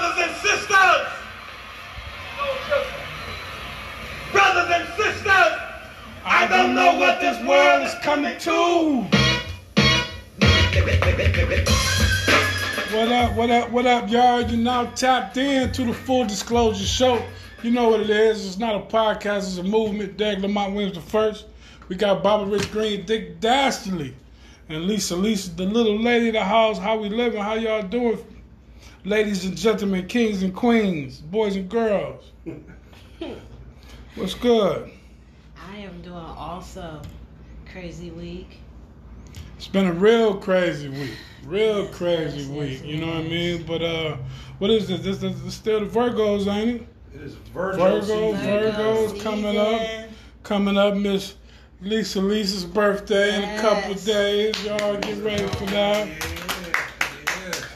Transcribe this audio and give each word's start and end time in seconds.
Brothers 0.00 0.28
and 0.28 0.36
sisters, 0.36 1.06
brothers 4.32 4.70
and 4.72 4.88
sisters, 4.96 5.58
I 6.24 6.46
don't 6.48 6.74
know 6.74 6.98
what 6.98 7.20
this 7.20 7.38
world 7.46 7.86
is 7.86 7.92
coming 8.02 8.38
to. 8.38 9.04
What 12.96 13.12
up, 13.12 13.36
what 13.36 13.50
up, 13.50 13.70
what 13.70 13.84
up, 13.84 14.10
y'all? 14.10 14.40
You 14.40 14.56
now 14.56 14.86
tapped 14.92 15.36
in 15.36 15.70
to 15.72 15.84
the 15.84 15.92
Full 15.92 16.24
Disclosure 16.24 16.86
Show. 16.86 17.22
You 17.62 17.70
know 17.70 17.90
what 17.90 18.00
it 18.00 18.08
is. 18.08 18.46
It's 18.46 18.58
not 18.58 18.76
a 18.76 18.80
podcast, 18.80 19.48
it's 19.48 19.58
a 19.58 19.62
movement. 19.62 20.16
Derek 20.16 20.38
Lamont 20.38 20.74
Williams 20.74 20.96
the 20.96 21.02
first. 21.02 21.44
We 21.88 21.96
got 21.96 22.22
Bobby 22.22 22.50
Rich 22.50 22.72
Green, 22.72 23.04
Dick 23.04 23.38
Dastardly, 23.38 24.14
and 24.70 24.86
Lisa 24.86 25.14
Lisa, 25.14 25.50
the 25.50 25.64
little 25.64 26.00
lady 26.00 26.28
of 26.28 26.34
the 26.34 26.44
house. 26.44 26.78
How 26.78 26.96
we 26.96 27.10
living? 27.10 27.42
How 27.42 27.52
y'all 27.52 27.82
doing? 27.82 28.16
Ladies 29.04 29.44
and 29.44 29.56
gentlemen, 29.56 30.06
kings 30.06 30.42
and 30.42 30.54
queens, 30.54 31.20
boys 31.20 31.56
and 31.56 31.68
girls. 31.68 32.32
What's 34.14 34.34
good? 34.34 34.90
I 35.70 35.76
am 35.78 36.02
doing 36.02 36.14
also 36.16 37.00
crazy 37.70 38.10
week. 38.10 38.58
It's 39.56 39.68
been 39.68 39.86
a 39.86 39.92
real 39.92 40.34
crazy 40.36 40.88
week. 40.88 41.12
Real 41.44 41.84
Yes, 41.84 41.94
crazy 41.96 42.38
yes, 42.40 42.48
week. 42.48 42.70
yes, 42.72 42.82
you 42.82 42.96
know 42.98 43.06
what 43.08 43.16
I 43.16 43.22
mean? 43.22 43.62
But 43.66 43.82
uh 43.82 44.16
what 44.58 44.70
is 44.70 44.88
this? 44.88 45.00
This, 45.00 45.18
this, 45.18 45.38
this 45.40 45.54
still 45.54 45.80
the 45.80 45.86
Virgos, 45.86 46.46
ain't 46.46 46.82
it? 46.82 46.86
It 47.14 47.20
is 47.22 47.34
Virgo, 47.34 47.76
Virgo, 47.78 48.00
season. 48.00 48.36
Virgo. 48.36 48.72
Virgos 48.72 49.02
season. 49.12 49.20
coming 49.20 49.56
up. 49.58 50.08
Coming 50.42 50.78
up, 50.78 50.94
Miss 50.96 51.34
Lisa 51.82 52.20
Lisa's 52.20 52.64
birthday 52.64 53.36
in 53.36 53.58
a 53.58 53.60
couple 53.60 53.90
Yes. 53.90 54.04
days. 54.04 54.64
Y'all 54.64 54.96
get 54.98 55.18
ready 55.22 55.46
for 55.46 55.66
that. 55.66 56.08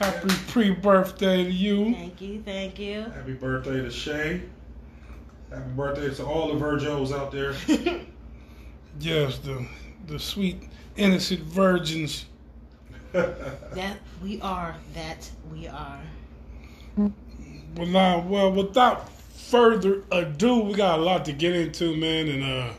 Yeah, 0.01 0.07
yeah. 0.07 0.13
Happy 0.13 0.29
pre-birthday 0.49 1.45
to 1.45 1.51
you. 1.51 1.93
Thank 1.95 2.21
you, 2.21 2.43
thank 2.43 2.79
you. 2.79 3.03
Happy 3.03 3.35
birthday 3.35 3.81
to 3.83 3.91
Shay. 3.91 4.43
Happy 5.51 5.71
birthday 5.77 6.15
to 6.15 6.25
all 6.27 6.55
the 6.55 6.61
Virgos 6.65 7.13
out 7.13 7.31
there. 7.33 7.55
Yes, 9.01 9.39
the 9.39 9.67
the 10.07 10.19
sweet 10.19 10.69
innocent 10.97 11.41
virgins. 11.41 12.27
That 13.13 13.99
we 14.23 14.41
are, 14.41 14.77
that 14.95 15.31
we 15.53 15.69
are. 15.69 16.01
Well, 16.97 17.87
now, 17.87 18.21
well, 18.21 18.53
without 18.53 19.09
further 19.09 20.03
ado, 20.11 20.61
we 20.61 20.75
got 20.75 20.99
a 20.99 21.03
lot 21.03 21.25
to 21.27 21.33
get 21.33 21.55
into, 21.55 21.97
man, 21.97 22.29
and 22.29 22.43
uh, 22.43 22.73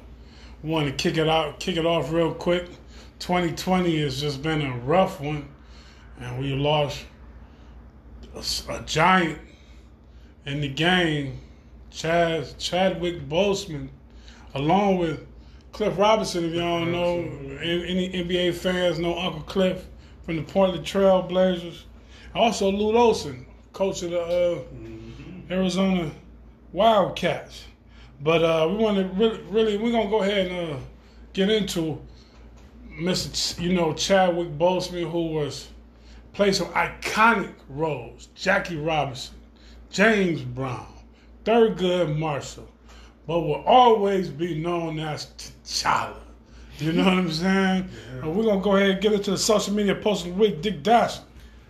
want 0.64 0.88
to 0.88 0.94
kick 0.94 1.18
it 1.18 1.30
out, 1.30 1.60
kick 1.60 1.78
it 1.78 1.86
off 1.86 2.12
real 2.12 2.34
quick. 2.34 2.68
2020 3.20 4.02
has 4.02 4.20
just 4.20 4.42
been 4.42 4.62
a 4.62 4.76
rough 4.80 5.22
one, 5.22 5.48
and 6.20 6.40
we 6.40 6.54
lost 6.54 7.06
a 8.70 8.82
giant 8.86 9.40
in 10.46 10.62
the 10.62 10.68
game, 10.68 11.40
Chad 11.92 12.58
Chadwick 12.60 13.28
Boseman, 13.28 13.90
along 14.54 14.98
with 14.98 15.26
Cliff 15.72 15.98
Robinson. 15.98 16.46
If 16.46 16.54
y'all 16.54 16.80
don't 16.80 16.92
know, 16.92 17.20
any 17.62 18.10
NBA 18.10 18.54
fans 18.56 19.00
know 19.00 19.18
Uncle 19.18 19.42
Cliff 19.42 19.86
from 20.24 20.38
the 20.38 20.44
Portland 20.44 20.86
Trail 20.86 21.22
Blazers. 21.22 21.86
Also, 22.34 22.70
Lute 22.70 22.96
Olson, 22.96 23.46
coach 23.74 24.04
of 24.04 24.12
the 24.12 24.22
uh, 24.22 25.54
Arizona 25.54 26.12
Wildcats. 26.74 27.66
But 28.22 28.44
uh, 28.44 28.68
we 28.70 28.78
want 28.78 28.98
to 28.98 29.04
really, 29.16 29.42
really, 29.44 29.78
we're 29.78 29.92
gonna 29.92 30.10
go 30.10 30.22
ahead 30.22 30.48
and 30.48 30.76
uh, 30.76 30.80
get 31.34 31.50
into 31.50 32.02
Mr. 33.00 33.34
Ch- 33.34 33.60
you 33.60 33.74
know 33.74 33.94
Chadwick 33.94 34.58
Boseman, 34.58 35.10
who 35.10 35.28
was 35.28 35.68
played 36.36 36.56
some 36.56 36.68
iconic 36.68 37.54
roles: 37.70 38.28
Jackie 38.36 38.78
Robinson, 38.78 39.36
James 39.90 40.42
Brown, 40.42 40.88
Thurgood 41.46 42.18
Marshall, 42.18 42.68
but 43.26 43.40
will 43.40 43.64
always 43.66 44.30
be 44.30 44.62
known 44.62 45.00
as 45.00 45.28
T'Challa. 45.38 46.18
You 46.78 46.92
know 46.92 47.06
what 47.06 47.14
I'm 47.14 47.32
saying? 47.32 47.90
Yeah. 48.18 48.28
We're 48.28 48.44
gonna 48.44 48.62
go 48.62 48.76
ahead 48.76 48.90
and 48.92 49.02
get 49.02 49.14
into 49.14 49.32
the 49.32 49.38
social 49.38 49.74
media 49.74 49.96
post 49.96 50.26
of 50.26 50.34
the 50.34 50.40
week. 50.42 50.62
Dick 50.62 50.84
Dash. 50.84 51.20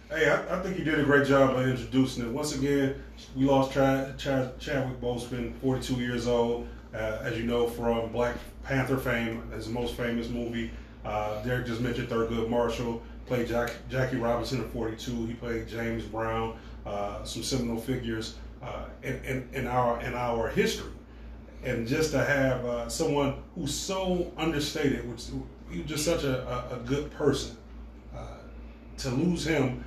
hey, 0.09 0.29
I, 0.29 0.57
I 0.57 0.61
think 0.63 0.79
you 0.79 0.83
did 0.83 0.99
a 0.99 1.03
great 1.03 1.27
job 1.27 1.55
of 1.55 1.67
introducing 1.67 2.25
it. 2.25 2.31
Once 2.31 2.55
again, 2.55 2.95
we 3.35 3.45
lost 3.45 3.71
Chad, 3.73 4.17
Chad, 4.17 4.59
Chadwick 4.59 4.99
Boseman, 4.99 5.53
42 5.61 5.93
years 5.95 6.25
old, 6.27 6.67
uh, 6.95 7.19
as 7.21 7.37
you 7.37 7.43
know 7.43 7.67
from 7.67 8.11
Black 8.11 8.35
Panther 8.63 8.97
fame, 8.97 9.43
his 9.51 9.67
most 9.69 9.93
famous 9.95 10.27
movie. 10.27 10.71
Uh, 11.05 11.39
Derek 11.43 11.67
just 11.67 11.81
mentioned 11.81 12.09
Thurgood 12.09 12.49
Marshall, 12.49 13.03
played 13.27 13.47
Jack, 13.47 13.71
Jackie 13.89 14.17
Robinson 14.17 14.61
at 14.61 14.69
42. 14.71 15.25
He 15.25 15.33
played 15.33 15.67
James 15.67 16.03
Brown, 16.03 16.57
uh, 16.85 17.23
some 17.23 17.43
seminal 17.43 17.77
figures 17.77 18.35
uh, 18.61 18.85
in, 19.03 19.15
in, 19.25 19.49
in 19.53 19.67
our 19.67 20.01
in 20.01 20.13
our 20.13 20.49
history. 20.49 20.91
and 21.63 21.87
just 21.87 22.11
to 22.11 22.23
have 22.23 22.63
uh, 22.65 22.89
someone 22.89 23.35
who's 23.55 23.73
so 23.73 24.31
understated, 24.37 25.09
which 25.09 25.23
he's 25.69 25.85
just 25.85 26.05
such 26.05 26.23
a, 26.23 26.47
a, 26.47 26.75
a 26.75 26.79
good 26.85 27.11
person, 27.11 27.57
uh, 28.15 28.37
to 28.97 29.09
lose 29.09 29.45
him 29.45 29.83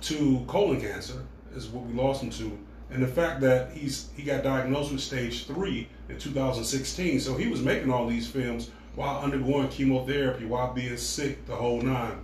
to 0.00 0.44
colon 0.46 0.80
cancer 0.80 1.24
is 1.54 1.68
what 1.68 1.84
we 1.86 1.92
lost 1.94 2.22
him 2.22 2.30
to, 2.30 2.58
and 2.90 3.02
the 3.02 3.06
fact 3.06 3.40
that 3.40 3.72
he's 3.72 4.08
he 4.16 4.22
got 4.22 4.42
diagnosed 4.42 4.92
with 4.92 5.00
stage 5.00 5.46
three 5.46 5.88
in 6.08 6.18
2016, 6.18 7.20
so 7.20 7.36
he 7.36 7.48
was 7.48 7.62
making 7.62 7.90
all 7.90 8.06
these 8.06 8.26
films 8.28 8.70
while 8.94 9.20
undergoing 9.20 9.68
chemotherapy, 9.68 10.44
while 10.44 10.72
being 10.72 10.96
sick, 10.96 11.46
the 11.46 11.54
whole 11.54 11.80
nine. 11.80 12.18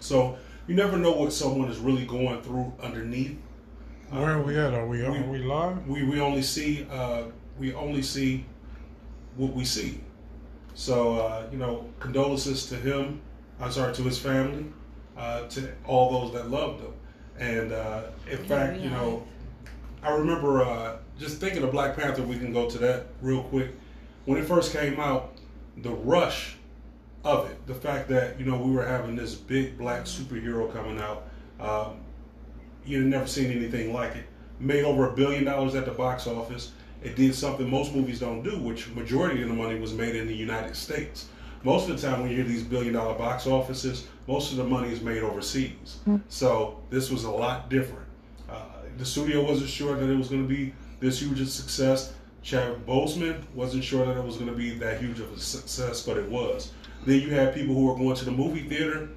So 0.00 0.38
you 0.66 0.74
never 0.74 0.96
know 0.96 1.12
what 1.12 1.32
someone 1.32 1.70
is 1.70 1.78
really 1.78 2.06
going 2.06 2.42
through 2.42 2.72
underneath. 2.82 3.36
Where 4.10 4.30
are 4.30 4.42
we 4.42 4.58
at? 4.58 4.74
Are 4.74 4.86
we 4.86 5.04
are 5.04 5.12
we 5.22 5.38
live? 5.38 5.86
we, 5.86 6.02
we 6.04 6.20
only 6.20 6.42
see 6.42 6.86
uh, 6.90 7.24
we 7.58 7.74
only 7.74 8.02
see 8.02 8.44
what 9.36 9.52
we 9.52 9.64
see. 9.64 10.00
So 10.74 11.16
uh, 11.16 11.46
you 11.50 11.58
know, 11.58 11.86
condolences 12.00 12.66
to 12.66 12.76
him. 12.76 13.20
I'm 13.60 13.72
sorry 13.72 13.92
to 13.94 14.02
his 14.02 14.18
family, 14.18 14.66
uh, 15.16 15.48
to 15.48 15.72
all 15.84 16.20
those 16.20 16.32
that 16.34 16.48
loved 16.48 16.82
him, 16.82 16.92
and 17.38 17.72
uh, 17.72 18.02
in 18.30 18.38
fact, 18.44 18.78
you 18.78 18.88
know, 18.90 19.26
I 20.02 20.12
remember 20.12 20.62
uh, 20.62 20.98
just 21.18 21.38
thinking 21.38 21.62
of 21.62 21.72
Black 21.72 21.96
Panther. 21.96 22.22
We 22.22 22.38
can 22.38 22.52
go 22.52 22.70
to 22.70 22.78
that 22.78 23.06
real 23.20 23.42
quick. 23.42 23.72
When 24.26 24.38
it 24.38 24.44
first 24.44 24.72
came 24.72 25.00
out, 25.00 25.34
the 25.78 25.90
rush 25.90 26.57
of 27.28 27.50
it, 27.50 27.66
the 27.66 27.74
fact 27.74 28.08
that 28.08 28.40
you 28.40 28.46
know 28.46 28.56
we 28.56 28.72
were 28.72 28.86
having 28.86 29.14
this 29.14 29.34
big 29.34 29.76
black 29.76 30.04
superhero 30.04 30.72
coming 30.72 30.98
out. 30.98 31.28
Um, 31.60 32.00
you've 32.84 33.04
never 33.04 33.26
seen 33.26 33.50
anything 33.50 33.92
like 33.92 34.16
it. 34.16 34.24
Made 34.58 34.84
over 34.84 35.10
a 35.10 35.12
billion 35.14 35.44
dollars 35.44 35.74
at 35.74 35.84
the 35.84 35.92
box 35.92 36.26
office. 36.26 36.72
It 37.02 37.14
did 37.14 37.34
something 37.34 37.68
most 37.68 37.94
movies 37.94 38.18
don't 38.20 38.42
do, 38.42 38.58
which 38.58 38.88
majority 38.88 39.42
of 39.42 39.48
the 39.48 39.54
money 39.54 39.78
was 39.78 39.92
made 39.92 40.16
in 40.16 40.26
the 40.26 40.34
United 40.34 40.74
States. 40.74 41.28
Most 41.62 41.88
of 41.88 42.00
the 42.00 42.08
time, 42.08 42.20
when 42.20 42.30
you 42.30 42.36
hear 42.36 42.44
these 42.44 42.62
billion 42.62 42.94
dollar 42.94 43.16
box 43.16 43.46
offices, 43.46 44.06
most 44.26 44.50
of 44.50 44.56
the 44.56 44.64
money 44.64 44.90
is 44.90 45.00
made 45.00 45.22
overseas. 45.22 45.98
So 46.28 46.80
this 46.90 47.10
was 47.10 47.24
a 47.24 47.30
lot 47.30 47.68
different. 47.68 48.06
Uh, 48.48 48.62
the 48.96 49.04
studio 49.04 49.44
wasn't 49.44 49.68
sure 49.68 49.96
that 49.96 50.08
it 50.10 50.16
was 50.16 50.28
going 50.28 50.48
to 50.48 50.48
be 50.48 50.72
this 51.00 51.20
huge 51.20 51.40
a 51.40 51.46
success. 51.46 52.14
Chadwick 52.42 52.86
Boseman 52.86 53.42
wasn't 53.54 53.84
sure 53.84 54.06
that 54.06 54.16
it 54.16 54.24
was 54.24 54.36
going 54.36 54.48
to 54.48 54.56
be 54.56 54.70
that 54.78 55.00
huge 55.00 55.20
of 55.20 55.32
a 55.32 55.38
success, 55.38 56.02
but 56.02 56.16
it 56.16 56.28
was. 56.28 56.72
Then 57.08 57.22
you 57.22 57.30
have 57.30 57.54
people 57.54 57.74
who 57.74 57.90
are 57.90 57.96
going 57.96 58.16
to 58.16 58.24
the 58.26 58.30
movie 58.30 58.68
theater 58.68 59.08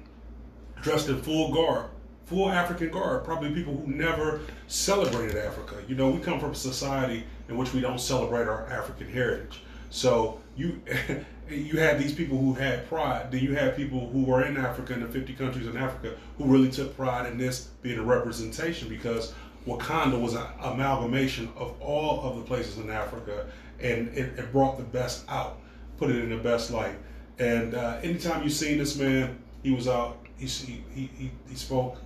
dressed 0.80 1.10
in 1.10 1.20
full 1.20 1.52
garb, 1.52 1.90
full 2.24 2.48
African 2.48 2.88
garb. 2.88 3.22
Probably 3.22 3.52
people 3.52 3.76
who 3.76 3.86
never 3.86 4.40
celebrated 4.66 5.36
Africa. 5.36 5.76
You 5.86 5.94
know, 5.94 6.08
we 6.08 6.18
come 6.18 6.40
from 6.40 6.52
a 6.52 6.54
society 6.54 7.24
in 7.50 7.58
which 7.58 7.74
we 7.74 7.82
don't 7.82 8.00
celebrate 8.00 8.48
our 8.48 8.66
African 8.70 9.12
heritage. 9.12 9.60
So 9.90 10.40
you 10.56 10.80
you 11.50 11.78
had 11.78 11.98
these 11.98 12.14
people 12.14 12.38
who 12.38 12.54
had 12.54 12.88
pride. 12.88 13.30
Then 13.30 13.42
you 13.42 13.54
had 13.54 13.76
people 13.76 14.08
who 14.08 14.24
were 14.24 14.42
in 14.46 14.56
Africa, 14.56 14.94
in 14.94 15.00
the 15.00 15.08
50 15.08 15.34
countries 15.34 15.66
in 15.66 15.76
Africa, 15.76 16.16
who 16.38 16.46
really 16.46 16.70
took 16.70 16.96
pride 16.96 17.30
in 17.30 17.36
this 17.36 17.68
being 17.82 17.98
a 17.98 18.02
representation 18.02 18.88
because 18.88 19.34
Wakanda 19.66 20.18
was 20.18 20.32
an 20.32 20.46
amalgamation 20.62 21.50
of 21.56 21.78
all 21.78 22.22
of 22.22 22.38
the 22.38 22.42
places 22.42 22.78
in 22.78 22.88
Africa, 22.88 23.48
and 23.80 24.08
it, 24.16 24.38
it 24.38 24.50
brought 24.50 24.78
the 24.78 24.82
best 24.82 25.28
out, 25.28 25.58
put 25.98 26.08
it 26.08 26.16
in 26.16 26.30
the 26.30 26.38
best 26.38 26.70
light. 26.70 26.96
And 27.42 27.74
uh, 27.74 27.98
anytime 28.04 28.44
you 28.44 28.50
seen 28.50 28.78
this 28.78 28.96
man, 28.96 29.36
he 29.64 29.72
was 29.72 29.88
out. 29.88 30.18
He 30.38 30.46
he 30.46 30.82
he, 30.94 31.30
he 31.48 31.56
spoke 31.56 31.98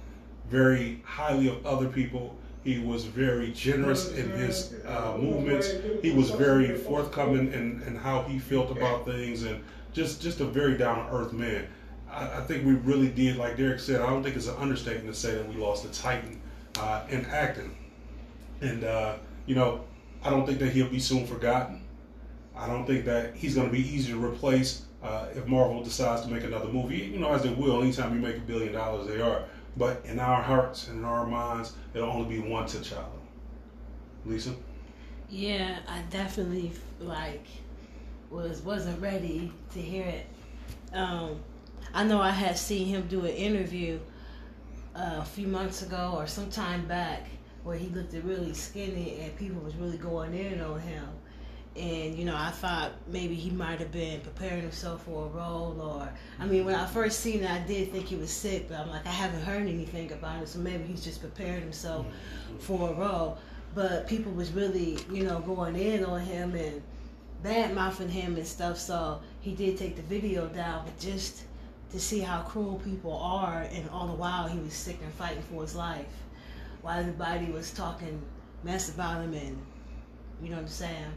very 0.49 1.03
highly 1.05 1.49
of 1.49 1.65
other 1.67 1.89
people. 1.89 2.35
He 2.65 2.79
was 2.79 3.05
very 3.05 3.53
generous 3.53 4.13
in 4.13 4.31
his 4.31 4.75
uh, 4.87 5.17
movements. 5.21 5.71
He 6.03 6.11
was 6.11 6.31
very 6.31 6.75
forthcoming 6.77 7.53
in, 7.53 7.83
in 7.87 7.97
how 7.97 8.23
he 8.23 8.39
felt 8.39 8.71
about 8.71 9.05
things, 9.05 9.43
and 9.43 9.63
just 9.93 10.23
just 10.23 10.41
a 10.41 10.47
very 10.47 10.79
down 10.79 11.07
to 11.07 11.15
earth 11.15 11.35
man. 11.35 11.67
I, 12.11 12.39
I 12.39 12.41
think 12.41 12.65
we 12.65 12.73
really 12.73 13.09
did, 13.09 13.37
like 13.37 13.59
Derek 13.59 13.79
said. 13.79 14.01
I 14.01 14.07
don't 14.07 14.23
think 14.23 14.37
it's 14.37 14.49
an 14.49 14.57
understatement 14.57 15.15
to 15.15 15.21
say 15.21 15.35
that 15.35 15.47
we 15.47 15.57
lost 15.57 15.85
a 15.85 15.93
titan 15.93 16.41
uh, 16.79 17.05
in 17.11 17.27
acting. 17.27 17.77
And 18.63 18.85
uh, 18.85 19.17
you 19.45 19.55
know, 19.55 19.85
I 20.23 20.31
don't 20.31 20.47
think 20.47 20.61
that 20.61 20.71
he'll 20.71 20.89
be 20.89 20.99
soon 20.99 21.27
forgotten. 21.27 21.83
I 22.57 22.67
don't 22.67 22.87
think 22.87 23.05
that 23.05 23.35
he's 23.35 23.55
going 23.55 23.67
to 23.67 23.73
be 23.73 23.87
easy 23.87 24.13
to 24.13 24.25
replace 24.25 24.87
uh, 25.07 25.27
if 25.35 25.47
Marvel 25.47 25.83
decides 25.83 26.23
to 26.23 26.29
make 26.29 26.45
another 26.45 26.69
movie. 26.69 26.99
You 26.99 27.19
know, 27.21 27.33
as 27.33 27.43
they 27.43 27.51
will. 27.51 27.83
Anytime 27.83 28.15
you 28.15 28.21
make 28.21 28.37
a 28.37 28.41
billion 28.41 28.73
dollars, 28.73 29.07
they 29.07 29.21
are. 29.21 29.45
but 29.77 30.03
in 30.05 30.19
our 30.19 30.43
hearts 30.43 30.89
and 30.89 30.99
in 31.01 31.05
our 31.05 31.27
minds, 31.27 31.75
it'll 31.95 32.11
only 32.11 32.29
be 32.37 32.41
one 32.49 32.65
T'Challa. 32.65 33.05
Lisa, 34.25 34.55
Yeah, 35.31 35.79
I 35.89 36.03
definitely 36.11 36.73
like 37.01 37.47
was 38.31 38.63
wasn't 38.63 39.01
ready 39.01 39.53
to 39.73 39.81
hear 39.81 40.07
it. 40.07 40.27
Um, 40.93 41.41
I 41.95 42.05
know 42.05 42.21
I 42.21 42.31
had 42.31 42.59
seen 42.59 42.87
him 42.89 43.07
do 43.07 43.21
an 43.25 43.33
interview 43.33 44.01
uh, 44.95 45.19
a 45.21 45.25
few 45.25 45.47
months 45.47 45.83
ago 45.83 46.15
or 46.17 46.27
some 46.27 46.51
time 46.51 46.87
back 46.87 47.27
where 47.63 47.77
he 47.77 47.89
looked 47.89 48.15
really 48.25 48.55
skinny 48.55 49.21
and 49.21 49.37
people 49.37 49.61
was 49.63 49.75
really 49.77 49.99
going 49.99 50.35
in 50.35 50.61
on 50.61 50.81
him. 50.81 51.07
And 51.77 52.17
you 52.19 52.25
know, 52.25 52.35
I 52.35 52.51
thought 52.51 52.93
maybe 53.07 53.35
he 53.35 53.51
might 53.51 53.81
have 53.81 53.93
been 53.93 54.21
preparing 54.23 54.63
himself 54.63 55.03
for 55.05 55.27
a 55.27 55.29
role, 55.29 55.79
or 55.79 56.11
I 56.41 56.47
mean, 56.47 56.65
when 56.65 56.75
I 56.75 56.87
first 56.87 57.21
seen 57.21 57.43
it, 57.43 57.51
I 57.51 57.59
did 57.59 57.93
think 57.93 58.07
he 58.07 58.17
was 58.17 58.31
sick, 58.31 58.69
but 58.69 58.79
I'm 58.79 58.89
like, 58.89 59.07
I 59.07 59.11
haven't 59.11 59.43
heard 59.43 59.63
anything 59.63 60.11
about 60.13 60.43
it, 60.43 60.49
so 60.49 60.59
maybe 60.59 60.85
he's 60.85 61.05
just 61.05 61.21
preparing 61.21 61.61
himself 61.61 62.07
mm-hmm. 62.07 62.59
for 62.59 62.91
a 62.91 62.95
role. 62.95 63.39
But 63.75 64.09
people 64.09 64.33
was 64.33 64.53
really, 64.53 64.99
you 65.13 65.25
know, 65.25 65.41
going 65.41 65.77
in 65.77 66.03
on 66.03 66.21
him 66.21 66.55
and 66.55 66.81
bad 67.43 67.75
mouthing 67.75 68.09
him 68.09 68.37
and 68.37 68.47
stuff. 68.47 68.79
So 68.79 69.21
he 69.43 69.55
did 69.55 69.77
take 69.77 69.97
the 69.97 70.03
video 70.03 70.47
down, 70.49 70.87
but 70.87 70.99
just 70.99 71.43
to 71.93 72.01
see 72.01 72.21
how 72.21 72.41
cruel 72.41 72.81
people 72.83 73.13
are, 73.13 73.69
and 73.71 73.89
all 73.91 74.07
the 74.07 74.15
while 74.15 74.49
he 74.49 74.59
was 74.59 74.73
sick 74.73 74.99
and 75.03 75.13
fighting 75.13 75.43
for 75.43 75.61
his 75.61 75.75
life, 75.75 76.07
while 76.81 76.99
everybody 76.99 77.53
was 77.53 77.71
talking 77.71 78.23
mess 78.65 78.89
about 78.95 79.21
him, 79.23 79.35
and 79.35 79.59
you 80.43 80.49
know 80.49 80.57
what 80.57 80.63
I'm 80.63 80.69
saying. 80.69 81.13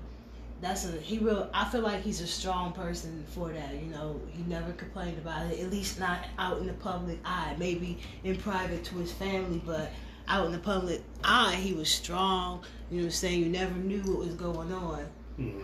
That's 0.62 0.86
a 0.86 0.92
he 0.92 1.20
real. 1.20 1.50
I 1.54 1.66
feel 1.66 1.82
like 1.82 2.02
he's 2.02 2.20
a 2.22 2.28
strong 2.28 2.74
person 2.74 3.26
for 3.30 3.50
that. 3.50 3.74
You 3.74 3.92
know, 3.92 4.20
he 4.32 4.44
never 4.44 4.72
complained 4.74 5.18
about 5.18 5.52
it. 5.52 5.60
At 5.60 5.72
least 5.72 6.00
not 6.00 6.20
out 6.38 6.60
in 6.60 6.68
the 6.68 6.74
public 6.74 7.20
eye. 7.24 7.56
Maybe 7.58 8.00
in 8.24 8.36
private 8.36 8.84
to 8.86 8.96
his 8.96 9.12
family, 9.12 9.62
but 9.66 9.92
out 10.28 10.46
in 10.46 10.52
the 10.52 10.60
public 10.60 11.02
eye, 11.24 11.56
he 11.56 11.74
was 11.74 11.90
strong. 11.90 12.64
You 12.92 13.00
know 13.00 13.06
I'm 13.06 13.12
saying? 13.12 13.40
You 13.40 13.50
never 13.50 13.74
knew 13.76 14.02
what 14.02 14.20
was 14.20 14.36
going 14.36 14.74
on. 14.74 15.06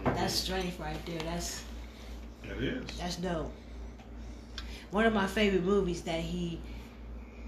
That's 0.05 0.33
strength 0.33 0.79
right 0.79 1.05
there. 1.05 1.19
That's 1.19 1.63
that 2.47 2.57
is. 2.57 2.97
that's 2.97 3.17
dope. 3.17 3.51
One 4.91 5.05
of 5.05 5.13
my 5.13 5.27
favorite 5.27 5.63
movies 5.63 6.01
that 6.03 6.21
he 6.21 6.61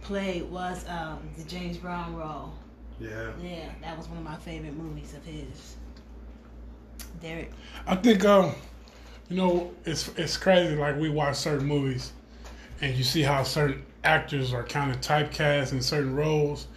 played 0.02 0.44
was 0.44 0.86
um, 0.90 1.20
the 1.38 1.44
James 1.44 1.78
Brown 1.78 2.16
role. 2.16 2.54
Yeah. 3.00 3.32
Yeah, 3.42 3.70
that 3.82 3.98
was 3.98 4.08
one 4.08 4.18
of 4.18 4.24
my 4.24 4.36
favorite 4.38 4.76
movies 4.76 5.14
of 5.14 5.24
his. 5.24 5.78
Derek. 7.22 7.52
I 7.86 7.96
think 7.96 8.26
um, 8.26 8.54
you 9.30 9.38
know, 9.38 9.72
it's 9.86 10.10
it's 10.18 10.38
crazy. 10.38 10.76
Like 10.76 10.98
we 10.98 11.10
watch 11.10 11.36
certain 11.36 11.68
movies, 11.68 12.14
and 12.82 12.96
you 12.96 13.04
see 13.04 13.22
how 13.22 13.44
certain 13.44 13.84
actors 14.04 14.54
are 14.54 14.64
kind 14.64 14.92
of 14.92 15.02
typecast 15.02 15.72
in 15.72 15.82
certain 15.82 16.16
roles, 16.16 16.68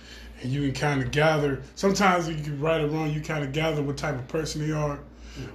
and 0.42 0.50
you 0.50 0.62
can 0.62 0.74
kind 0.74 1.02
of 1.02 1.10
gather. 1.10 1.62
Sometimes 1.74 2.28
you 2.28 2.36
can 2.42 2.60
right 2.60 2.80
or 2.80 2.88
wrong, 2.88 3.10
you 3.12 3.20
kind 3.20 3.44
of 3.44 3.52
gather 3.52 3.82
what 3.82 3.96
type 3.96 4.14
of 4.14 4.26
person 4.28 4.66
they 4.66 4.72
are 4.72 4.98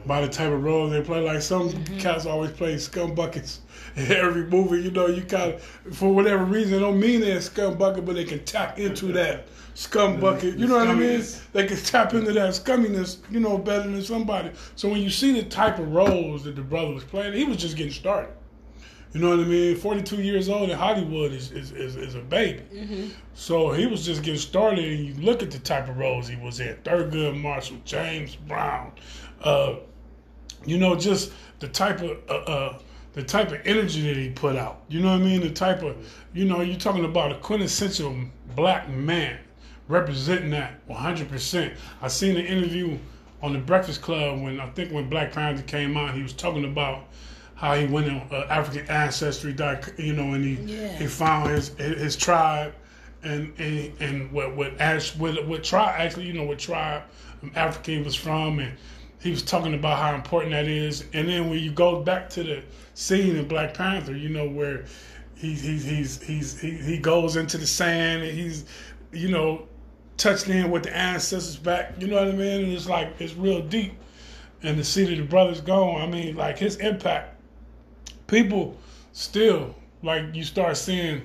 by 0.06 0.22
the 0.22 0.28
type 0.28 0.52
of 0.52 0.64
role 0.64 0.90
they 0.90 1.02
play. 1.02 1.20
Like 1.20 1.42
some 1.42 1.72
cats 1.98 2.26
always 2.26 2.52
play 2.52 2.78
scum 2.78 3.14
buckets 3.16 3.62
in 3.96 4.12
every 4.12 4.46
movie. 4.46 4.82
You 4.82 4.92
know, 4.92 5.08
you 5.08 5.24
kind 5.24 5.54
of 5.54 5.64
for 5.96 6.14
whatever 6.14 6.46
reason, 6.46 6.76
it 6.76 6.80
don't 6.80 7.00
mean 7.00 7.22
they're 7.22 7.38
a 7.38 7.42
scum 7.42 7.78
bucket, 7.78 8.06
but 8.06 8.16
they 8.16 8.26
can 8.26 8.44
tap 8.46 8.80
into 8.80 9.12
that 9.14 9.48
scum 9.76 10.20
bucket. 10.20 10.58
You 10.58 10.68
know 10.68 10.78
what 10.78 10.88
I 10.88 10.96
mean? 10.96 11.24
They 11.54 11.68
can 11.68 11.78
tap 11.78 12.14
into 12.16 12.34
that 12.34 12.50
scumminess, 12.54 13.20
you 13.30 13.40
know, 13.40 13.58
better 13.60 13.90
than 13.90 14.02
somebody. 14.02 14.52
So 14.76 14.90
when 14.90 15.02
you 15.02 15.12
see 15.12 15.40
the 15.40 15.48
type 15.48 15.78
of 15.78 15.94
roles 15.94 16.46
that 16.46 16.56
the 16.56 16.64
brother 16.64 16.94
was 16.94 17.04
playing, 17.04 17.34
he 17.34 17.44
was 17.44 17.58
just 17.58 17.78
getting 17.78 17.92
started. 17.92 18.32
You 19.14 19.22
know 19.22 19.30
what 19.30 19.40
I 19.40 19.48
mean? 19.48 19.78
42 19.78 20.22
years 20.22 20.50
old 20.50 20.70
in 20.70 20.78
Hollywood 20.78 21.32
is, 21.32 21.52
is, 21.52 21.72
is, 21.72 21.96
is 21.96 22.16
a 22.16 22.20
baby. 22.20 22.64
So 23.34 23.72
he 23.72 23.86
was 23.86 24.06
just 24.06 24.24
getting 24.24 24.40
started, 24.40 24.84
and 24.84 25.06
you 25.06 25.14
look 25.24 25.42
at 25.44 25.52
the 25.52 25.60
type 25.60 25.88
of 25.88 25.98
roles 25.98 26.28
he 26.28 26.36
was 26.36 26.60
in 26.60 26.76
Thurgood 26.84 27.40
Marshall, 27.40 27.78
James 27.86 28.36
Brown, 28.36 28.92
uh, 29.42 29.76
you 30.66 30.78
know, 30.78 30.96
just 30.96 31.32
the 31.60 31.68
type 31.68 32.02
of. 32.02 32.18
Uh, 32.30 32.34
uh, 32.34 32.80
the 33.14 33.24
type 33.24 33.50
of 33.54 33.62
energy 33.64 34.02
that 34.02 34.18
he 34.18 34.30
put 34.30 34.58
out, 34.58 34.82
you 34.90 35.00
know 35.00 35.08
what 35.08 35.22
I 35.22 35.24
mean? 35.24 35.40
The 35.40 35.50
type 35.50 35.84
of, 35.84 35.96
you 36.34 36.44
know, 36.44 36.60
you're 36.60 36.78
talking 36.78 37.06
about 37.06 37.32
a 37.32 37.36
quintessential 37.36 38.14
black 38.58 38.90
man 38.90 39.40
representing 39.88 40.50
that 40.52 40.86
100%. 40.88 41.74
I 42.02 42.08
seen 42.08 42.38
an 42.38 42.46
interview 42.46 42.98
on 43.42 43.54
the 43.54 43.60
Breakfast 43.60 44.02
Club 44.02 44.42
when 44.42 44.60
I 44.60 44.70
think 44.72 44.92
when 44.92 45.10
Black 45.10 45.32
Panther 45.32 45.64
came 45.64 45.98
out, 45.98 46.14
he 46.16 46.24
was 46.24 46.34
talking 46.34 46.66
about 46.66 47.04
how 47.56 47.76
he 47.76 47.86
went 47.86 48.10
on 48.10 48.28
uh, 48.32 48.46
African 48.50 48.90
ancestry, 48.90 49.56
you 49.98 50.14
know, 50.14 50.34
and 50.34 50.44
he 50.44 50.54
Yeah. 50.76 50.98
he 50.98 51.08
found 51.08 51.50
his 51.52 51.70
his 51.78 52.16
tribe, 52.16 52.74
and 53.24 53.54
and, 53.60 53.94
and 54.02 54.32
what 54.32 54.56
what 54.56 54.80
Ash 54.82 55.16
what 55.16 55.46
what 55.48 55.64
tribe 55.64 55.96
actually 55.98 56.26
you 56.26 56.34
know 56.34 56.44
what 56.44 56.60
tribe 56.60 57.04
um, 57.44 57.52
Africa 57.56 57.92
he 57.92 58.02
was 58.02 58.16
from, 58.16 58.60
and 58.60 58.74
he 59.22 59.32
was 59.32 59.42
talking 59.42 59.74
about 59.74 59.98
how 60.00 60.14
important 60.16 60.52
that 60.52 60.66
is. 60.68 61.06
And 61.14 61.30
then 61.30 61.50
when 61.50 61.60
you 61.60 61.72
go 61.72 62.02
back 62.02 62.30
to 62.32 62.44
the 62.44 62.64
scene 62.94 63.36
in 63.38 63.48
Black 63.48 63.74
Panther, 63.74 64.16
you 64.16 64.30
know 64.30 64.48
where 64.50 64.86
he 65.36 65.54
he 65.54 65.78
he's 65.78 66.22
he's 66.22 66.60
he, 66.60 66.72
he 66.72 66.98
goes 66.98 67.36
into 67.38 67.58
the 67.58 67.68
sand 67.68 68.24
and 68.24 68.38
he's 68.38 68.66
you 69.14 69.30
know 69.30 69.68
touched 70.18 70.48
in 70.48 70.72
with 70.72 70.84
the 70.84 70.96
ancestors 70.96 71.58
back. 71.58 71.94
You 72.00 72.08
know 72.08 72.18
what 72.18 72.28
I 72.28 72.32
mean? 72.32 72.64
And 72.66 72.74
it's 72.74 72.88
like 72.88 73.14
it's 73.20 73.34
real 73.34 73.62
deep. 73.62 73.94
And 74.64 74.78
to 74.78 74.84
see 74.84 75.06
that 75.06 75.16
the 75.16 75.28
brothers 75.28 75.62
gone, 75.62 76.02
I 76.02 76.08
mean, 76.08 76.36
like 76.36 76.58
his 76.58 76.78
impact 76.78 77.36
people 78.28 78.76
still 79.12 79.76
like 80.02 80.24
you 80.34 80.44
start 80.44 80.76
seeing 80.78 81.22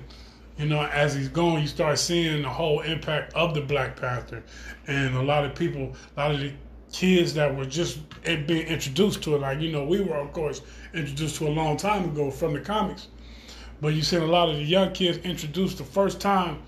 you 0.57 0.65
know 0.65 0.85
as 0.87 1.13
he's 1.13 1.27
going 1.27 1.61
you 1.61 1.67
start 1.67 1.97
seeing 1.97 2.43
the 2.43 2.49
whole 2.49 2.81
impact 2.81 3.33
of 3.33 3.53
the 3.53 3.61
black 3.61 3.99
panther 3.99 4.43
and 4.87 5.15
a 5.15 5.21
lot 5.21 5.43
of 5.43 5.55
people 5.55 5.93
a 6.15 6.19
lot 6.19 6.31
of 6.31 6.39
the 6.39 6.51
kids 6.91 7.33
that 7.33 7.55
were 7.55 7.65
just 7.65 7.99
being 8.23 8.67
introduced 8.67 9.23
to 9.23 9.35
it 9.35 9.39
like 9.39 9.59
you 9.59 9.71
know 9.71 9.83
we 9.83 10.01
were 10.01 10.17
of 10.17 10.31
course 10.33 10.61
introduced 10.93 11.37
to 11.37 11.47
a 11.47 11.49
long 11.49 11.77
time 11.77 12.05
ago 12.05 12.29
from 12.29 12.53
the 12.53 12.59
comics 12.59 13.07
but 13.79 13.93
you 13.93 14.01
seen 14.01 14.21
a 14.21 14.25
lot 14.25 14.49
of 14.49 14.57
the 14.57 14.63
young 14.63 14.91
kids 14.91 15.17
introduced 15.19 15.77
the 15.77 15.83
first 15.83 16.19
time 16.19 16.61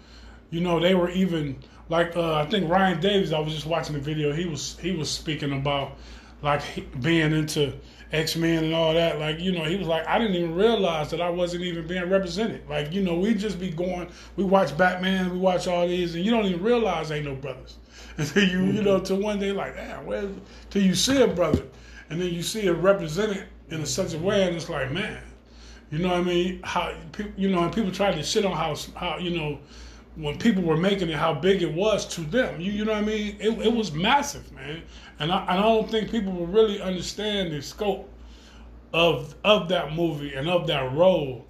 you 0.49 0.61
know 0.61 0.79
they 0.79 0.95
were 0.95 1.09
even 1.09 1.57
like 1.89 2.15
uh, 2.15 2.35
I 2.35 2.45
think 2.45 2.69
Ryan 2.69 2.99
Davis. 2.99 3.31
I 3.31 3.39
was 3.39 3.53
just 3.53 3.65
watching 3.65 3.93
the 3.93 4.01
video. 4.01 4.33
He 4.33 4.45
was 4.45 4.77
he 4.79 4.91
was 4.91 5.09
speaking 5.09 5.53
about 5.53 5.97
like 6.41 6.61
being 7.01 7.33
into 7.33 7.73
X 8.11 8.35
Men 8.35 8.63
and 8.65 8.73
all 8.73 8.93
that. 8.93 9.19
Like 9.19 9.39
you 9.39 9.51
know, 9.51 9.63
he 9.65 9.75
was 9.75 9.87
like, 9.87 10.07
I 10.07 10.19
didn't 10.19 10.35
even 10.35 10.55
realize 10.55 11.09
that 11.11 11.19
I 11.19 11.29
wasn't 11.29 11.63
even 11.63 11.87
being 11.87 12.09
represented. 12.09 12.67
Like 12.69 12.93
you 12.93 13.01
know, 13.01 13.15
we 13.17 13.33
just 13.33 13.59
be 13.59 13.69
going. 13.71 14.09
We 14.35 14.43
watch 14.43 14.77
Batman. 14.77 15.31
We 15.31 15.39
watch 15.39 15.67
all 15.67 15.87
these, 15.87 16.15
and 16.15 16.23
you 16.23 16.31
don't 16.31 16.45
even 16.45 16.61
realize 16.61 17.11
ain't 17.11 17.25
no 17.25 17.35
brothers 17.35 17.77
until 18.17 18.43
you 18.43 18.65
you 18.65 18.81
know 18.83 18.99
till 18.99 19.17
one 19.17 19.39
day 19.39 19.51
like 19.51 19.75
damn 19.75 20.05
where 20.05 20.29
till 20.69 20.83
you 20.83 20.95
see 20.95 21.21
a 21.21 21.27
brother, 21.27 21.63
and 22.09 22.21
then 22.21 22.31
you 22.31 22.43
see 22.43 22.67
it 22.67 22.71
represented 22.71 23.45
in 23.69 23.81
a 23.81 23.85
such 23.85 24.13
a 24.13 24.17
way, 24.17 24.43
and 24.47 24.55
it's 24.55 24.69
like 24.69 24.91
man. 24.91 25.21
You 25.91 25.99
know 25.99 26.07
what 26.07 26.17
I 26.17 26.23
mean? 26.23 26.59
How 26.63 26.91
people, 27.11 27.33
you 27.37 27.51
know, 27.51 27.63
and 27.63 27.71
people 27.71 27.91
try 27.91 28.11
to 28.11 28.23
shit 28.23 28.45
on 28.45 28.53
how 28.53 28.75
how 28.95 29.17
you 29.17 29.37
know 29.37 29.59
when 30.15 30.37
people 30.37 30.63
were 30.63 30.77
making 30.77 31.09
it, 31.09 31.15
how 31.15 31.33
big 31.33 31.61
it 31.63 31.73
was 31.73 32.05
to 32.15 32.21
them. 32.21 32.59
You 32.61 32.71
you 32.71 32.85
know 32.85 32.91
what 32.93 33.01
I 33.03 33.05
mean? 33.05 33.37
It, 33.39 33.49
it 33.65 33.73
was 33.73 33.91
massive, 33.91 34.51
man. 34.51 34.83
And 35.19 35.31
I, 35.31 35.45
I 35.47 35.55
don't 35.55 35.89
think 35.89 36.11
people 36.11 36.31
will 36.33 36.47
really 36.47 36.81
understand 36.81 37.51
the 37.51 37.61
scope 37.61 38.09
of 38.93 39.35
of 39.43 39.69
that 39.69 39.93
movie 39.93 40.33
and 40.35 40.47
of 40.49 40.67
that 40.67 40.93
role. 40.93 41.45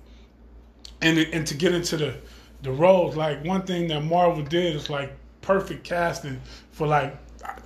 And 1.02 1.18
and 1.20 1.46
to 1.48 1.56
get 1.56 1.74
into 1.74 1.98
the 1.98 2.16
the 2.62 2.72
roles, 2.72 3.16
like 3.18 3.44
one 3.44 3.64
thing 3.64 3.88
that 3.90 4.02
Marvel 4.02 4.44
did 4.44 4.76
is 4.76 4.90
like 4.90 5.14
perfect 5.42 5.84
casting 5.84 6.40
for 6.72 6.88
like 6.88 7.18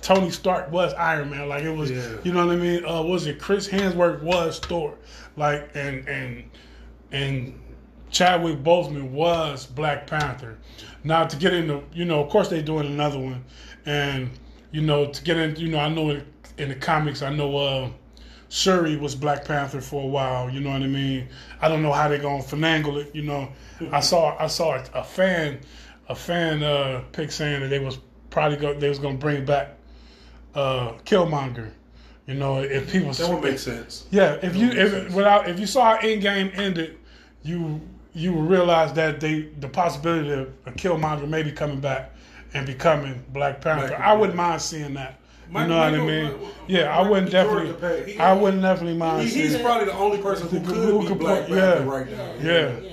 Tony 0.02 0.30
Stark 0.30 0.72
was 0.72 0.92
Iron 0.94 1.30
Man. 1.30 1.48
Like 1.48 1.62
it 1.62 1.70
was, 1.70 1.90
Yeah. 1.92 2.16
you 2.24 2.32
know 2.32 2.44
what 2.46 2.54
I 2.56 2.58
mean? 2.58 2.84
Uh, 2.84 3.02
was 3.02 3.26
it 3.28 3.38
Chris 3.38 3.68
Hemsworth 3.68 4.20
was 4.22 4.58
Thor? 4.58 4.96
Like 5.36 5.70
and 5.76 6.08
and 6.08 6.50
and 7.12 7.58
Chadwick 8.10 8.62
Boseman 8.64 9.10
was 9.10 9.66
Black 9.66 10.06
Panther. 10.08 10.58
Now 11.04 11.24
to 11.26 11.36
get 11.36 11.54
into, 11.54 11.82
you 11.92 12.04
know, 12.04 12.20
of 12.22 12.28
course 12.30 12.48
they're 12.48 12.62
doing 12.62 12.86
another 12.86 13.18
one, 13.18 13.44
and 13.86 14.30
you 14.72 14.82
know 14.82 15.06
to 15.06 15.22
get 15.24 15.36
in, 15.36 15.56
you 15.56 15.68
know, 15.68 15.78
I 15.78 15.88
know 15.88 16.10
in, 16.10 16.24
in 16.58 16.68
the 16.68 16.74
comics, 16.74 17.22
I 17.22 17.34
know 17.34 17.56
uh, 17.56 17.90
Shuri 18.48 18.96
was 18.96 19.14
Black 19.14 19.44
Panther 19.44 19.80
for 19.80 20.02
a 20.02 20.06
while. 20.06 20.50
You 20.50 20.60
know 20.60 20.70
what 20.70 20.82
I 20.82 20.86
mean? 20.86 21.28
I 21.60 21.68
don't 21.68 21.82
know 21.82 21.92
how 21.92 22.08
they're 22.08 22.18
gonna 22.18 22.42
finagle 22.42 23.00
it. 23.02 23.14
You 23.14 23.22
know, 23.22 23.48
I 23.92 24.00
saw 24.00 24.36
I 24.38 24.48
saw 24.48 24.74
a, 24.76 24.84
a 25.00 25.04
fan 25.04 25.60
a 26.08 26.14
fan 26.14 26.62
uh, 26.62 27.02
pick 27.12 27.30
saying 27.30 27.60
that 27.60 27.68
they 27.68 27.78
was 27.78 27.98
probably 28.30 28.56
go, 28.58 28.74
they 28.74 28.88
was 28.88 28.98
gonna 28.98 29.18
bring 29.18 29.44
back 29.44 29.76
uh, 30.54 30.92
Killmonger. 31.04 31.70
You 32.26 32.34
know, 32.34 32.60
if 32.60 32.92
people 32.92 33.12
That 33.12 33.30
would 33.30 33.42
make 33.42 33.58
sense. 33.58 34.04
yeah, 34.10 34.34
if 34.42 34.54
you 34.56 34.68
That 34.68 34.76
makes 34.76 34.78
if 34.78 35.02
sense. 35.02 35.14
without 35.14 35.48
if 35.48 35.58
you 35.60 35.66
saw 35.66 35.96
how 35.96 36.02
Endgame 36.02 36.56
ended, 36.58 36.98
you 37.42 37.80
you 38.14 38.32
will 38.32 38.42
realize 38.42 38.92
that 38.94 39.20
they 39.20 39.42
the 39.60 39.68
possibility 39.68 40.30
of 40.30 40.48
a 40.66 40.72
Killmonger 40.72 41.28
maybe 41.28 41.52
coming 41.52 41.80
back 41.80 42.12
and 42.54 42.66
becoming 42.66 43.22
Black 43.32 43.60
Panther. 43.60 43.88
Black- 43.88 44.00
I 44.00 44.14
wouldn't 44.14 44.36
mind 44.36 44.62
seeing 44.62 44.94
that. 44.94 45.18
You 45.48 45.54
Mike- 45.54 45.68
know 45.68 45.78
what 45.78 45.94
I 45.94 45.98
mean? 45.98 46.24
Michael- 46.24 46.48
Yeah, 46.66 46.96
I 46.98 47.08
wouldn't 47.08 47.30
Jordan 47.30 47.72
definitely. 47.72 48.12
he- 48.14 48.18
I 48.18 48.32
wouldn't 48.32 48.62
definitely 48.62 48.96
mind 48.98 49.28
He- 49.28 49.42
he's 49.42 49.56
probably 49.58 49.86
the 49.86 49.94
only 49.94 50.18
person 50.18 50.48
who 50.48 50.58
Who 50.58 50.64
could 50.66 50.74
could- 50.74 50.84
who 50.88 51.00
be 51.00 51.06
could 51.08 51.18
Black 51.18 51.46
put- 51.46 51.58
Panther 51.58 51.84
yeah. 51.84 51.90
right 51.90 52.10
now. 52.10 52.32
Yeah. 52.42 52.70
Yeah. 52.82 52.90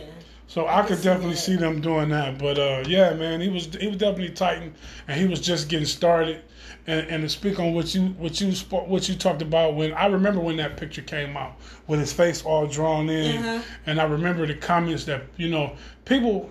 So 0.48 0.67
I, 0.67 0.84
could 0.84 0.98
see 1.00 1.03
definitely 1.05 1.34
that. 1.34 1.39
see 1.41 1.55
them 1.55 1.81
doing 1.81 2.10
that. 2.10 2.38
But 2.38 2.57
uh, 2.60 2.84
yeah, 2.88 3.13
man, 3.13 3.41
he 3.41 3.50
was 3.50 3.67
he 3.79 3.88
was 3.88 3.98
definitely 3.98 4.29
Titan, 4.29 4.74
and 5.07 5.19
he 5.19 5.27
was 5.27 5.39
just 5.41 5.69
getting 5.69 5.88
started. 5.88 6.41
And, 6.88 7.08
and 7.10 7.24
to 7.24 7.30
speak 7.30 7.60
on 7.60 7.74
what 7.74 7.96
you 7.96 8.10
what 8.20 8.39
you 8.39 8.51
what 8.70 9.10
you 9.10 9.15
talked 9.15 9.42
about 9.42 9.75
when 9.75 9.92
I 9.94 10.06
remember 10.06 10.39
when 10.39 10.58
that 10.58 10.77
picture 10.77 11.01
came 11.01 11.36
out 11.36 11.56
with 11.88 12.00
his 12.00 12.13
face 12.13 12.44
all 12.44 12.68
drawn 12.68 13.10
in, 13.10 13.38
Uh-huh. 13.44 13.62
and 13.88 14.00
I 14.00 14.04
remember 14.04 14.46
the 14.46 14.54
comments 14.56 15.06
that 15.06 15.24
you 15.38 15.50
know 15.50 15.75
people, 16.06 16.50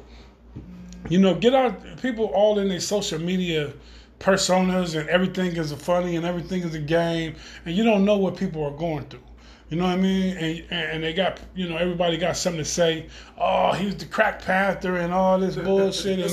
you 1.09 1.19
know, 1.21 1.35
get 1.35 1.55
out 1.55 1.81
people 2.03 2.27
all 2.27 2.59
in 2.59 2.69
their 2.69 2.81
social 2.81 3.21
media 3.21 3.73
personas 4.19 4.99
and 4.99 5.09
everything 5.09 5.55
is 5.57 5.71
a 5.73 5.77
funny 5.77 6.17
and 6.17 6.25
everything 6.27 6.63
is 6.63 6.75
a 6.75 6.79
game, 6.81 7.37
and 7.65 7.77
you 7.77 7.85
don't 7.85 8.05
know 8.05 8.17
what 8.17 8.37
people 8.37 8.65
are 8.65 8.77
going 8.77 9.05
through. 9.07 9.24
You 9.75 9.81
know 9.81 9.87
what 9.89 9.95
I 9.99 10.03
mean? 10.03 10.37
And 10.37 10.65
and 10.71 11.03
they 11.03 11.13
got 11.13 11.41
you 11.57 11.69
know 11.69 11.77
everybody 11.77 12.17
got 12.17 12.37
something 12.37 12.63
to 12.63 12.65
say. 12.65 13.09
Oh, 13.37 13.73
he 13.73 13.87
was 13.87 13.97
the 13.97 14.05
crack 14.07 14.41
panther 14.41 14.95
and 14.99 15.13
all 15.13 15.37
this 15.37 15.57
bullshit. 15.69 16.21
And. 16.21 16.31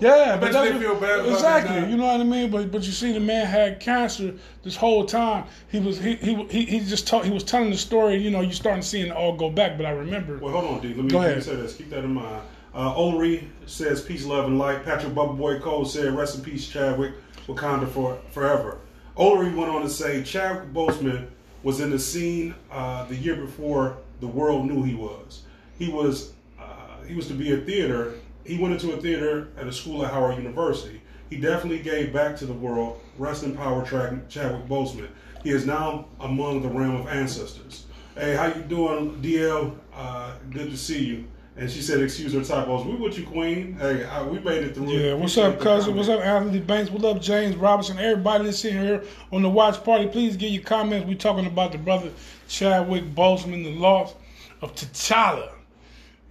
Yeah, 0.00 0.36
It 0.36 0.40
but 0.40 0.50
that's- 0.50 0.80
feel 0.80 0.94
bad 0.98 1.26
exactly. 1.26 1.90
You 1.90 1.98
know 1.98 2.06
what 2.06 2.22
I 2.22 2.24
mean? 2.24 2.50
But 2.50 2.72
but 2.72 2.82
you 2.84 2.92
see, 2.92 3.12
the 3.12 3.20
man 3.20 3.44
had 3.44 3.80
cancer 3.80 4.32
this 4.62 4.76
whole 4.76 5.04
time. 5.04 5.44
He 5.70 5.78
was 5.78 5.98
he 5.98 6.14
he 6.14 6.34
he, 6.44 6.64
he 6.64 6.80
just 6.80 7.06
told 7.06 7.26
he 7.26 7.30
was 7.30 7.44
telling 7.44 7.68
the 7.68 7.76
story. 7.76 8.16
You 8.16 8.30
know, 8.30 8.40
you 8.40 8.54
starting 8.54 8.80
seeing 8.80 9.08
it 9.08 9.12
all 9.12 9.36
go 9.36 9.50
back. 9.50 9.76
But 9.76 9.84
I 9.84 9.90
remember. 9.90 10.38
Well, 10.38 10.54
hold 10.58 10.76
on, 10.76 10.80
D. 10.80 10.88
Let 10.94 10.96
me, 11.04 11.10
Go 11.10 11.18
let 11.18 11.26
me 11.26 11.30
ahead. 11.32 11.44
say 11.44 11.56
this. 11.56 11.76
Keep 11.76 11.90
that 11.90 12.02
in 12.02 12.14
mind. 12.14 12.40
Uh, 12.72 13.36
says 13.66 14.00
peace, 14.00 14.24
love, 14.24 14.46
and 14.46 14.58
light. 14.58 14.86
Patrick 14.86 15.12
Bubba 15.12 15.36
Boy 15.36 15.58
Cole 15.58 15.84
said 15.84 16.16
rest 16.16 16.38
in 16.38 16.42
peace, 16.44 16.66
Chadwick, 16.66 17.12
Wakanda 17.46 17.86
for 17.86 18.18
forever. 18.30 18.78
Ulrich 19.18 19.54
went 19.54 19.68
on 19.70 19.82
to 19.82 19.90
say 19.90 20.22
Chadwick 20.22 20.72
Boseman 20.72 21.26
was 21.62 21.80
in 21.80 21.90
the 21.90 21.98
scene 21.98 22.54
uh, 22.70 23.04
the 23.04 23.16
year 23.16 23.36
before 23.36 23.98
the 24.20 24.26
world 24.26 24.66
knew 24.66 24.82
he 24.82 24.94
was. 24.94 25.42
He 25.78 25.88
was 25.88 26.32
uh, 26.58 27.02
he 27.06 27.14
was 27.14 27.26
to 27.28 27.34
be 27.34 27.52
a 27.52 27.58
theater. 27.58 28.14
He 28.44 28.58
went 28.58 28.74
into 28.74 28.92
a 28.92 29.00
theater 29.00 29.48
at 29.56 29.66
a 29.66 29.72
school 29.72 30.04
at 30.04 30.12
Howard 30.12 30.36
University. 30.36 31.00
He 31.28 31.36
definitely 31.36 31.78
gave 31.78 32.12
back 32.12 32.36
to 32.38 32.46
the 32.46 32.52
world. 32.52 33.00
Rest 33.16 33.44
in 33.44 33.56
power, 33.56 33.84
Chadwick 33.84 34.66
Boseman. 34.66 35.08
He 35.44 35.50
is 35.50 35.64
now 35.64 36.06
among 36.20 36.62
the 36.62 36.68
realm 36.68 36.96
of 36.96 37.06
ancestors. 37.06 37.86
Hey, 38.14 38.34
how 38.34 38.46
you 38.46 38.62
doing, 38.62 39.22
DL? 39.22 39.76
Uh, 39.94 40.34
good 40.50 40.70
to 40.70 40.76
see 40.76 41.04
you. 41.04 41.24
And 41.60 41.70
she 41.70 41.82
said, 41.82 42.00
"Excuse 42.00 42.32
her 42.32 42.42
typos. 42.42 42.86
We 42.86 42.94
with 42.94 43.18
you, 43.18 43.26
Queen. 43.26 43.74
Hey, 43.74 44.04
uh, 44.04 44.24
we 44.24 44.38
made 44.38 44.64
it 44.64 44.74
through. 44.74 44.92
Yeah, 44.92 45.12
what's 45.12 45.36
up, 45.36 45.60
cousin? 45.60 45.94
What's 45.94 46.08
up, 46.08 46.24
Anthony 46.24 46.58
Banks? 46.58 46.90
What 46.90 47.04
up, 47.04 47.20
James 47.20 47.54
Robinson? 47.54 47.98
Everybody 47.98 48.44
that's 48.44 48.60
sitting 48.60 48.80
here 48.80 49.04
on 49.30 49.42
the 49.42 49.50
watch 49.50 49.84
party, 49.84 50.06
please 50.06 50.38
give 50.38 50.50
your 50.52 50.62
comments. 50.62 51.06
We're 51.06 51.18
talking 51.18 51.44
about 51.44 51.72
the 51.72 51.76
brother 51.76 52.12
Chadwick 52.48 53.14
Boseman, 53.14 53.62
the 53.62 53.74
loss 53.74 54.14
of 54.62 54.74
T'Challa. 54.74 55.52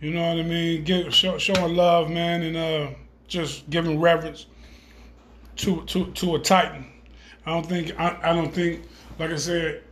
You 0.02 0.14
know 0.16 0.30
what 0.30 0.40
I 0.40 0.42
mean? 0.42 0.84
Give, 0.84 1.14
show, 1.14 1.38
showing 1.38 1.76
love, 1.76 2.10
man, 2.10 2.42
and 2.42 2.58
uh, 2.58 2.96
just 3.28 3.70
giving 3.70 4.02
reverence 4.02 4.48
to 5.58 5.84
to 5.86 6.08
to 6.08 6.38
a 6.38 6.40
Titan. 6.40 6.88
I 7.46 7.52
don't 7.52 7.68
think 7.68 8.00
I, 8.00 8.18
I 8.24 8.34
don't 8.34 8.52
think, 8.52 8.82
like 9.20 9.30
I 9.30 9.36
said, 9.36 9.84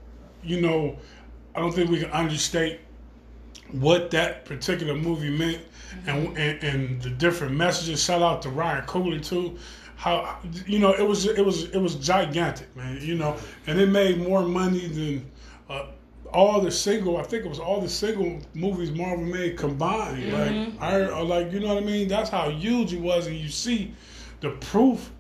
you 0.42 0.62
know, 0.62 0.98
I 1.54 1.60
don't 1.60 1.74
think 1.74 1.92
we 1.92 2.00
can 2.00 2.10
understate 2.10 2.80
what 3.72 4.12
that 4.12 4.46
particular 4.46 4.96
movie 4.96 5.30
meant 5.30 5.62
and, 6.06 6.38
and 6.38 6.64
and 6.64 7.02
the 7.02 7.10
different 7.10 7.56
messages. 7.56 8.04
Shout 8.04 8.22
out 8.22 8.42
to 8.44 8.50
Ryan 8.50 8.86
Coogler 8.86 9.24
too. 9.24 9.58
How 9.96 10.40
you 10.66 10.80
know 10.80 10.94
it 10.94 11.08
was 11.08 11.26
it 11.26 11.44
was 11.44 11.66
it 11.66 11.78
was 11.78 11.96
gigantic, 11.96 12.74
man. 12.76 13.00
You 13.02 13.16
know, 13.16 13.38
and 13.66 13.80
it 13.80 13.90
made 13.90 14.20
more 14.20 14.44
money 14.44 14.88
than 14.88 15.32
uh, 15.70 15.88
all 16.34 16.62
the 16.62 16.72
single. 16.72 17.18
I 17.18 17.24
think 17.24 17.46
it 17.46 17.50
was 17.50 17.60
all 17.60 17.82
the 17.82 17.90
single 17.90 18.40
movies 18.54 18.92
Marvel 18.92 19.26
made 19.26 19.58
combined. 19.58 20.32
Like 20.32 20.82
I 20.82 21.02
uh, 21.04 21.24
like 21.24 21.52
you 21.52 21.60
know 21.60 21.74
what 21.74 21.84
I 21.84 21.86
mean. 21.86 22.08
That's 22.08 22.30
how 22.30 22.50
huge 22.50 22.94
it 22.94 23.02
was, 23.02 23.28
and 23.28 23.36
you 23.36 23.50
see 23.50 23.94
the 24.42 24.52
proof 24.52 25.12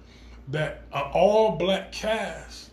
that 0.50 0.84
an 0.94 1.04
all 1.14 1.58
black 1.58 1.92
cast 1.92 2.67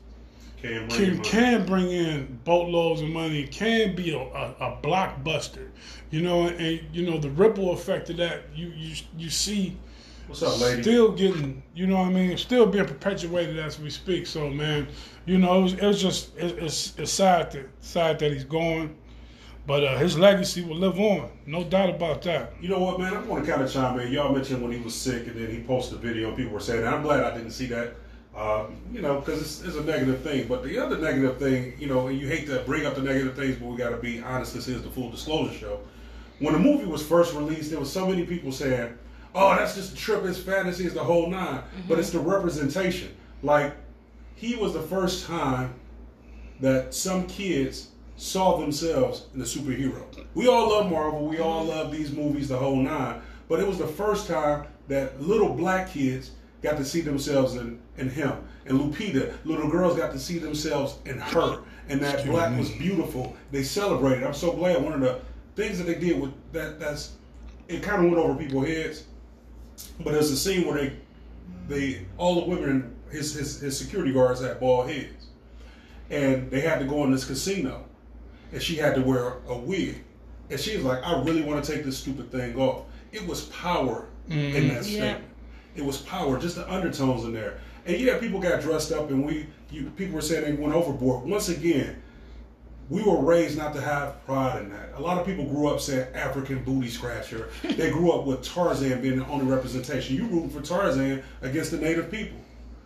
Can 0.65 0.89
bring 0.89 0.89
can, 0.89 1.23
can 1.23 1.67
bring 1.67 1.91
in 1.91 2.41
boatloads 2.45 3.03
of 3.03 3.09
money, 3.09 3.47
can 3.47 3.95
be 3.95 4.15
a, 4.15 4.19
a, 4.19 4.55
a 4.61 4.79
blockbuster, 4.83 5.69
you 6.11 6.23
know, 6.23 6.47
and 6.47 6.81
you 6.91 7.05
know 7.05 7.19
the 7.19 7.29
ripple 7.31 7.73
effect 7.73 8.09
of 8.09 8.17
that 8.17 8.45
you 8.55 8.69
you 8.69 8.97
you 9.19 9.29
see 9.29 9.77
What's 10.27 10.43
up, 10.43 10.59
lady? 10.61 10.81
still 10.81 11.13
getting, 11.13 11.63
you 11.75 11.87
know 11.87 11.97
what 11.97 12.07
I 12.07 12.13
mean, 12.13 12.39
still 12.39 12.65
being 12.65 12.87
perpetuated 12.87 13.59
as 13.59 13.79
we 13.79 13.91
speak. 13.91 14.27
So 14.27 14.49
man, 14.49 14.89
you 15.27 15.37
know, 15.37 15.59
it 15.59 15.63
was, 15.65 15.73
it 15.75 15.87
was 15.87 16.01
just 16.01 16.35
it, 16.39 16.57
it's 16.59 16.99
it's 16.99 17.13
sad 17.13 17.53
that 17.53 17.69
sad 17.81 18.19
that 18.21 18.33
he's 18.33 18.45
gone, 18.45 18.97
but 19.67 19.85
uh, 19.85 19.99
his 19.99 20.19
legacy 20.19 20.65
will 20.65 20.77
live 20.77 20.99
on, 20.99 21.31
no 21.45 21.63
doubt 21.65 21.91
about 21.91 22.23
that. 22.23 22.55
You 22.59 22.71
know 22.71 22.79
what, 22.79 22.99
man? 22.99 23.15
I 23.15 23.21
want 23.21 23.45
to 23.45 23.51
kind 23.51 23.63
of 23.63 23.71
chime 23.71 24.01
in. 24.01 24.11
Y'all 24.11 24.35
mentioned 24.35 24.63
when 24.63 24.73
he 24.73 24.81
was 24.81 24.95
sick, 24.95 25.27
and 25.27 25.37
then 25.37 25.51
he 25.51 25.63
posted 25.63 25.99
a 25.99 26.01
video, 26.01 26.29
and 26.29 26.37
people 26.39 26.55
were 26.55 26.61
saying, 26.61 26.87
and 26.87 26.95
I'm 26.95 27.03
glad 27.03 27.23
I 27.23 27.37
didn't 27.37 27.51
see 27.51 27.67
that. 27.67 27.97
Um, 28.37 28.77
you 28.93 29.01
know, 29.01 29.21
because 29.21 29.41
it's, 29.41 29.63
it's 29.63 29.77
a 29.77 29.85
negative 29.85 30.23
thing. 30.23 30.49
But 30.49 30.65
the 30.65 30.79
other 30.79 30.99
negative 30.99 31.39
thing, 31.39 31.75
you 31.79 31.87
know, 31.87 32.09
and 32.09 32.19
you 32.19 32.27
hate 32.27 32.47
to 32.49 32.61
bring 32.61 32.85
up 32.85 32.97
the 32.97 33.03
negative 33.03 33.37
things, 33.37 33.57
but 33.57 33.67
we 33.67 33.77
got 33.77 33.91
to 33.91 33.97
be 33.97 34.21
honest. 34.21 34.55
This 34.55 34.67
is 34.67 34.83
the 34.83 34.91
full 34.91 35.11
disclosure 35.11 35.55
show. 35.55 35.81
When 36.41 36.53
the 36.53 36.59
movie 36.59 36.87
was 36.87 37.07
first 37.07 37.33
released, 37.35 37.71
there 37.71 37.79
was 37.79 37.93
so 37.93 38.09
many 38.09 38.27
people 38.27 38.51
saying, 38.51 38.99
"Oh, 39.37 39.55
that's 39.55 39.77
just 39.77 39.93
a 39.93 39.97
trip. 39.97 40.25
It's 40.25 40.39
fantasy. 40.39 40.85
It's 40.85 40.95
the 40.95 41.05
whole 41.05 41.31
9 41.31 41.63
But 41.89 42.01
it's 42.01 42.11
the 42.11 42.19
representation. 42.19 43.15
Like 43.43 43.75
he 44.35 44.57
was 44.57 44.73
the 44.73 44.83
first 44.83 45.27
time 45.27 45.75
that 46.61 46.95
some 46.95 47.27
kids 47.27 47.91
saw 48.17 48.59
themselves 48.59 49.27
in 49.35 49.41
a 49.41 49.45
superhero. 49.45 50.03
We 50.35 50.49
all 50.49 50.71
love 50.71 50.91
Marvel, 50.91 51.27
we 51.27 51.39
all 51.39 51.65
love 51.65 51.91
these 51.91 52.13
movies, 52.13 52.49
the 52.49 52.57
whole 52.57 52.77
nine. 52.77 53.21
But 53.49 53.61
it 53.61 53.67
was 53.67 53.79
the 53.79 53.87
first 53.87 54.29
time 54.29 54.67
that 54.89 55.21
little 55.21 55.53
black 55.53 55.91
kids 55.91 56.33
got 56.63 56.77
to 56.77 56.85
see 56.85 57.01
themselves 57.01 57.57
in, 57.57 57.81
in 57.99 58.09
him. 58.09 58.33
And 58.67 58.79
Lupita, 58.79 59.35
little 59.45 59.69
girls 59.69 59.97
got 59.97 60.13
to 60.13 60.19
see 60.19 60.39
themselves 60.39 60.99
in 61.05 61.19
her. 61.19 61.61
And 61.89 62.01
that 62.01 62.15
Excuse 62.15 62.35
black 62.35 62.53
me. 62.53 62.59
was 62.59 62.71
beautiful. 62.71 63.37
They 63.51 63.63
celebrated. 63.63 64.25
I'm 64.25 64.35
so 64.35 64.53
glad 64.53 64.83
one 64.83 64.95
of 64.95 65.01
the 65.01 65.21
things 65.55 65.79
that 65.79 65.85
they 65.85 65.95
did 65.95 66.21
with 66.21 66.33
that 66.53 66.81
that's 66.81 67.13
it 67.69 67.83
kind 67.83 68.05
of 68.05 68.11
went 68.11 68.25
over 68.25 68.35
people's 68.35 68.67
heads. 68.67 69.05
But 70.01 70.13
there's 70.13 70.31
a 70.31 70.37
scene 70.37 70.67
where 70.67 70.77
they 70.79 70.97
they 71.69 72.07
all 72.17 72.41
the 72.41 72.49
women 72.49 72.95
his 73.11 73.35
his, 73.35 73.61
his 73.61 73.79
security 73.79 74.13
guards 74.13 74.41
had 74.41 74.59
bald 74.61 74.89
heads 74.89 75.25
and 76.11 76.51
they 76.51 76.61
had 76.61 76.79
to 76.79 76.85
go 76.85 77.05
in 77.05 77.11
this 77.11 77.25
casino, 77.25 77.85
and 78.53 78.63
she 78.63 78.77
had 78.77 78.95
to 78.95 79.01
wear 79.01 79.39
a 79.49 79.57
wig, 79.57 80.03
and 80.51 80.61
she 80.61 80.77
was 80.77 80.85
like, 80.85 81.03
"I 81.05 81.23
really 81.23 81.43
want 81.43 81.65
to 81.65 81.73
take 81.73 81.85
this 81.85 81.99
stupid 81.99 82.31
thing 82.31 82.57
off." 82.57 82.85
It 83.13 83.27
was 83.27 83.45
power 83.47 84.07
in 84.29 84.37
mm-hmm. 84.37 84.69
that 84.69 84.75
Yeah. 84.75 84.83
statement. 84.83 85.25
It 85.77 85.85
was 85.85 85.99
power, 85.99 86.39
just 86.39 86.57
the 86.57 86.73
undertones 86.73 87.25
in 87.25 87.33
there. 87.33 87.59
And 87.87 87.99
yeah, 87.99 88.19
people 88.19 88.41
got 88.41 88.63
dressed 88.63 88.93
up, 88.93 89.11
and 89.11 89.25
we 89.25 89.47
you, 89.71 89.91
people 89.97 90.15
were 90.15 90.23
saying 90.23 90.45
they 90.45 90.53
went 90.63 90.75
overboard. 90.75 91.27
Once 91.27 91.49
again, 91.49 92.03
we 92.89 93.03
were 93.03 93.21
raised 93.21 93.59
not 93.59 93.75
to 93.75 93.81
have 93.81 94.25
pride 94.25 94.63
in 94.63 94.71
that. 94.71 94.91
A 94.97 95.01
lot 95.01 95.19
of 95.19 95.27
people 95.27 95.45
grew 95.45 95.69
up 95.69 95.81
saying 95.81 96.07
African 96.15 96.63
booty 96.65 96.89
scratcher. 96.89 97.49
they 97.63 97.91
grew 97.91 98.13
up 98.13 98.25
with 98.27 98.43
Tarzan 98.43 99.01
being 99.01 99.19
the 99.19 99.27
only 99.27 99.47
representation. 99.47 100.17
You 100.17 100.27
rooting 100.27 100.51
for 100.51 100.61
Tarzan 100.61 101.23
against 101.43 101.71
the 101.71 101.79
native 101.79 102.11
people. 102.11 102.39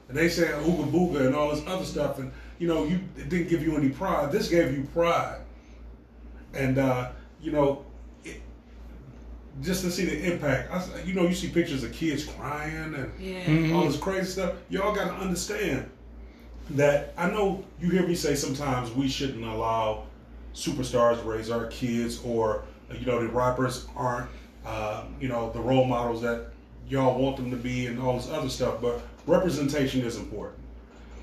And 0.09 0.17
they 0.17 0.29
saying 0.29 0.53
ooga 0.65 0.91
booga 0.91 1.27
and 1.27 1.35
all 1.35 1.51
this 1.55 1.65
other 1.67 1.85
stuff, 1.85 2.19
and 2.19 2.33
you 2.59 2.67
know, 2.67 2.85
you 2.85 3.01
it 3.17 3.29
didn't 3.29 3.49
give 3.49 3.63
you 3.63 3.77
any 3.77 3.91
pride. 3.91 4.33
This 4.33 4.49
gave 4.49 4.77
you 4.77 4.85
pride, 4.95 5.41
and 6.55 6.79
uh, 6.79 7.11
you 7.41 7.53
know, 7.53 7.85
just 9.63 9.83
to 9.83 9.91
see 9.91 10.05
the 10.05 10.33
impact. 10.33 10.71
I, 10.73 10.77
s- 10.77 10.91
you 11.05 11.15
know, 11.15 11.27
you 11.27 11.35
see 11.35 11.49
pictures 11.49 11.83
of 11.85 11.93
kids 11.93 12.25
crying 12.25 12.95
and 12.95 13.11
Yeah. 13.21 13.75
all 13.75 13.85
this 13.87 13.97
crazy 13.99 14.31
stuff. 14.31 14.55
Y'all 14.69 14.95
got 14.95 15.07
to 15.09 15.15
understand 15.15 15.89
that 16.71 17.15
I 17.17 17.31
know 17.31 17.65
you 17.81 17.91
hear 17.91 18.07
me 18.07 18.15
say 18.15 18.35
sometimes 18.35 18.91
we 18.93 19.09
shouldn't 19.09 19.45
allow 19.45 20.05
superstars 20.55 21.21
to 21.21 21.29
raise 21.29 21.51
our 21.51 21.67
kids, 21.67 22.21
or 22.25 22.65
you 22.93 23.07
know, 23.07 23.21
the 23.23 23.29
rappers 23.29 23.87
aren't, 23.97 24.29
uh, 24.67 25.05
you 25.21 25.29
know, 25.29 25.51
the 25.53 25.61
role 25.61 25.85
models 25.85 26.21
that 26.23 26.47
y'all 26.89 27.19
want 27.21 27.37
them 27.37 27.51
to 27.51 27.57
be, 27.57 27.87
and 27.87 28.01
all 28.01 28.17
this 28.17 28.29
other 28.31 28.49
stuff. 28.49 28.81
But 28.81 29.01
representation 29.27 30.03
is 30.03 30.17
important, 30.17 30.59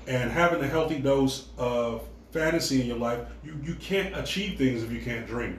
and 0.06 0.30
having 0.30 0.62
a 0.62 0.66
healthy 0.66 0.98
dose 0.98 1.48
of 1.58 2.02
fantasy 2.32 2.80
in 2.80 2.86
your 2.86 2.98
life, 2.98 3.20
you 3.44 3.58
you 3.64 3.74
can't 3.76 4.16
achieve 4.16 4.58
things 4.58 4.82
if 4.82 4.90
you 4.90 5.00
can't 5.00 5.26
dream 5.26 5.52
it 5.52 5.58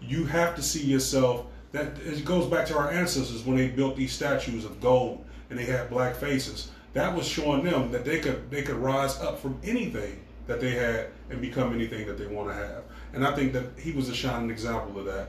you 0.00 0.24
have 0.24 0.54
to 0.56 0.62
see 0.62 0.82
yourself 0.84 1.46
that 1.72 1.98
it 1.98 2.24
goes 2.24 2.46
back 2.46 2.66
to 2.66 2.76
our 2.76 2.90
ancestors 2.90 3.42
when 3.44 3.56
they 3.56 3.68
built 3.68 3.96
these 3.96 4.12
statues 4.12 4.64
of 4.64 4.80
gold 4.80 5.24
and 5.50 5.58
they 5.58 5.64
had 5.64 5.90
black 5.90 6.14
faces 6.16 6.70
that 6.94 7.14
was 7.14 7.26
showing 7.26 7.62
them 7.62 7.90
that 7.92 8.04
they 8.04 8.18
could 8.20 8.50
they 8.50 8.62
could 8.62 8.76
rise 8.76 9.18
up 9.20 9.38
from 9.38 9.58
anything 9.62 10.18
that 10.46 10.60
they 10.60 10.70
had 10.70 11.08
and 11.30 11.40
become 11.40 11.74
anything 11.74 12.06
that 12.06 12.16
they 12.18 12.26
want 12.26 12.48
to 12.48 12.54
have 12.54 12.82
and 13.12 13.26
i 13.26 13.34
think 13.34 13.52
that 13.52 13.64
he 13.78 13.92
was 13.92 14.08
a 14.08 14.14
shining 14.14 14.50
example 14.50 14.98
of 14.98 15.04
that 15.04 15.28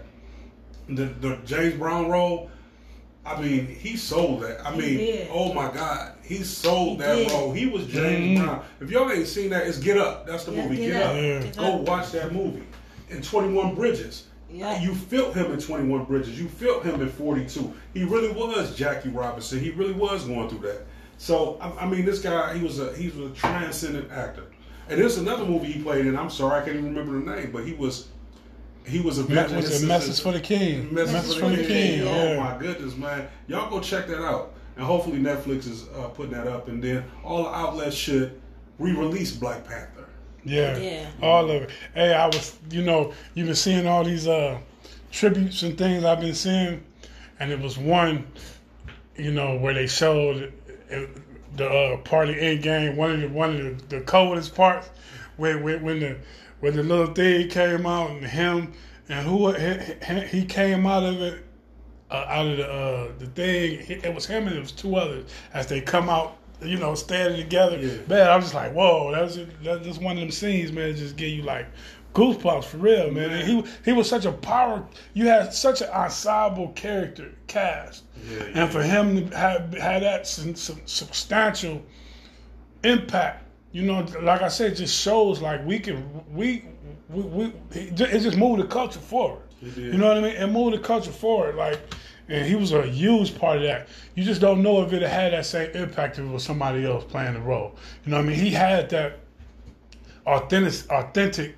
the, 0.87 1.05
the 1.05 1.37
james 1.45 1.73
brown 1.75 2.07
role 2.09 2.49
i 3.25 3.39
mean 3.41 3.65
he 3.67 3.97
sold 3.97 4.41
that 4.41 4.65
i 4.65 4.71
He 4.73 4.79
mean 4.81 4.97
did. 4.97 5.27
oh 5.31 5.53
my 5.53 5.69
god 5.71 6.13
he 6.23 6.37
sold 6.43 6.91
He 6.91 6.97
that 7.05 7.15
did. 7.15 7.31
role 7.31 7.51
he 7.51 7.65
was 7.65 7.85
james 7.87 8.39
Mhm. 8.39 8.45
brown 8.45 8.63
if 8.79 8.89
y'all 8.89 9.11
ain't 9.11 9.27
seen 9.27 9.49
that 9.49 9.67
it's 9.67 9.77
get 9.77 9.97
up 9.97 10.25
that's 10.25 10.45
the 10.45 10.53
Yeah, 10.53 10.63
movie 10.63 10.77
Get 10.77 10.93
get, 10.93 11.01
Up. 11.03 11.09
up, 11.11 11.15
Yeah. 11.17 11.51
Go 11.57 11.75
watch 11.91 12.11
that 12.13 12.33
movie. 12.33 12.63
And 13.11 13.23
21 13.23 13.73
Bridges. 13.75 14.27
Yeah. 14.51 14.81
You 14.81 14.95
felt 14.95 15.35
him 15.35 15.51
in 15.51 15.59
21 15.59 16.05
Bridges. 16.05 16.39
You 16.39 16.47
felt 16.47 16.83
him 16.83 17.01
in 17.01 17.09
42. 17.09 17.73
He 17.93 18.03
really 18.03 18.31
was 18.31 18.75
Jackie 18.75 19.09
Robinson. 19.09 19.59
He 19.59 19.69
really 19.71 19.93
was 19.93 20.25
going 20.25 20.49
through 20.49 20.67
that. 20.69 20.81
So 21.17 21.57
I, 21.61 21.83
I 21.83 21.85
mean, 21.89 22.05
this 22.05 22.19
guy, 22.19 22.57
he 22.57 22.63
was 22.63 22.79
a 22.79 22.95
he 22.95 23.09
was 23.09 23.31
a 23.31 23.35
transcendent 23.35 24.11
actor. 24.11 24.43
And 24.89 24.99
there's 24.99 25.17
another 25.17 25.45
movie 25.45 25.71
he 25.71 25.83
played 25.83 26.05
in. 26.07 26.17
I'm 26.17 26.29
sorry, 26.31 26.61
I 26.61 26.65
can't 26.65 26.77
even 26.77 26.95
remember 26.95 27.19
the 27.31 27.35
name, 27.41 27.51
but 27.51 27.63
he 27.63 27.73
was 27.73 28.07
he 28.87 29.01
was 29.01 29.19
a 29.19 29.23
Me- 29.23 29.35
veteran. 29.35 29.57
was 29.57 29.83
it 29.83 29.87
Message 29.87 30.19
for 30.21 30.31
the 30.31 30.39
King? 30.39 30.91
Message, 30.93 31.37
for 31.39 31.49
the 31.49 31.63
King. 31.63 32.03
yeah. 32.05 32.09
Oh 32.09 32.39
my 32.39 32.57
goodness, 32.57 32.95
man! 32.95 33.27
Y'all 33.47 33.69
go 33.69 33.79
check 33.79 34.07
that 34.07 34.23
out. 34.23 34.53
And 34.77 34.85
hopefully 34.85 35.19
Netflix 35.19 35.67
is 35.69 35.87
uh, 35.89 36.07
putting 36.07 36.31
that 36.31 36.47
up, 36.47 36.69
and 36.69 36.81
then 36.81 37.03
all 37.23 37.43
the 37.43 37.49
outlets 37.49 37.95
should 37.97 38.39
re-release 38.79 39.31
Black 39.35 39.67
Panther. 39.67 40.07
Yeah. 40.43 40.77
Yeah. 40.77 41.09
All 41.21 41.49
of 41.49 41.63
it. 41.63 41.69
Hey, 41.93 42.13
I 42.13 42.27
was, 42.27 42.57
you 42.69 42.81
know, 42.81 43.13
you've 43.33 43.47
been 43.47 43.55
seeing 43.55 43.87
all 43.87 44.03
these 44.03 44.27
uh 44.27 44.59
tributes 45.11 45.63
and 45.63 45.77
things 45.77 46.03
I've 46.03 46.19
been 46.19 46.35
seeing, 46.35 46.83
and 47.39 47.51
it 47.51 47.59
was 47.59 47.77
one, 47.77 48.27
you 49.15 49.31
know, 49.31 49.57
where 49.57 49.73
they 49.73 49.87
showed 49.87 50.53
the 51.55 51.67
uh, 51.67 51.97
party 51.97 52.39
end 52.39 52.63
game. 52.63 52.95
One 52.95 53.11
of 53.11 53.21
the 53.21 53.27
one 53.29 53.55
of 53.55 53.89
the, 53.89 53.97
the 53.97 54.01
coldest 54.01 54.55
parts, 54.55 54.89
where, 55.37 55.57
where 55.57 55.79
when 55.79 55.99
the 55.99 56.17
when 56.59 56.75
the 56.75 56.83
little 56.83 57.13
thing 57.13 57.49
came 57.49 57.85
out 57.85 58.11
and 58.11 58.25
him 58.25 58.73
and 59.07 59.27
who 59.27 59.51
he, 59.51 60.21
he 60.27 60.45
came 60.45 60.85
out 60.85 61.03
of 61.03 61.21
it. 61.21 61.45
Uh, 62.11 62.25
out 62.27 62.47
of 62.47 62.57
the 62.57 62.67
uh, 62.67 63.11
the 63.19 63.27
thing, 63.27 63.85
it 63.87 64.15
was 64.15 64.25
him 64.25 64.47
and 64.47 64.55
it 64.57 64.59
was 64.59 64.71
two 64.71 64.95
others 64.95 65.29
as 65.53 65.67
they 65.67 65.79
come 65.79 66.09
out, 66.09 66.37
you 66.61 66.77
know, 66.77 66.95
standing 66.95 67.39
together. 67.41 67.77
Yeah. 67.79 67.97
Man, 68.07 68.29
I 68.29 68.35
was 68.35 68.45
just 68.45 68.55
like, 68.55 68.73
whoa, 68.73 69.11
that 69.11 69.21
was 69.21 69.39
that's 69.63 69.85
just 69.85 70.01
one 70.01 70.17
of 70.17 70.21
them 70.21 70.31
scenes, 70.31 70.71
man. 70.71 70.95
Just 70.95 71.15
give 71.15 71.29
you 71.29 71.43
like 71.43 71.67
goosebumps 72.13 72.65
for 72.65 72.77
real, 72.77 73.11
man. 73.11 73.31
And 73.31 73.47
he 73.47 73.63
he 73.85 73.93
was 73.93 74.09
such 74.09 74.25
a 74.25 74.31
power. 74.31 74.85
You 75.13 75.27
had 75.27 75.53
such 75.53 75.81
an 75.81 75.89
ensemble 75.89 76.69
character 76.69 77.33
cast, 77.47 78.03
Yeah, 78.29 78.43
and 78.63 78.71
for 78.71 78.81
him 78.81 79.29
to 79.29 79.37
have 79.37 79.73
had 79.73 80.03
that 80.03 80.27
some, 80.27 80.55
some 80.55 80.81
substantial 80.85 81.81
impact, 82.83 83.45
you 83.71 83.83
know, 83.83 84.05
like 84.21 84.41
I 84.41 84.47
said, 84.47 84.75
just 84.75 84.99
shows 84.99 85.41
like 85.41 85.65
we 85.65 85.79
can 85.79 86.23
we 86.33 86.65
we, 87.09 87.21
we 87.21 87.53
it 87.71 87.95
just 87.95 88.37
moved 88.37 88.61
the 88.61 88.67
culture 88.67 88.99
forward. 88.99 89.43
You 89.61 89.97
know 89.97 90.07
what 90.07 90.17
I 90.17 90.21
mean? 90.21 90.35
It 90.35 90.47
moved 90.47 90.75
the 90.75 90.79
culture 90.81 91.11
forward, 91.11 91.55
like. 91.55 91.79
And 92.29 92.45
he 92.45 92.55
was 92.55 92.71
a 92.73 92.83
huge 92.83 93.37
part 93.37 93.57
of 93.57 93.63
that. 93.63 93.87
You 94.15 94.23
just 94.23 94.39
don't 94.39 94.61
know 94.61 94.83
if 94.83 94.93
it 94.93 95.01
had 95.01 95.33
that 95.33 95.45
same 95.45 95.71
impact 95.71 96.19
if 96.19 96.25
it 96.25 96.27
was 96.29 96.43
somebody 96.43 96.85
else 96.85 97.03
playing 97.03 97.33
the 97.33 97.39
role. 97.39 97.75
You 98.05 98.11
know 98.11 98.17
what 98.17 98.25
I 98.25 98.29
mean? 98.29 98.37
He 98.39 98.51
had 98.51 98.89
that 98.91 99.19
authentic, 100.27 100.89
authentic 100.91 101.55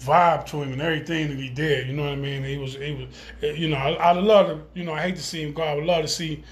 vibe 0.00 0.46
to 0.46 0.62
him 0.62 0.72
and 0.72 0.80
everything 0.80 1.28
that 1.28 1.38
he 1.38 1.50
did. 1.50 1.86
You 1.86 1.92
know 1.92 2.04
what 2.04 2.12
I 2.12 2.16
mean? 2.16 2.42
He 2.44 2.56
was, 2.56 2.74
he 2.74 3.08
was, 3.42 3.58
you 3.58 3.68
know, 3.68 3.76
I, 3.76 4.10
I'd 4.10 4.16
love 4.16 4.46
to, 4.46 4.62
you 4.74 4.84
know, 4.84 4.94
I 4.94 5.02
hate 5.02 5.16
to 5.16 5.22
see 5.22 5.42
him 5.42 5.52
go. 5.52 5.62
I 5.62 5.74
would 5.74 5.84
love 5.84 6.02
to 6.02 6.08
see, 6.08 6.42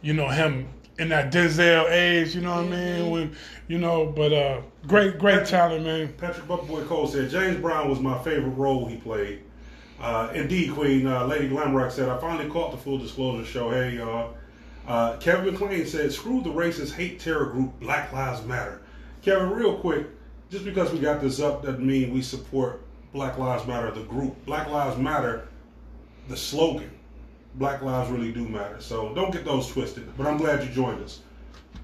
you 0.00 0.12
know, 0.12 0.28
him 0.28 0.68
in 0.98 1.08
that 1.08 1.32
Denzel 1.32 1.90
age. 1.90 2.36
You 2.36 2.42
know 2.42 2.54
what 2.54 2.66
I 2.66 2.68
mean? 2.68 3.10
When, 3.10 3.36
you 3.66 3.78
know, 3.78 4.06
but 4.06 4.32
uh, 4.32 4.60
great, 4.86 5.18
great 5.18 5.44
talent, 5.44 5.84
man. 5.84 6.12
Patrick 6.18 6.46
Buckboy 6.46 6.86
Cole 6.86 7.08
said 7.08 7.30
James 7.30 7.60
Brown 7.60 7.88
was 7.88 7.98
my 7.98 8.16
favorite 8.22 8.50
role 8.50 8.86
he 8.86 8.96
played. 8.96 9.42
Uh, 10.00 10.30
indeed, 10.34 10.72
Queen 10.72 11.06
uh, 11.06 11.26
Lady 11.26 11.48
Glamrock 11.48 11.90
said 11.90 12.08
I 12.08 12.18
finally 12.18 12.48
caught 12.48 12.70
the 12.70 12.76
full 12.76 12.98
disclosure 12.98 13.44
show. 13.44 13.70
Hey 13.70 13.96
y'all. 13.96 14.34
Uh, 14.86 15.16
Kevin 15.18 15.52
McLean 15.52 15.86
said, 15.86 16.12
"Screw 16.12 16.40
the 16.40 16.50
racist 16.50 16.92
hate 16.94 17.20
terror 17.20 17.46
group 17.46 17.78
Black 17.80 18.12
Lives 18.12 18.44
Matter." 18.46 18.80
Kevin, 19.22 19.50
real 19.50 19.76
quick, 19.76 20.06
just 20.50 20.64
because 20.64 20.92
we 20.92 20.98
got 21.00 21.20
this 21.20 21.40
up 21.40 21.62
doesn't 21.64 21.84
mean 21.84 22.14
we 22.14 22.22
support 22.22 22.82
Black 23.12 23.36
Lives 23.38 23.66
Matter, 23.66 23.90
the 23.90 24.02
group. 24.04 24.44
Black 24.46 24.68
Lives 24.68 24.96
Matter, 24.96 25.48
the 26.28 26.36
slogan. 26.36 26.90
Black 27.54 27.82
lives 27.82 28.08
really 28.10 28.30
do 28.30 28.46
matter. 28.48 28.76
So 28.78 29.12
don't 29.14 29.32
get 29.32 29.44
those 29.44 29.66
twisted. 29.66 30.16
But 30.16 30.28
I'm 30.28 30.36
glad 30.36 30.62
you 30.62 30.70
joined 30.70 31.02
us. 31.02 31.20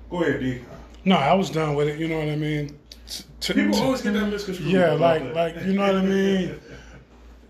Go 0.08 0.22
ahead, 0.22 0.38
D. 0.40 0.62
No, 1.04 1.16
I 1.16 1.34
was 1.34 1.50
done 1.50 1.74
with 1.74 1.88
it. 1.88 1.98
You 1.98 2.06
know 2.06 2.18
what 2.18 2.28
I 2.28 2.36
mean? 2.36 2.78
T- 3.40 3.52
People 3.54 3.74
t- 3.74 3.82
always 3.82 4.00
get 4.00 4.12
that 4.14 4.26
misconstrued. 4.30 4.70
Yeah, 4.70 4.92
like, 4.92 5.34
like 5.34 5.56
you 5.64 5.72
know 5.72 5.86
what 5.86 5.96
I 5.96 6.02
mean. 6.02 6.60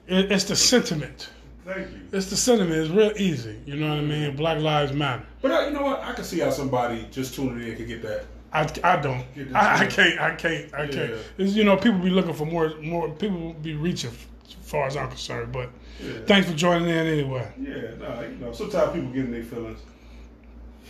It, 0.07 0.31
it's 0.33 0.45
the 0.45 0.57
sentiment. 0.57 1.31
Thank 1.65 1.91
you. 1.91 2.01
It's 2.13 2.27
the 2.29 2.37
sentiment. 2.37 2.77
It's 2.79 2.91
real 2.91 3.13
easy. 3.17 3.59
You 3.65 3.77
know 3.77 3.89
what 3.89 3.99
I 3.99 4.03
mean? 4.03 4.37
Black 4.37 4.61
Lives 4.61 4.93
Matter. 4.93 5.25
But 5.41 5.51
uh, 5.51 5.61
you 5.67 5.71
know 5.71 5.83
what? 5.83 6.01
I 6.03 6.13
can 6.13 6.25
see 6.25 6.41
how 6.41 6.51
somebody 6.51 7.07
just 7.11 7.35
tuning 7.35 7.67
in 7.67 7.77
could 7.77 7.89
get 7.89 8.03
that. 8.03 8.25
I, 8.53 8.69
I 8.85 8.97
don't. 9.01 9.25
I, 9.55 9.83
I 9.83 9.87
can't. 9.87 10.21
I 10.21 10.35
can't. 10.37 10.73
I 10.75 10.87
can't. 10.87 11.15
It's, 11.39 11.55
you 11.55 11.65
know, 11.65 11.77
people 11.77 11.99
be 11.99 12.11
looking 12.11 12.35
for 12.35 12.47
more. 12.47 12.75
More 12.81 13.09
people 13.11 13.55
be 13.55 13.75
reaching, 13.75 14.13
as 14.47 14.55
far 14.63 14.87
as 14.87 14.97
I'm 14.97 15.09
concerned. 15.09 15.53
But 15.53 15.71
Yeah. 16.01 16.13
thanks 16.27 16.49
for 16.51 16.55
joining 16.57 16.89
in 16.89 17.07
anyway. 17.07 17.51
Yeah, 17.59 17.73
no, 17.99 18.21
you 18.21 18.37
know, 18.37 18.53
sometimes 18.53 18.93
people 18.93 19.09
get 19.11 19.25
in 19.25 19.33
their 19.33 19.43
feelings. 19.43 19.81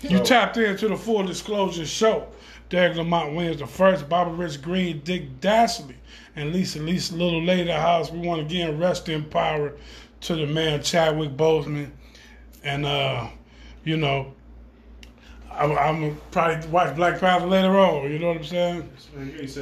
You 0.02 0.18
So- 0.18 0.24
tapped 0.24 0.56
into 0.58 0.88
the 0.88 0.96
full 0.96 1.22
disclosure 1.22 1.86
show. 1.86 2.26
Derek 2.74 2.96
Lamont 2.96 3.36
Williams 3.36 3.60
the 3.60 3.68
first, 3.68 4.08
Bobby 4.08 4.32
Rich 4.32 4.60
Green, 4.60 5.00
Dick 5.04 5.40
Dastardly, 5.40 5.94
and 6.34 6.52
Lisa 6.52 6.80
Lisa 6.80 7.14
Little 7.14 7.40
Lady 7.40 7.70
House. 7.70 8.10
We 8.10 8.18
want 8.18 8.40
to 8.40 8.46
again 8.46 8.80
rest 8.80 9.08
in 9.08 9.22
power 9.26 9.74
to 10.22 10.34
the 10.34 10.44
man 10.44 10.82
Chadwick 10.82 11.36
Boseman, 11.36 11.92
and 12.64 12.84
uh, 12.84 13.28
you 13.84 13.96
know, 13.96 14.34
I'm, 15.52 15.70
I'm 15.70 16.00
gonna 16.00 16.16
probably 16.32 16.68
watch 16.68 16.96
Black 16.96 17.20
Panther 17.20 17.46
later 17.46 17.78
on. 17.78 18.10
You 18.10 18.18
know 18.18 18.28
what 18.28 18.38
I'm 18.38 18.44
saying? 18.44 18.90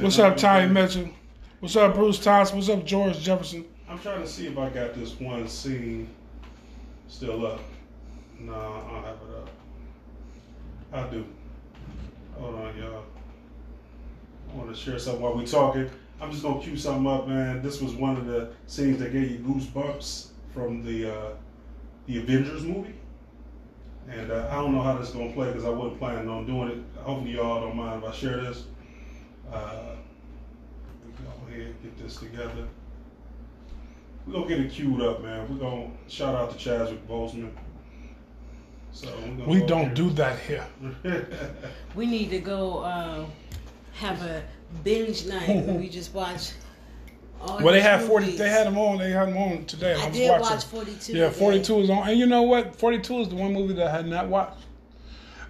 What's 0.01 0.17
up. 0.17 0.35
Ty 0.35 0.65
Mitchell? 0.65 1.09
What's 1.59 1.75
up, 1.75 1.93
Bruce 1.93 2.17
Thompson? 2.17 2.57
What's 2.57 2.69
up, 2.69 2.83
George 2.83 3.19
Jefferson? 3.19 3.63
I'm 3.87 3.99
trying 3.99 4.21
to 4.21 4.27
see 4.27 4.47
if 4.47 4.57
I 4.57 4.69
got 4.69 4.95
this 4.95 5.19
one 5.19 5.47
scene 5.47 6.09
still 7.07 7.45
up. 7.45 7.61
No, 8.39 8.55
I 8.55 8.91
don't 8.91 9.03
have 9.03 9.17
it 9.29 9.37
up. 9.37 9.49
I 10.91 11.11
do. 11.11 11.25
Hold 12.39 12.55
on, 12.55 12.77
y'all. 12.77 13.03
I 14.51 14.55
want 14.55 14.69
to 14.69 14.75
share 14.75 14.99
something 14.99 15.21
while 15.21 15.35
we 15.35 15.45
talking. 15.45 15.89
I'm 16.19 16.31
just 16.31 16.43
gonna 16.43 16.61
cue 16.61 16.77
something 16.77 17.07
up, 17.07 17.27
man. 17.27 17.61
This 17.61 17.81
was 17.81 17.93
one 17.93 18.17
of 18.17 18.25
the 18.25 18.51
scenes 18.67 18.99
that 18.99 19.11
gave 19.11 19.31
you 19.31 19.39
goosebumps 19.39 20.27
from 20.53 20.83
the 20.83 21.11
uh, 21.11 21.29
the 22.07 22.19
Avengers 22.19 22.63
movie, 22.63 22.95
and 24.09 24.31
uh, 24.31 24.47
I 24.51 24.55
don't 24.55 24.73
know 24.73 24.81
how 24.81 24.97
this 24.97 25.09
is 25.09 25.15
gonna 25.15 25.33
play 25.33 25.47
because 25.47 25.65
I 25.65 25.69
wasn't 25.69 25.99
planning 25.99 26.29
on 26.29 26.45
doing 26.45 26.69
it. 26.69 27.01
Hopefully, 27.01 27.31
y'all 27.31 27.61
don't 27.61 27.75
mind 27.75 28.03
if 28.03 28.09
I 28.09 28.13
share 28.13 28.37
this. 28.41 28.63
Uh, 29.51 29.95
go 31.03 31.53
ahead 31.53 31.75
get 31.83 31.97
this 31.97 32.17
together. 32.17 32.67
We're 34.25 34.33
gonna 34.33 34.47
get 34.47 34.59
it 34.59 34.71
queued 34.71 35.01
up, 35.01 35.21
man. 35.21 35.47
We're 35.49 35.59
gonna 35.59 35.91
shout 36.07 36.35
out 36.35 36.51
to 36.51 36.57
Chadwick 36.57 37.07
Boseman. 37.07 37.51
So 38.93 39.07
we're 39.45 39.45
We 39.45 39.65
don't 39.65 39.85
here. 39.87 39.93
do 39.95 40.09
that 40.11 40.39
here. 40.39 40.65
We 41.95 42.05
need 42.05 42.29
to 42.31 42.39
go 42.39 42.79
uh, 42.79 43.25
have 43.93 44.21
a 44.23 44.43
binge 44.83 45.25
night 45.25 45.47
where 45.65 45.75
we 45.75 45.89
just 45.89 46.13
watch. 46.13 46.51
All 47.41 47.57
Well, 47.57 47.73
they 47.73 47.73
these 47.73 47.83
had 47.83 48.01
forty. 48.03 48.37
They 48.37 48.49
had 48.49 48.67
them 48.67 48.77
on. 48.77 48.97
They 48.99 49.11
had 49.11 49.27
them 49.27 49.37
on 49.37 49.65
today. 49.65 49.95
I 49.95 50.07
was 50.07 50.17
did 50.17 50.29
watching. 50.29 50.49
watch 50.49 50.65
42 50.65 51.13
Yeah, 51.13 51.29
forty-two 51.29 51.79
is 51.81 51.89
on. 51.89 52.07
And 52.09 52.17
you 52.19 52.25
know 52.25 52.43
what? 52.43 52.75
Forty-two 52.75 53.19
is 53.21 53.29
the 53.29 53.35
one 53.35 53.53
movie 53.53 53.73
that 53.73 53.87
I 53.87 53.91
had 53.97 54.07
not 54.07 54.27
watched. 54.27 54.61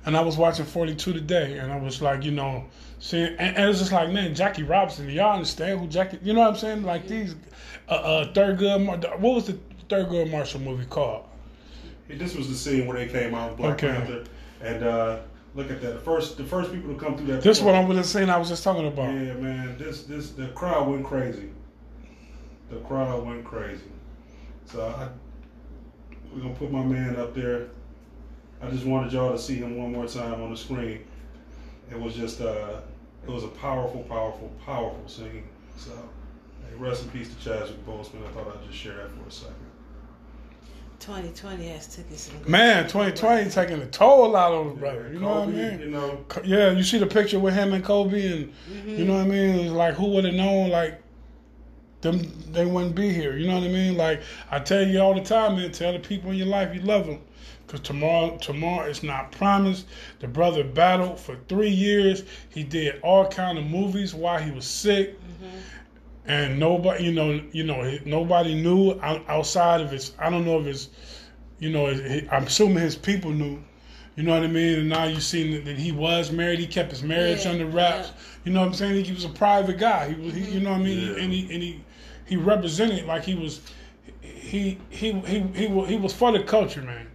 And 0.06 0.18
I 0.18 0.22
was 0.22 0.36
watching 0.38 0.66
forty-two 0.66 1.14
today, 1.14 1.60
and 1.60 1.72
I 1.72 1.78
was 1.80 2.02
like, 2.02 2.24
you 2.24 2.32
know, 2.32 2.66
seeing, 3.00 3.28
and, 3.38 3.56
and 3.58 3.70
it's 3.70 3.80
just 3.80 3.92
like, 3.92 4.10
man, 4.12 4.34
Jackie 4.36 4.64
Robinson. 4.64 5.10
Y'all 5.10 5.34
understand 5.34 5.80
who 5.80 5.88
Jackie? 5.88 6.20
You 6.24 6.34
know 6.34 6.42
what 6.42 6.50
I'm 6.50 6.58
saying? 6.58 6.84
Like 6.84 7.08
these, 7.08 7.36
uh, 7.88 7.94
uh 7.94 8.34
Thurgood. 8.34 9.20
What 9.20 9.36
was 9.36 9.48
the 9.48 9.58
Thurgood 9.90 10.32
Marshall 10.32 10.62
movie 10.62 10.86
called? 10.86 11.26
This 12.10 12.36
was 12.36 12.50
the 12.50 12.56
scene 12.56 12.86
where 12.88 12.98
they 12.98 13.08
came 13.12 13.34
out 13.34 13.58
Black 13.58 13.76
Okay. 13.84 13.88
Panther, 13.88 14.24
and 14.62 14.84
uh, 14.84 15.20
look 15.56 15.72
at 15.72 15.82
that. 15.82 15.94
The 15.94 16.00
first, 16.00 16.38
the 16.38 16.44
first 16.44 16.72
people 16.72 16.94
to 16.94 17.00
come 17.00 17.18
through 17.18 17.28
that. 17.28 17.42
This 17.42 17.60
door- 17.60 17.74
one 17.74 17.76
I 17.76 17.86
was 17.88 17.98
just 17.98 18.12
saying. 18.12 18.30
I 18.30 18.38
was 18.38 18.50
just 18.50 18.64
talking 18.64 18.88
about. 18.88 19.14
Yeah, 19.14 19.34
man. 19.34 19.78
This, 19.78 20.04
this, 20.04 20.32
the 20.32 20.48
crowd 20.50 20.88
went 20.88 21.06
crazy. 21.06 21.50
The 22.70 22.78
crowd 22.80 23.26
went 23.26 23.44
crazy. 23.44 23.84
So 24.66 24.86
I, 24.86 25.10
we're 26.34 26.42
gonna 26.42 26.56
put 26.56 26.72
my 26.72 26.84
man 26.84 27.16
up 27.18 27.34
there. 27.36 27.68
I 28.62 28.70
just 28.70 28.86
wanted 28.86 29.12
y'all 29.12 29.32
to 29.34 29.40
see 29.40 29.56
him 29.56 29.78
one 29.78 29.92
more 29.92 30.08
time 30.08 30.42
on 30.42 30.52
the 30.52 30.58
screen. 30.58 31.04
It 31.92 32.00
was 32.00 32.16
just, 32.16 32.40
uh, 32.42 32.80
it 33.28 33.30
was 33.30 33.44
a 33.44 33.50
powerful, 33.50 34.04
powerful, 34.04 34.50
powerful 34.66 35.04
scene. 35.08 35.44
So, 35.78 35.92
hey, 35.92 36.76
rest 36.78 37.04
in 37.04 37.10
peace 37.10 37.34
to 37.34 37.44
Chadwick 37.44 37.86
Boseman. 37.86 38.26
I 38.26 38.32
thought 38.32 38.56
I'd 38.58 38.66
just 38.66 38.78
share 38.78 38.96
that 38.96 39.10
for 39.22 39.28
a 39.28 39.32
second. 39.32 39.56
2020 41.04 41.68
has 41.68 41.94
taken 41.94 42.16
some. 42.16 42.38
good 42.38 42.48
Man, 42.48 42.84
2020 42.84 43.50
taking 43.50 43.82
a 43.82 43.86
toll 43.88 44.38
out 44.38 44.54
on 44.54 44.70
his 44.70 44.78
brother. 44.78 45.08
Yeah, 45.08 45.14
You 45.14 45.20
know 45.20 45.30
what 45.40 45.50
I 45.50 45.52
mean? 45.52 45.80
You 45.82 45.90
know, 45.90 46.26
Yeah, 46.46 46.72
you 46.72 46.82
see 46.82 46.98
the 46.98 47.06
picture 47.06 47.40
with 47.40 47.54
him 47.54 47.74
and 47.74 47.84
Kobe, 47.84 48.26
and 48.26 48.54
mm-hmm. 48.72 48.90
you 48.90 49.04
know 49.04 49.16
what 49.16 49.26
I 49.26 49.28
mean. 49.28 49.56
It's 49.56 49.72
like 49.72 49.96
who 49.96 50.08
would 50.12 50.24
have 50.24 50.34
known? 50.34 50.70
Like 50.70 51.02
them, 52.00 52.22
they 52.54 52.66
wouldn't 52.66 52.96
be 52.96 53.12
here. 53.12 53.36
You 53.36 53.48
know 53.48 53.56
what 53.56 53.64
I 53.64 53.68
mean? 53.68 53.98
Like 53.98 54.22
I 54.50 54.60
tell 54.60 54.88
you 54.88 55.02
all 55.02 55.14
the 55.14 55.22
time, 55.22 55.58
man. 55.58 55.74
Tell 55.74 55.92
the 55.92 56.00
people 56.00 56.32
in 56.32 56.38
your 56.38 56.48
life 56.48 56.74
you 56.74 56.80
love 56.80 57.06
them, 57.06 57.20
because 57.68 57.82
tomorrow, 57.82 58.38
tomorrow 58.38 58.88
is 58.88 59.04
not 59.04 59.34
promised. 59.34 59.88
The 60.20 60.30
brother 60.30 60.64
battled 60.64 61.20
for 61.20 61.36
three 61.50 61.70
years. 61.70 62.24
He 62.50 62.64
did 62.64 63.02
all 63.02 63.28
kind 63.28 63.58
of 63.58 63.66
movies 63.66 64.16
while 64.16 64.40
he 64.40 64.52
was 64.52 64.66
sick. 64.66 65.20
Mm-hmm. 65.20 65.58
And 66.26 66.60
nobody, 66.60 67.04
you 67.06 67.12
know, 67.12 67.42
you 67.52 67.64
know, 67.64 67.98
nobody 68.06 68.56
knew 68.56 69.00
outside 69.02 69.82
of 69.82 69.92
his. 69.92 70.14
I 70.18 70.30
don't 70.30 70.46
know 70.46 70.60
if 70.60 70.66
his, 70.66 70.90
you 71.60 71.70
know, 71.70 71.88
his, 71.88 72.28
I'm 72.32 72.44
assuming 72.44 72.80
his 72.84 72.96
people 72.96 73.32
knew. 73.32 73.62
You 74.16 74.24
know 74.24 74.34
what 74.34 74.44
I 74.44 74.48
mean? 74.48 74.80
And 74.80 74.90
now 74.90 75.06
you 75.06 75.20
seen 75.20 75.64
that 75.66 75.78
he 75.78 75.92
was 75.92 76.32
married. 76.32 76.60
He 76.60 76.68
kept 76.68 76.92
his 76.92 77.02
marriage 77.02 77.46
Yeah, 77.46 77.52
under 77.52 77.66
wraps. 77.66 78.10
yeah. 78.10 78.14
You 78.46 78.52
know 78.54 78.60
what 78.60 78.68
I'm 78.68 78.74
saying? 78.74 79.06
He 79.06 79.12
was 79.12 79.26
a 79.26 79.30
private 79.30 79.80
guy. 79.80 80.14
He 80.14 80.22
was, 80.22 80.34
he, 80.34 80.42
you 80.42 80.46
mm-hmm. 80.48 80.64
know 80.64 80.72
what 80.72 80.82
I 80.82 80.84
mean? 80.84 81.08
Yeah. 81.08 81.24
And 81.24 81.34
he 81.34 81.54
and 81.54 81.64
he 81.64 81.84
he 82.26 82.36
represented 82.36 83.06
like 83.06 83.24
he 83.24 83.36
was. 83.36 83.62
He 84.22 84.78
he 84.90 85.14
he 85.22 85.40
he 85.54 85.68
he 85.68 85.98
was 85.98 86.14
for 86.14 86.32
the 86.32 86.44
culture, 86.44 86.82
man. 86.84 87.08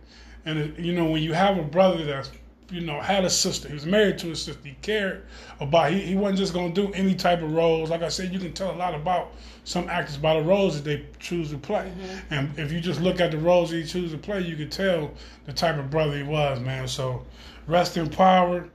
And 0.45 0.59
uh, 0.59 0.81
you 0.81 0.93
know 0.93 1.05
when 1.05 1.23
you 1.23 1.35
have 1.35 1.57
a 1.57 1.63
brother 1.63 2.05
that's 2.05 2.31
you 2.71 2.83
know 2.83 3.01
had 3.01 3.25
a 3.25 3.31
sister, 3.31 3.69
he 3.69 3.75
was 3.75 3.87
married 3.87 4.19
to 4.19 4.31
a 4.31 4.37
sister. 4.37 4.61
He 4.63 4.77
cared 4.83 5.25
about. 5.61 5.91
He, 5.93 6.01
he 6.01 6.17
wasn't 6.17 6.39
just 6.39 6.53
gonna 6.53 6.73
do 6.73 6.93
any 6.93 7.15
type 7.15 7.43
of 7.43 7.53
roles. 7.53 7.91
Like 7.91 8.03
I 8.03 8.09
said, 8.09 8.33
you 8.33 8.39
can 8.39 8.53
tell 8.53 8.71
a 8.71 8.77
lot 8.77 8.95
about 8.95 9.33
some 9.65 9.89
actors 9.89 10.17
by 10.17 10.35
the 10.35 10.43
roles 10.43 10.77
that 10.77 10.85
they 10.85 11.07
choose 11.19 11.51
to 11.51 11.59
play. 11.59 11.93
And 12.31 12.59
if 12.59 12.73
you 12.73 12.81
just 12.81 13.01
look 13.01 13.21
at 13.21 13.31
the 13.31 13.39
roles 13.39 13.71
he 13.71 13.85
choose 13.85 14.13
to 14.13 14.19
play, 14.19 14.41
you 14.41 14.57
can 14.57 14.71
tell 14.71 15.13
the 15.45 15.53
type 15.53 15.79
of 15.79 15.91
brother 15.91 16.17
he 16.17 16.23
was, 16.23 16.61
man. 16.61 16.89
So 16.89 17.27
rest 17.67 17.97
in 17.97 18.09
power. 18.09 18.69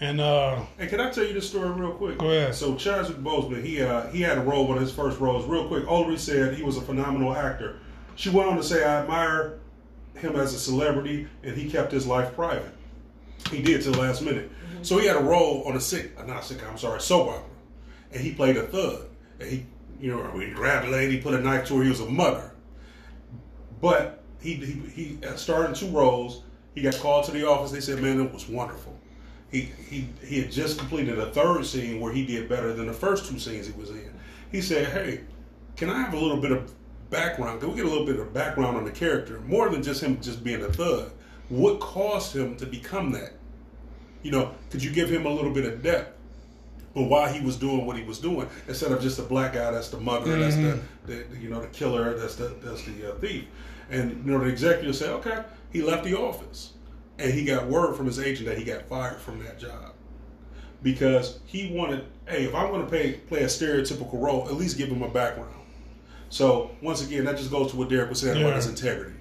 And 0.00 0.20
uh, 0.20 0.60
Hey, 0.76 0.88
can 0.88 1.00
I 1.00 1.10
tell 1.10 1.24
you 1.24 1.32
this 1.32 1.48
story 1.48 1.70
real 1.70 1.92
quick? 1.92 2.18
Go 2.18 2.30
ahead. 2.30 2.54
So 2.54 2.74
Chadwick 2.74 3.18
Boseman, 3.18 3.64
he 3.64 3.80
uh, 3.80 4.08
he 4.08 4.20
had 4.20 4.38
a 4.38 4.42
role, 4.42 4.66
one 4.66 4.76
of 4.76 4.82
his 4.82 4.92
first 4.92 5.20
roles. 5.20 5.46
Real 5.46 5.68
quick, 5.68 5.86
Ulrich 5.86 6.20
said 6.20 6.54
he 6.54 6.62
was 6.62 6.76
a 6.76 6.80
phenomenal 6.80 7.34
actor. 7.34 7.78
She 8.16 8.28
went 8.28 8.48
on 8.50 8.56
to 8.56 8.62
say, 8.62 8.84
"I 8.84 9.02
admire 9.02 9.60
him 10.16 10.36
as 10.36 10.52
a 10.52 10.58
celebrity, 10.58 11.28
and 11.42 11.56
he 11.56 11.70
kept 11.70 11.92
his 11.92 12.06
life 12.06 12.34
private. 12.34 12.72
He 13.50 13.62
did 13.62 13.82
to 13.82 13.90
the 13.90 13.98
last 13.98 14.22
minute. 14.22 14.50
So 14.82 14.98
he 14.98 15.06
had 15.06 15.16
a 15.16 15.22
role 15.22 15.64
on 15.66 15.76
a 15.76 15.80
sick, 15.80 16.12
uh, 16.18 16.24
not 16.24 16.44
sick, 16.44 16.58
I'm 16.68 16.76
sorry, 16.76 17.00
soap 17.00 17.28
opera, 17.28 17.42
and 18.12 18.20
he 18.20 18.34
played 18.34 18.56
a 18.56 18.64
thug. 18.64 19.06
And 19.40 19.50
he, 19.50 19.66
you 19.98 20.10
know, 20.10 20.38
he 20.38 20.50
grabbed 20.50 20.86
a 20.86 20.90
lady, 20.90 21.20
put 21.20 21.34
a 21.34 21.40
knife 21.40 21.66
to 21.68 21.78
her. 21.78 21.82
He 21.82 21.88
was 21.88 22.00
a 22.00 22.06
mugger. 22.06 22.52
But 23.80 24.22
he 24.40 24.54
he, 24.54 24.72
he 24.94 25.18
starred 25.36 25.70
in 25.70 25.74
two 25.74 25.88
roles. 25.88 26.42
He 26.74 26.82
got 26.82 26.96
called 26.96 27.24
to 27.26 27.32
the 27.32 27.48
office. 27.48 27.70
They 27.70 27.80
said, 27.80 28.00
"Man, 28.00 28.20
it 28.20 28.32
was 28.32 28.48
wonderful." 28.48 28.98
He 29.50 29.72
he 29.88 30.08
he 30.24 30.40
had 30.40 30.52
just 30.52 30.78
completed 30.78 31.18
a 31.18 31.30
third 31.32 31.64
scene 31.64 32.00
where 32.00 32.12
he 32.12 32.26
did 32.26 32.48
better 32.48 32.72
than 32.72 32.86
the 32.86 32.92
first 32.92 33.30
two 33.30 33.38
scenes 33.38 33.66
he 33.66 33.72
was 33.72 33.90
in. 33.90 34.12
He 34.52 34.60
said, 34.60 34.88
"Hey, 34.88 35.20
can 35.76 35.90
I 35.90 36.02
have 36.02 36.12
a 36.12 36.18
little 36.18 36.40
bit 36.40 36.52
of 36.52 36.72
background? 37.10 37.60
Can 37.60 37.70
we 37.70 37.76
get 37.76 37.86
a 37.86 37.88
little 37.88 38.06
bit 38.06 38.18
of 38.18 38.34
background 38.34 38.76
on 38.76 38.84
the 38.84 38.90
character, 38.90 39.40
more 39.40 39.68
than 39.70 39.82
just 39.82 40.02
him 40.02 40.20
just 40.20 40.44
being 40.44 40.62
a 40.62 40.72
thug? 40.72 41.10
What 41.48 41.80
caused 41.80 42.34
him 42.34 42.56
to 42.56 42.66
become 42.66 43.12
that? 43.12 43.32
You 44.22 44.30
know, 44.30 44.52
could 44.70 44.82
you 44.82 44.90
give 44.90 45.10
him 45.10 45.26
a 45.26 45.30
little 45.30 45.52
bit 45.52 45.64
of 45.66 45.82
depth?" 45.82 46.10
But 46.94 47.04
why 47.04 47.30
he 47.32 47.44
was 47.44 47.56
doing 47.56 47.86
what 47.86 47.96
he 47.96 48.04
was 48.04 48.18
doing, 48.18 48.48
instead 48.68 48.92
of 48.92 49.02
just 49.02 49.18
a 49.18 49.22
black 49.22 49.54
guy 49.54 49.70
that's 49.72 49.88
the 49.88 49.98
mugger, 49.98 50.38
that's 50.38 50.54
the, 50.54 50.78
the 51.06 51.24
you 51.40 51.50
know 51.50 51.60
the 51.60 51.66
killer, 51.68 52.16
that's 52.16 52.36
the 52.36 52.54
that's 52.62 52.84
the 52.84 53.12
uh, 53.12 53.14
thief, 53.16 53.44
and 53.90 54.24
you 54.24 54.30
know 54.32 54.38
the 54.38 54.46
executive 54.46 54.94
said, 54.94 55.10
okay, 55.10 55.42
he 55.72 55.82
left 55.82 56.04
the 56.04 56.16
office, 56.16 56.72
and 57.18 57.32
he 57.34 57.44
got 57.44 57.66
word 57.66 57.96
from 57.96 58.06
his 58.06 58.18
agent 58.20 58.48
that 58.48 58.56
he 58.56 58.64
got 58.64 58.82
fired 58.88 59.18
from 59.20 59.42
that 59.44 59.58
job 59.58 59.92
because 60.82 61.40
he 61.46 61.72
wanted, 61.72 62.04
hey, 62.28 62.44
if 62.44 62.54
I'm 62.54 62.68
going 62.70 62.82
to 62.82 62.86
play 62.88 63.14
play 63.14 63.42
a 63.42 63.46
stereotypical 63.46 64.20
role, 64.20 64.46
at 64.48 64.54
least 64.54 64.78
give 64.78 64.88
him 64.88 65.02
a 65.02 65.08
background. 65.08 65.50
So 66.28 66.70
once 66.80 67.04
again, 67.04 67.24
that 67.24 67.36
just 67.36 67.50
goes 67.50 67.70
to 67.72 67.76
what 67.76 67.88
Derek 67.88 68.08
was 68.10 68.20
saying 68.20 68.36
Yeah. 68.38 68.44
about 68.46 68.56
his 68.56 68.66
integrity. 68.68 69.16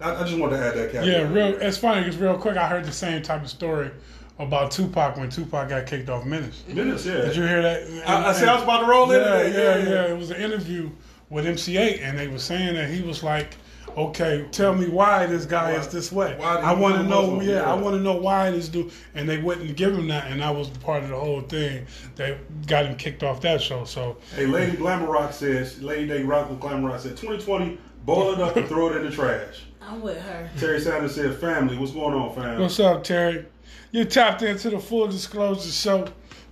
I, 0.00 0.14
I 0.14 0.24
just 0.24 0.38
wanted 0.38 0.58
to 0.58 0.64
add 0.64 0.74
that 0.74 0.92
caveat. 0.92 1.06
Yeah, 1.06 1.32
real. 1.32 1.60
It's 1.60 1.78
funny 1.78 2.02
because 2.02 2.16
real 2.16 2.38
quick, 2.38 2.56
I 2.56 2.68
heard 2.68 2.84
the 2.84 2.92
same 2.92 3.22
type 3.22 3.42
of 3.42 3.48
story 3.48 3.90
about 4.38 4.70
Tupac 4.70 5.16
when 5.16 5.28
Tupac 5.30 5.68
got 5.68 5.86
kicked 5.86 6.08
off 6.08 6.24
Menace. 6.24 6.62
Minutes, 6.68 7.04
yeah. 7.04 7.22
Did 7.22 7.36
you 7.36 7.42
hear 7.42 7.62
that? 7.62 8.08
I, 8.08 8.28
I 8.28 8.32
said 8.32 8.48
I 8.48 8.54
was 8.54 8.62
about 8.62 8.80
to 8.80 8.86
roll 8.86 9.10
in. 9.10 9.20
Yeah, 9.20 9.42
yeah, 9.46 9.76
yeah. 9.88 10.12
It 10.12 10.16
was 10.16 10.30
an 10.30 10.40
interview 10.40 10.90
with 11.30 11.46
MC 11.46 11.74
Eiht, 11.74 12.02
and 12.02 12.18
they 12.18 12.28
were 12.28 12.38
saying 12.38 12.74
that 12.74 12.88
he 12.88 13.02
was 13.02 13.22
like, 13.22 13.56
"Okay, 13.98 14.46
tell 14.52 14.74
me 14.74 14.86
why 14.88 15.26
this 15.26 15.44
guy 15.44 15.72
Why- 15.72 15.78
is 15.78 15.88
this 15.88 16.12
way. 16.12 16.34
why 16.38 16.56
I 16.56 16.72
want 16.72 16.96
to 16.96 17.02
know. 17.02 17.32
Muslim? 17.32 17.48
Yeah, 17.48 17.70
I 17.70 17.74
want 17.74 17.96
to 17.96 18.00
know 18.00 18.14
why 18.16 18.50
this 18.50 18.68
dude." 18.68 18.90
And 19.14 19.28
they 19.28 19.38
wouldn't 19.38 19.76
give 19.76 19.92
him 19.92 20.08
that, 20.08 20.30
and 20.30 20.40
that 20.40 20.54
was 20.54 20.68
part 20.68 21.02
of 21.02 21.08
the 21.10 21.16
whole 21.16 21.40
thing 21.40 21.86
that 22.16 22.66
got 22.66 22.86
him 22.86 22.96
kicked 22.96 23.22
off 23.22 23.40
that 23.42 23.60
show. 23.60 23.84
So 23.84 24.16
Hey, 24.36 24.46
Lady 24.46 24.76
Glamour 24.76 25.10
Rock 25.10 25.32
says, 25.32 25.82
Lady 25.82 26.06
Day 26.06 26.22
Rock 26.22 26.48
with 26.50 26.60
Glamour 26.60 26.90
Rock 26.90 27.00
said, 27.00 27.16
2020, 27.16 27.78
boil 28.04 28.34
it 28.34 28.40
up 28.40 28.56
and 28.56 28.66
throw 28.68 28.88
it 28.90 28.96
in 28.96 29.04
the 29.04 29.10
trash. 29.10 29.64
I'm 29.82 30.00
with 30.02 30.20
her. 30.20 30.50
Terry 30.58 30.80
Sanders 30.80 31.14
said, 31.14 31.34
family, 31.36 31.76
what's 31.78 31.92
going 31.92 32.14
on, 32.14 32.34
fam? 32.34 32.60
What's 32.60 32.78
up, 32.78 33.04
Terry? 33.04 33.46
You 33.90 34.04
tapped 34.04 34.42
into 34.42 34.68
the 34.70 34.78
full 34.78 35.08
disclosure 35.08 35.70
show. 35.70 36.06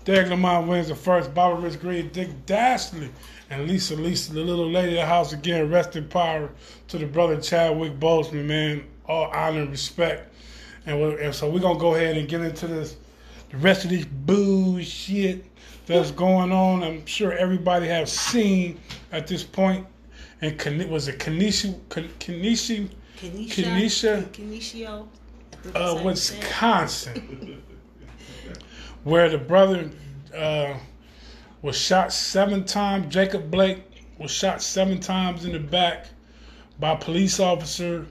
Derek 0.05 0.29
Lamont 0.31 0.69
Williams 0.69 0.89
the 0.89 0.95
first. 0.95 1.35
Bobby 1.35 1.63
Rich 1.65 1.81
Green, 1.81 2.09
Dick 2.13 2.47
Dastardly, 2.47 3.11
and 3.51 3.69
Lisa 3.69 3.95
Lisa, 3.95 4.33
the 4.33 4.41
little 4.41 4.71
lady 4.71 4.91
of 4.91 4.95
the 4.95 5.07
house 5.07 5.33
again. 5.33 5.71
Rest 5.71 5.97
in 5.97 6.09
power 6.09 6.51
to 6.89 6.99
the 6.99 7.07
brother 7.07 7.41
Chadwick 7.41 7.99
Boseman, 7.99 8.47
man. 8.47 8.85
All 9.07 9.27
honor 9.27 9.61
and 9.61 9.71
respect. 9.71 10.33
And, 10.87 11.01
and 11.01 11.35
so 11.35 11.49
we're 11.49 11.61
gonna 11.61 11.79
go 11.79 11.95
ahead 11.95 12.17
and 12.17 12.29
get 12.29 12.41
into 12.41 12.67
this, 12.67 12.97
the 13.51 13.57
rest 13.59 13.85
of 13.85 13.91
this 13.91 14.05
bullshit 14.05 15.45
that's 15.87 16.11
going 16.11 16.53
on. 16.53 16.83
I'm 16.83 17.07
sure 17.07 17.33
everybody 17.33 17.87
has 17.87 18.13
seen 18.13 18.81
at 19.13 19.27
this 19.27 19.45
point. 19.45 19.87
And 20.41 20.91
was 20.91 21.09
it 21.09 21.19
Kanishi? 21.19 21.79
Kan- 21.89 22.11
Kanishi? 22.19 22.91
Kenesha. 23.19 24.25
Kenesha? 24.33 25.07
Uh, 25.75 26.01
Wisconsin, 26.05 27.63
where 29.05 29.29
the 29.29 29.39
brother 29.39 29.91
uh, 30.37 30.75
was 31.67 31.77
shot 31.77 32.13
seven 32.13 32.65
times. 32.65 33.13
Jacob 33.13 33.51
Blake 33.51 33.83
was 34.19 34.31
shot 34.31 34.63
seven 34.63 35.01
times 35.01 35.45
in 35.45 35.51
the 35.51 35.59
back 35.59 36.07
by 36.79 36.93
a 36.93 36.97
police 36.97 37.41
officer 37.41 38.07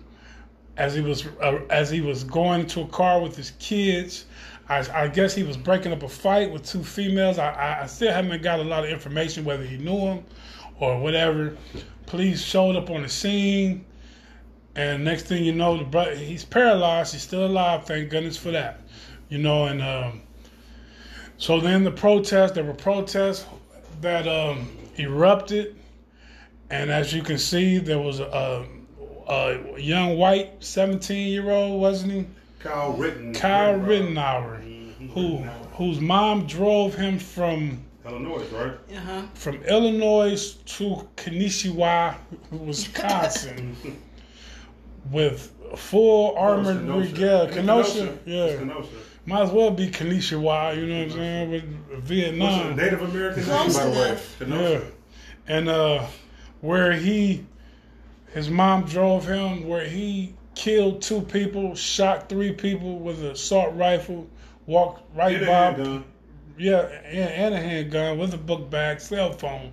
as 0.76 0.94
he 0.94 1.00
was 1.00 1.26
uh, 1.42 1.62
as 1.70 1.90
he 1.90 2.02
was 2.02 2.26
going 2.26 2.68
to 2.68 2.82
a 2.82 2.88
car 2.88 3.22
with 3.22 3.38
his 3.38 3.52
kids. 3.58 4.26
I, 4.68 4.86
I 4.94 5.08
guess 5.08 5.34
he 5.34 5.44
was 5.44 5.56
breaking 5.56 5.94
up 5.94 6.04
a 6.04 6.10
fight 6.10 6.52
with 6.52 6.66
two 6.66 6.84
females. 6.84 7.40
I, 7.40 7.84
I, 7.84 7.86
still 7.86 8.12
haven't 8.12 8.42
got 8.42 8.60
a 8.60 8.64
lot 8.64 8.84
of 8.84 8.90
information 8.90 9.46
whether 9.46 9.64
he 9.64 9.78
knew 9.78 10.02
them 10.02 10.26
or 10.82 11.00
whatever. 11.00 11.56
Police 12.08 12.42
showed 12.44 12.76
up 12.76 12.90
on 12.90 13.04
the 13.04 13.10
scene. 13.10 13.86
And 14.76 15.06
next 15.06 15.28
thing 15.28 15.46
you 15.46 15.54
know, 15.54 15.78
the 15.78 15.86
brother 15.86 16.14
he's 16.14 16.44
paralyzed. 16.44 17.14
He's 17.14 17.22
still 17.22 17.46
alive. 17.46 17.86
Thank 17.86 18.10
goodness 18.10 18.36
for 18.36 18.52
that. 18.52 18.82
You 19.30 19.38
know, 19.38 19.68
and 19.68 19.82
um, 19.82 20.22
so 21.38 21.60
then 21.60 21.84
the 21.84 21.92
protest. 21.92 22.56
There 22.56 22.64
were 22.64 22.74
protests 22.74 23.46
that 24.02 24.28
um, 24.28 24.68
erupted, 24.98 25.76
and 26.70 26.90
as 26.92 27.14
you 27.14 27.22
can 27.24 27.38
see, 27.38 27.78
there 27.78 28.00
was 28.00 28.20
a, 28.20 28.66
a 29.28 29.80
young 29.80 30.18
white 30.18 30.64
seventeen-year-old, 30.64 31.80
wasn't 31.82 32.12
he? 32.14 32.26
Kyle 32.60 32.94
Ritten. 32.94 33.34
Kyle 33.34 33.76
Rittenhouse, 33.76 34.62
who 35.14 35.38
whose 35.74 36.00
mom 36.00 36.48
drove 36.48 36.96
him 36.96 37.20
from 37.20 37.84
Illinois, 38.06 38.44
right? 38.54 38.74
Uh 38.96 39.00
huh. 39.00 39.22
from 39.34 39.56
Illinois 39.64 40.54
to 40.66 41.08
Kanishiwa, 41.18 42.16
Wisconsin, 42.52 43.76
with 45.12 45.52
full 45.76 46.36
armored 46.38 46.78
Kenosha. 46.78 47.10
regalia. 47.12 47.44
It's 47.46 47.56
Kenosha, 47.56 48.04
It's 48.06 48.28
yeah. 48.28 48.58
Kenosha. 48.58 48.90
Might 49.26 49.42
as 49.42 49.52
well 49.52 49.72
be 49.72 49.88
Kanishiwa, 49.88 50.76
you 50.76 50.86
know 50.86 50.98
what 51.00 51.04
I'm 51.06 51.12
saying, 51.12 51.52
with 51.52 51.64
What's 51.90 52.08
Vietnam. 52.08 52.76
Native 52.76 53.02
American 53.02 53.44
Close 53.44 53.78
name, 53.78 53.88
by 53.88 54.46
the 54.46 54.56
way? 54.56 54.76
Yeah. 54.76 54.80
And 55.48 55.70
uh, 55.70 56.06
where 56.62 56.92
he, 56.92 57.46
his 58.34 58.50
mom 58.50 58.84
drove 58.86 59.28
him, 59.28 59.68
where 59.68 59.86
he 59.86 60.36
killed 60.54 61.02
two 61.02 61.22
people, 61.22 61.76
shot 61.76 62.30
three 62.30 62.52
people 62.52 63.00
with 63.00 63.20
an 63.22 63.32
assault 63.32 63.76
rifle, 63.76 64.28
walked 64.68 65.02
right 65.16 65.32
Get 65.40 65.44
a 65.44 65.46
by 65.48 65.52
handgun. 65.54 66.04
Yeah, 66.58 66.82
and, 66.82 67.30
and 67.30 67.56
a 67.56 67.60
handgun 67.60 68.18
with 68.18 68.34
a 68.34 68.38
book 68.38 68.70
bag, 68.70 69.02
cell 69.02 69.34
phone. 69.34 69.72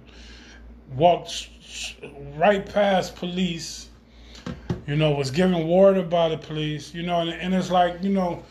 Walked 0.94 1.30
sh- 1.30 1.48
sh- 1.60 1.94
right 2.36 2.64
past 2.66 3.16
police. 3.16 3.88
You 4.86 4.96
know, 4.96 5.12
was 5.12 5.30
given 5.30 5.66
water 5.68 6.02
by 6.02 6.28
the 6.30 6.38
police. 6.38 6.92
You 6.92 7.02
know, 7.04 7.20
and, 7.20 7.30
and 7.30 7.54
it's 7.54 7.70
like 7.70 8.02
you 8.02 8.10
know, 8.10 8.42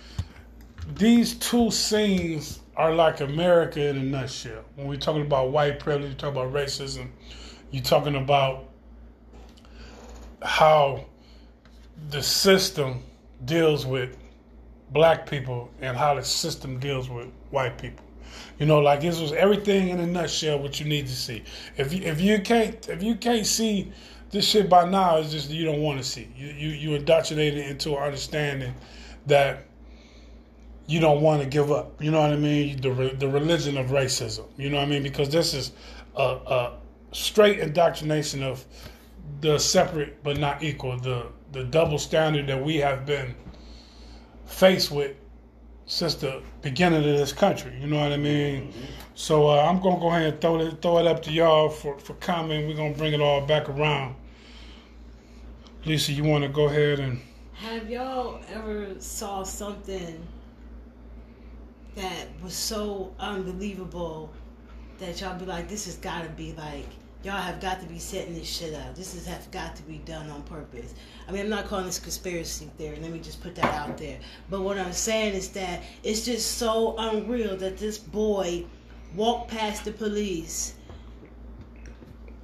these 0.96 1.36
two 1.36 1.72
scenes 1.72 2.60
are 2.76 2.94
like 2.94 3.22
America 3.22 3.86
in 3.88 3.98
a 3.98 4.04
nutshell. 4.04 4.64
When 4.76 4.88
we're 4.88 4.98
talking 4.98 5.22
about 5.22 5.52
white 5.52 5.80
privilege, 5.80 6.10
you 6.10 6.16
talk 6.16 6.32
about 6.32 6.54
racism. 6.54 7.10
You're 7.72 7.84
talking 7.84 8.16
about 8.16 8.66
how 10.42 11.06
the 12.10 12.22
system 12.22 13.04
deals 13.46 13.86
with 13.86 14.18
black 14.92 15.30
people 15.30 15.70
and 15.82 15.96
how 15.96 16.16
the 16.16 16.24
system 16.24 16.80
deals 16.80 17.10
with 17.10 17.28
white 17.50 17.78
people. 17.78 18.04
You 18.60 18.66
know, 18.66 18.80
like 18.80 19.02
this 19.02 19.20
was 19.20 19.32
everything 19.34 19.90
in 19.90 20.00
a 20.00 20.08
nutshell. 20.08 20.60
What 20.60 20.80
you 20.80 20.86
need 20.86 21.08
to 21.08 21.16
see. 21.16 21.44
If 21.78 21.94
you 21.94 22.04
if 22.04 22.22
you 22.22 22.40
can't 22.42 22.88
if 22.90 23.04
you 23.04 23.16
can't 23.16 23.46
see 23.46 23.92
this 24.30 24.48
shit 24.48 24.70
by 24.70 24.90
now, 24.90 25.18
it's 25.18 25.32
just 25.32 25.50
you 25.50 25.66
don't 25.66 25.82
want 25.82 26.00
to 26.00 26.04
see. 26.04 26.30
You 26.36 26.48
you 26.48 26.70
you 26.70 26.96
indoctrinated 26.96 27.66
into 27.68 27.96
an 27.96 28.04
understanding 28.04 28.74
that 29.28 29.66
you 30.88 31.00
don't 31.00 31.22
want 31.22 31.42
to 31.42 31.48
give 31.48 31.72
up. 31.72 32.02
You 32.02 32.12
know 32.12 32.22
what 32.22 32.32
I 32.32 32.36
mean? 32.36 32.82
The 32.82 32.92
re- 32.92 33.14
the 33.14 33.28
religion 33.28 33.78
of 33.78 33.88
racism. 33.88 34.46
You 34.58 34.70
know 34.70 34.78
what 34.78 34.84
I 34.84 34.90
mean? 34.90 35.04
Because 35.04 35.30
this 35.30 35.54
is 35.54 35.72
a 36.16 36.22
a, 36.24 36.74
straight 37.14 37.60
indoctrination 37.60 38.44
of 38.44 38.66
the 39.42 39.58
separate 39.60 40.24
but 40.24 40.38
not 40.38 40.64
equal, 40.64 40.98
the 40.98 41.28
the 41.52 41.64
double 41.64 41.98
standard 41.98 42.48
that 42.48 42.64
we 42.64 42.78
have 42.78 43.06
been 43.06 43.36
faced 44.46 44.92
with 44.92 45.16
since 45.86 46.16
the 46.16 46.42
beginning 46.62 47.00
of 47.00 47.18
this 47.18 47.34
country. 47.34 47.78
You 47.80 47.88
know 47.88 48.00
what 48.00 48.14
I 48.14 48.18
mean? 48.18 48.68
Mm-hmm. 48.68 48.86
So 49.16 49.50
uh, 49.50 49.66
I'm 49.66 49.82
gonna 49.82 50.00
go 50.00 50.08
ahead 50.08 50.34
and 50.34 50.42
throw 50.42 50.60
it 50.60 50.82
throw 50.82 51.00
it 51.00 51.08
up 51.08 51.22
to 51.24 51.32
y'all 51.32 51.70
for 51.70 51.98
for 52.00 52.14
comment. 52.16 52.68
We're 52.68 52.76
gonna 52.76 52.94
bring 52.94 53.14
it 53.14 53.22
all 53.22 53.42
back 53.42 53.70
around. 53.70 54.16
Lisa, 55.86 56.12
you 56.12 56.24
want 56.24 56.44
to 56.44 56.50
go 56.50 56.66
ahead 56.66 57.00
and 57.00 57.22
have 57.54 57.90
y'all 57.90 58.42
ever 58.54 59.00
saw 59.00 59.44
something 59.44 60.28
that 61.96 62.28
was 62.44 62.54
so 62.54 63.14
unbelievable 63.20 64.32
that 65.00 65.20
y'all 65.20 65.38
be 65.38 65.46
like, 65.46 65.68
this 65.68 65.86
has 65.86 65.98
got 65.98 66.24
to 66.24 66.30
be 66.30 66.54
like 66.54 66.88
y'all 67.24 67.34
have 67.34 67.62
got 67.62 67.80
to 67.80 67.86
be 67.86 68.00
setting 68.00 68.34
this 68.34 68.50
shit 68.50 68.74
up. 68.74 68.96
This 68.96 69.14
has 69.14 69.26
have 69.28 69.50
got 69.52 69.76
to 69.76 69.84
be 69.84 70.00
done 70.00 70.30
on 70.30 70.42
purpose. 70.44 70.96
I 71.28 71.32
mean, 71.32 71.42
I'm 71.42 71.50
not 71.50 71.66
calling 71.66 71.86
this 71.86 72.00
conspiracy 72.00 72.70
theory. 72.78 72.98
Let 73.00 73.12
me 73.12 73.20
just 73.20 73.42
put 73.42 73.56
that 73.56 73.74
out 73.74 73.98
there. 73.98 74.20
But 74.50 74.62
what 74.62 74.78
I'm 74.78 74.94
saying 74.94 75.36
is 75.36 75.50
that 75.50 75.84
it's 76.04 76.26
just 76.26 76.58
so 76.58 76.96
unreal 76.98 77.56
that 77.58 77.78
this 77.78 77.98
boy 77.98 78.66
walked 79.16 79.52
past 79.52 79.86
the 79.86 79.92
police. 79.92 80.76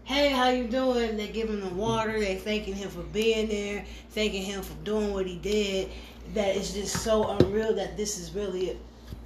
Hey, 0.03 0.29
how 0.29 0.49
you 0.49 0.67
doing? 0.67 1.17
They 1.17 1.27
giving 1.27 1.61
him 1.61 1.69
the 1.69 1.75
water. 1.75 2.19
They 2.19 2.35
thanking 2.35 2.75
him 2.75 2.89
for 2.89 3.03
being 3.03 3.49
there, 3.49 3.83
thanking 4.11 4.43
him 4.43 4.61
for 4.61 4.75
doing 4.83 5.11
what 5.11 5.25
he 5.25 5.37
did. 5.37 5.89
That 6.33 6.55
it's 6.55 6.73
just 6.73 7.03
so 7.03 7.29
unreal 7.29 7.73
that 7.75 7.97
this 7.97 8.19
is 8.19 8.33
really, 8.33 8.77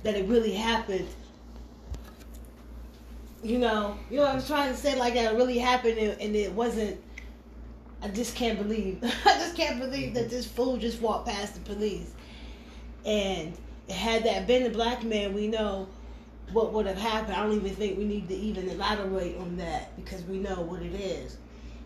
that 0.03 0.15
it 0.15 0.27
really 0.27 0.53
happened 0.53 1.07
you 3.43 3.57
know, 3.57 3.97
you 4.09 4.17
know, 4.17 4.25
I 4.25 4.35
was 4.35 4.47
trying 4.47 4.71
to 4.71 4.77
say 4.77 4.97
like 4.97 5.15
that 5.15 5.33
it 5.33 5.37
really 5.37 5.57
happened 5.57 5.97
and, 5.97 6.35
it 6.35 6.51
wasn't. 6.51 6.99
I 8.01 8.07
just 8.07 8.35
can't 8.35 8.57
believe. 8.57 8.99
I 9.03 9.33
just 9.37 9.55
can't 9.55 9.79
believe 9.79 10.13
that 10.13 10.29
this 10.29 10.45
fool 10.45 10.77
just 10.77 11.01
walked 11.01 11.27
past 11.27 11.55
the 11.55 11.61
police. 11.61 12.13
And 13.05 13.53
had 13.89 14.23
that 14.23 14.47
been 14.47 14.65
a 14.65 14.69
black 14.69 15.03
man, 15.03 15.33
we 15.33 15.47
know 15.47 15.87
what 16.51 16.73
would 16.73 16.85
have 16.85 16.97
happened. 16.97 17.33
I 17.33 17.43
don't 17.43 17.55
even 17.55 17.75
think 17.75 17.97
we 17.97 18.05
need 18.05 18.27
to 18.29 18.35
even 18.35 18.69
elaborate 18.69 19.37
on 19.37 19.57
that 19.57 19.95
because 19.95 20.23
we 20.23 20.37
know 20.37 20.61
what 20.61 20.81
it 20.81 20.93
is. 20.93 21.37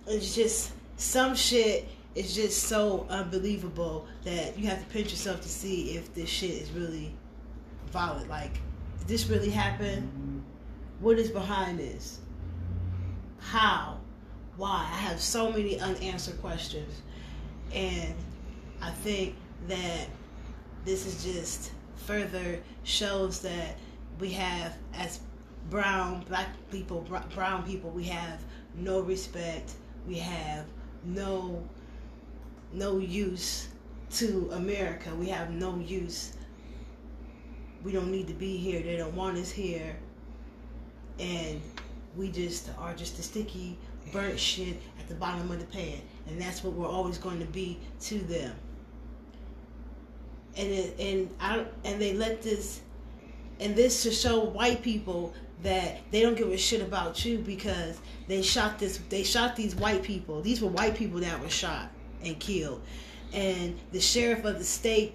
It's 0.08 0.36
just 0.36 0.72
some 0.98 1.36
shit 1.36 1.88
is 2.16 2.34
just 2.34 2.64
so 2.64 3.06
unbelievable 3.10 4.08
that 4.24 4.58
you 4.58 4.68
have 4.68 4.80
to 4.80 4.86
pinch 4.86 5.12
yourself 5.12 5.42
to 5.42 5.50
see 5.50 5.98
if 5.98 6.14
this 6.14 6.30
shit 6.30 6.52
is 6.52 6.72
really 6.72 7.14
valid. 7.96 8.28
Like, 8.28 8.60
did 9.00 9.08
this 9.08 9.28
really 9.28 9.50
happen? 9.50 10.44
What 11.00 11.18
is 11.18 11.32
behind 11.32 11.80
this? 11.80 12.20
How? 13.40 14.00
Why? 14.58 14.88
I 14.92 14.98
have 14.98 15.20
so 15.22 15.50
many 15.50 15.80
unanswered 15.80 16.40
questions. 16.42 17.02
And 17.74 18.14
I 18.82 18.92
think 18.92 19.36
that 19.68 20.08
this 20.84 21.06
is 21.06 21.24
just 21.24 21.72
further 22.06 22.60
shows 22.84 23.40
that 23.42 23.78
we 24.20 24.30
have, 24.32 24.76
as 24.94 25.22
brown, 25.70 26.26
black 26.28 26.50
people, 26.72 27.08
brown 27.34 27.64
people, 27.64 27.90
we 27.92 28.04
have 28.04 28.44
no 28.76 29.00
respect. 29.00 29.72
We 30.06 30.16
have 30.20 30.66
no 31.06 31.64
no 32.74 32.98
use 32.98 33.70
to 34.12 34.50
America. 34.52 35.16
We 35.16 35.30
have 35.30 35.52
no 35.52 35.78
use. 35.78 36.34
We 37.86 37.92
don't 37.92 38.12
need 38.12 38.28
to 38.28 38.34
be 38.34 38.58
here. 38.58 38.82
They 38.82 38.98
don't 38.98 39.16
want 39.16 39.38
us 39.38 39.52
here. 39.52 39.96
And 41.20 41.62
we 42.18 42.32
just 42.32 42.72
are 42.80 42.96
just 42.96 43.20
a 43.20 43.24
sticky 43.24 43.78
burnt 44.12 44.40
shit 44.40 44.82
at 45.00 45.08
the 45.08 45.14
bottom 45.14 45.52
of 45.52 45.60
the 45.60 45.66
pan. 45.66 46.02
And 46.28 46.42
that's 46.42 46.64
what 46.64 46.74
we're 46.74 46.90
always 46.90 47.20
going 47.20 47.40
to 47.40 47.46
be 47.46 47.80
to 48.02 48.18
them. 48.20 48.56
And 50.58 50.68
it, 50.72 51.00
and 51.00 51.30
I 51.40 51.66
and 51.84 52.02
they 52.02 52.14
let 52.14 52.42
this 52.42 52.82
and 53.60 53.76
this 53.76 54.04
to 54.04 54.12
show 54.12 54.40
white 54.40 54.82
people 54.82 55.34
that 55.62 56.00
they 56.12 56.22
don't 56.22 56.36
give 56.36 56.50
a 56.50 56.58
shit 56.58 56.82
about 56.82 57.24
you 57.24 57.38
because 57.38 58.00
they 58.28 58.42
shot 58.42 58.80
this 58.80 59.00
they 59.10 59.24
shot 59.24 59.56
these 59.56 59.76
white 59.76 60.02
people. 60.02 60.42
These 60.42 60.62
were 60.62 60.70
white 60.70 60.96
people 60.96 61.20
that 61.20 61.40
were 61.40 61.50
shot 61.50 61.92
and 62.24 62.40
killed. 62.40 62.82
And 63.32 63.78
the 63.92 64.00
sheriff 64.00 64.44
of 64.44 64.58
the 64.58 64.64
state 64.64 65.14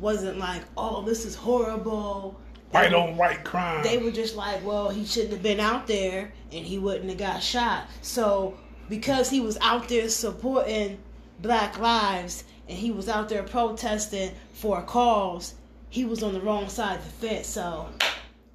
wasn't 0.00 0.38
like 0.38 0.62
oh 0.76 1.02
this 1.02 1.24
is 1.24 1.34
horrible 1.34 2.40
white 2.74 2.92
on 2.92 3.16
white 3.16 3.44
crime. 3.44 3.84
They 3.84 3.98
were 3.98 4.10
just 4.10 4.34
like, 4.34 4.64
well, 4.64 4.88
he 4.90 5.06
shouldn't 5.06 5.32
have 5.32 5.42
been 5.42 5.60
out 5.60 5.86
there 5.86 6.32
and 6.52 6.66
he 6.66 6.78
wouldn't 6.78 7.08
have 7.08 7.18
got 7.18 7.42
shot. 7.42 7.86
So 8.02 8.58
because 8.88 9.30
he 9.30 9.40
was 9.40 9.56
out 9.60 9.88
there 9.88 10.08
supporting 10.08 10.98
black 11.40 11.78
lives 11.78 12.44
and 12.68 12.76
he 12.76 12.90
was 12.90 13.08
out 13.08 13.28
there 13.28 13.44
protesting 13.44 14.32
for 14.52 14.80
a 14.80 14.82
cause, 14.82 15.54
he 15.88 16.04
was 16.04 16.22
on 16.22 16.34
the 16.34 16.40
wrong 16.40 16.68
side 16.68 16.98
of 16.98 17.04
the 17.04 17.28
fence. 17.28 17.46
So, 17.46 17.88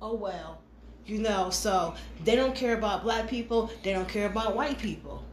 oh 0.02 0.16
well. 0.16 0.62
You 1.06 1.20
know, 1.20 1.50
so 1.50 1.96
they 2.24 2.36
don't 2.36 2.54
care 2.54 2.78
about 2.78 3.04
black 3.04 3.28
people, 3.28 3.72
they 3.84 3.94
don't 3.94 4.08
care 4.08 4.28
about 4.28 4.56
white 4.56 4.78
people. 4.78 5.24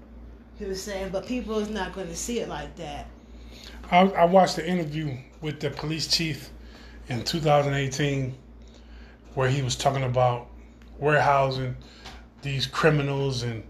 He 0.59 0.65
was 0.65 0.83
saying, 0.83 1.11
but 1.11 1.27
people 1.27 1.59
is 1.59 1.69
not 1.69 1.93
going 1.93 2.07
to 2.07 2.17
see 2.17 2.41
it 2.41 2.49
like 2.49 2.77
that. 2.77 3.07
I, 3.91 4.01
I 4.01 4.25
watched 4.25 4.57
the 4.57 4.69
interview 4.69 5.17
with 5.41 5.61
the 5.61 5.71
police 5.71 6.09
chief 6.09 6.51
in 7.09 7.23
2018 7.23 8.35
where 9.35 9.49
he 9.49 9.63
was 9.63 9.77
talking 9.77 10.03
about 10.03 10.49
warehousing 10.99 11.77
these 12.43 12.67
criminals 12.67 13.43
and 13.43 13.63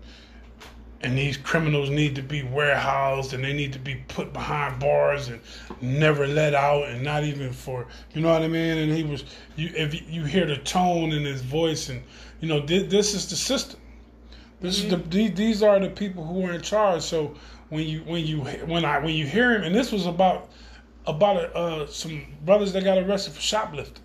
and 1.02 1.16
these 1.16 1.37
criminals 1.37 1.90
need 1.90 2.14
to 2.14 2.22
be 2.22 2.42
warehoused 2.42 3.35
and 3.35 3.44
they 3.44 3.52
need 3.52 3.72
to 3.74 3.79
be 3.79 3.96
put 4.09 4.33
behind 4.33 4.81
bars 4.81 5.29
and 5.29 5.40
never 5.83 6.26
let 6.26 6.55
out 6.55 6.88
and 6.88 7.02
not 7.02 7.22
even 7.22 7.52
for 7.52 7.87
you 8.14 8.22
know 8.22 8.33
what 8.33 8.42
I 8.42 8.48
mean? 8.48 8.79
And 8.79 8.92
he 8.92 9.02
was 9.02 9.24
you 9.57 9.70
if 9.74 10.11
you 10.11 10.24
hear 10.24 10.46
the 10.46 10.57
tone 10.57 11.12
in 11.12 11.24
his 11.24 11.42
voice 11.42 11.90
and 11.90 12.02
you 12.40 12.48
know 12.48 12.61
this, 12.61 12.90
this 12.90 13.14
is 13.14 13.29
the 13.29 13.37
system. 13.37 13.81
This 14.61 14.81
mm-hmm. 14.81 14.94
is 14.94 15.09
the 15.11 15.29
these 15.29 15.62
are 15.62 15.79
the 15.79 15.90
people 15.90 16.24
who 16.24 16.46
are 16.46 16.52
in 16.52 16.62
charge. 16.62 17.02
So 17.02 17.35
when 17.68 17.87
you 17.87 18.00
when 18.00 18.26
you 18.26 18.40
when 18.40 18.85
I 18.85 18.98
when 18.98 19.14
you 19.14 19.26
hear 19.26 19.55
him 19.55 19.64
and 19.64 19.74
this 19.74 19.92
was 19.92 20.07
about 20.07 20.50
about 21.07 21.37
uh, 21.37 21.87
some 21.87 22.26
brothers 22.44 22.72
that 22.72 22.85
got 22.85 22.98
arrested 22.98 23.35
for 23.35 23.40
shoplifting 23.40 24.02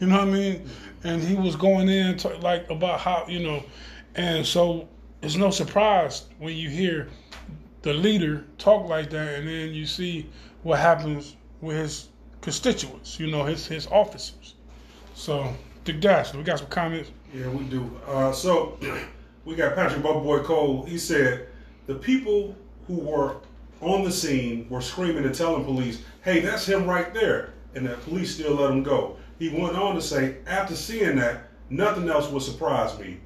you 0.00 0.06
know 0.06 0.18
what 0.18 0.28
I 0.28 0.30
mean? 0.30 0.68
And 1.04 1.22
he 1.22 1.34
was 1.34 1.56
going 1.56 1.88
in 1.88 2.18
to, 2.18 2.36
like 2.38 2.68
about 2.70 3.00
how 3.00 3.26
you 3.28 3.40
know, 3.40 3.64
and 4.14 4.44
so 4.44 4.88
it's 5.22 5.36
no 5.36 5.50
surprise 5.50 6.26
when 6.38 6.54
you 6.54 6.68
hear 6.68 7.08
the 7.82 7.94
leader 7.94 8.44
talk 8.58 8.88
like 8.88 9.10
that, 9.10 9.38
and 9.38 9.48
then 9.48 9.72
you 9.72 9.86
see 9.86 10.28
what 10.62 10.78
happens 10.78 11.36
with 11.60 11.76
his 11.76 12.08
constituents. 12.42 13.18
You 13.18 13.28
know, 13.28 13.44
his 13.44 13.66
his 13.66 13.86
officers. 13.86 14.54
So, 15.14 15.54
Dick 15.84 16.00
Dash, 16.00 16.34
we 16.34 16.42
got 16.42 16.58
some 16.58 16.68
comments. 16.68 17.10
Yeah, 17.32 17.48
we 17.48 17.64
do. 17.64 17.90
Uh, 18.06 18.32
so 18.32 18.78
we 19.46 19.54
got 19.54 19.74
Patrick 19.74 20.02
Boy 20.02 20.40
Cole. 20.40 20.84
He 20.84 20.98
said 20.98 21.48
the 21.86 21.94
people 21.94 22.54
who 22.86 22.94
were 22.94 23.36
on 23.80 24.04
the 24.04 24.12
scene 24.12 24.66
were 24.70 24.80
screaming 24.80 25.24
and 25.24 25.34
telling 25.34 25.64
police, 25.64 26.02
"Hey, 26.22 26.40
that's 26.40 26.66
him 26.66 26.86
right 26.86 27.12
there," 27.12 27.54
and 27.74 27.86
the 27.86 27.94
police 27.94 28.34
still 28.34 28.54
let 28.54 28.70
him 28.70 28.82
go. 28.82 29.16
He 29.38 29.50
went 29.50 29.76
on 29.76 29.94
to 29.94 30.02
say, 30.02 30.36
after 30.46 30.74
seeing 30.74 31.16
that, 31.16 31.50
nothing 31.68 32.08
else 32.08 32.30
would 32.30 32.42
surprise 32.42 32.98
me. 32.98 33.18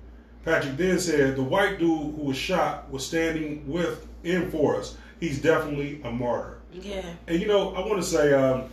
Patrick 0.44 0.76
then 0.76 0.98
said, 0.98 1.36
the 1.36 1.42
white 1.42 1.78
dude 1.78 2.14
who 2.14 2.22
was 2.22 2.36
shot 2.36 2.90
was 2.90 3.06
standing 3.06 3.66
with 3.70 4.06
in 4.24 4.50
for 4.50 4.76
us. 4.76 4.96
He's 5.20 5.40
definitely 5.40 6.00
a 6.02 6.10
martyr. 6.10 6.58
Yeah. 6.72 7.04
And 7.28 7.40
you 7.40 7.46
know, 7.46 7.74
I 7.74 7.80
want 7.80 8.02
to 8.02 8.02
say, 8.02 8.32
um, 8.32 8.70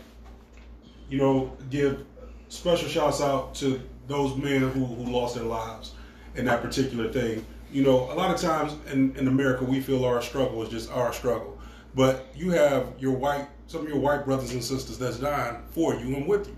you 1.08 1.18
know, 1.18 1.56
give 1.70 2.04
special 2.48 2.88
shouts 2.88 3.20
out 3.20 3.54
to 3.56 3.80
those 4.06 4.36
men 4.36 4.62
who, 4.62 4.84
who 4.84 5.12
lost 5.12 5.34
their 5.34 5.44
lives 5.44 5.92
in 6.34 6.46
that 6.46 6.62
particular 6.62 7.12
thing. 7.12 7.44
You 7.70 7.82
know, 7.82 8.10
a 8.10 8.14
lot 8.14 8.34
of 8.34 8.40
times 8.40 8.74
in, 8.92 9.14
in 9.16 9.28
America, 9.28 9.64
we 9.64 9.80
feel 9.80 10.04
our 10.04 10.22
struggle 10.22 10.62
is 10.62 10.68
just 10.70 10.90
our 10.90 11.12
struggle. 11.12 11.58
But 11.94 12.26
you 12.34 12.50
have 12.50 12.92
your 12.98 13.12
white, 13.12 13.48
some 13.66 13.82
of 13.82 13.88
your 13.88 13.98
white 13.98 14.24
brothers 14.24 14.52
and 14.52 14.62
sisters 14.62 14.98
that's 14.98 15.18
dying 15.18 15.58
for 15.70 15.94
you 15.94 16.16
and 16.16 16.26
with 16.26 16.46
you 16.46 16.56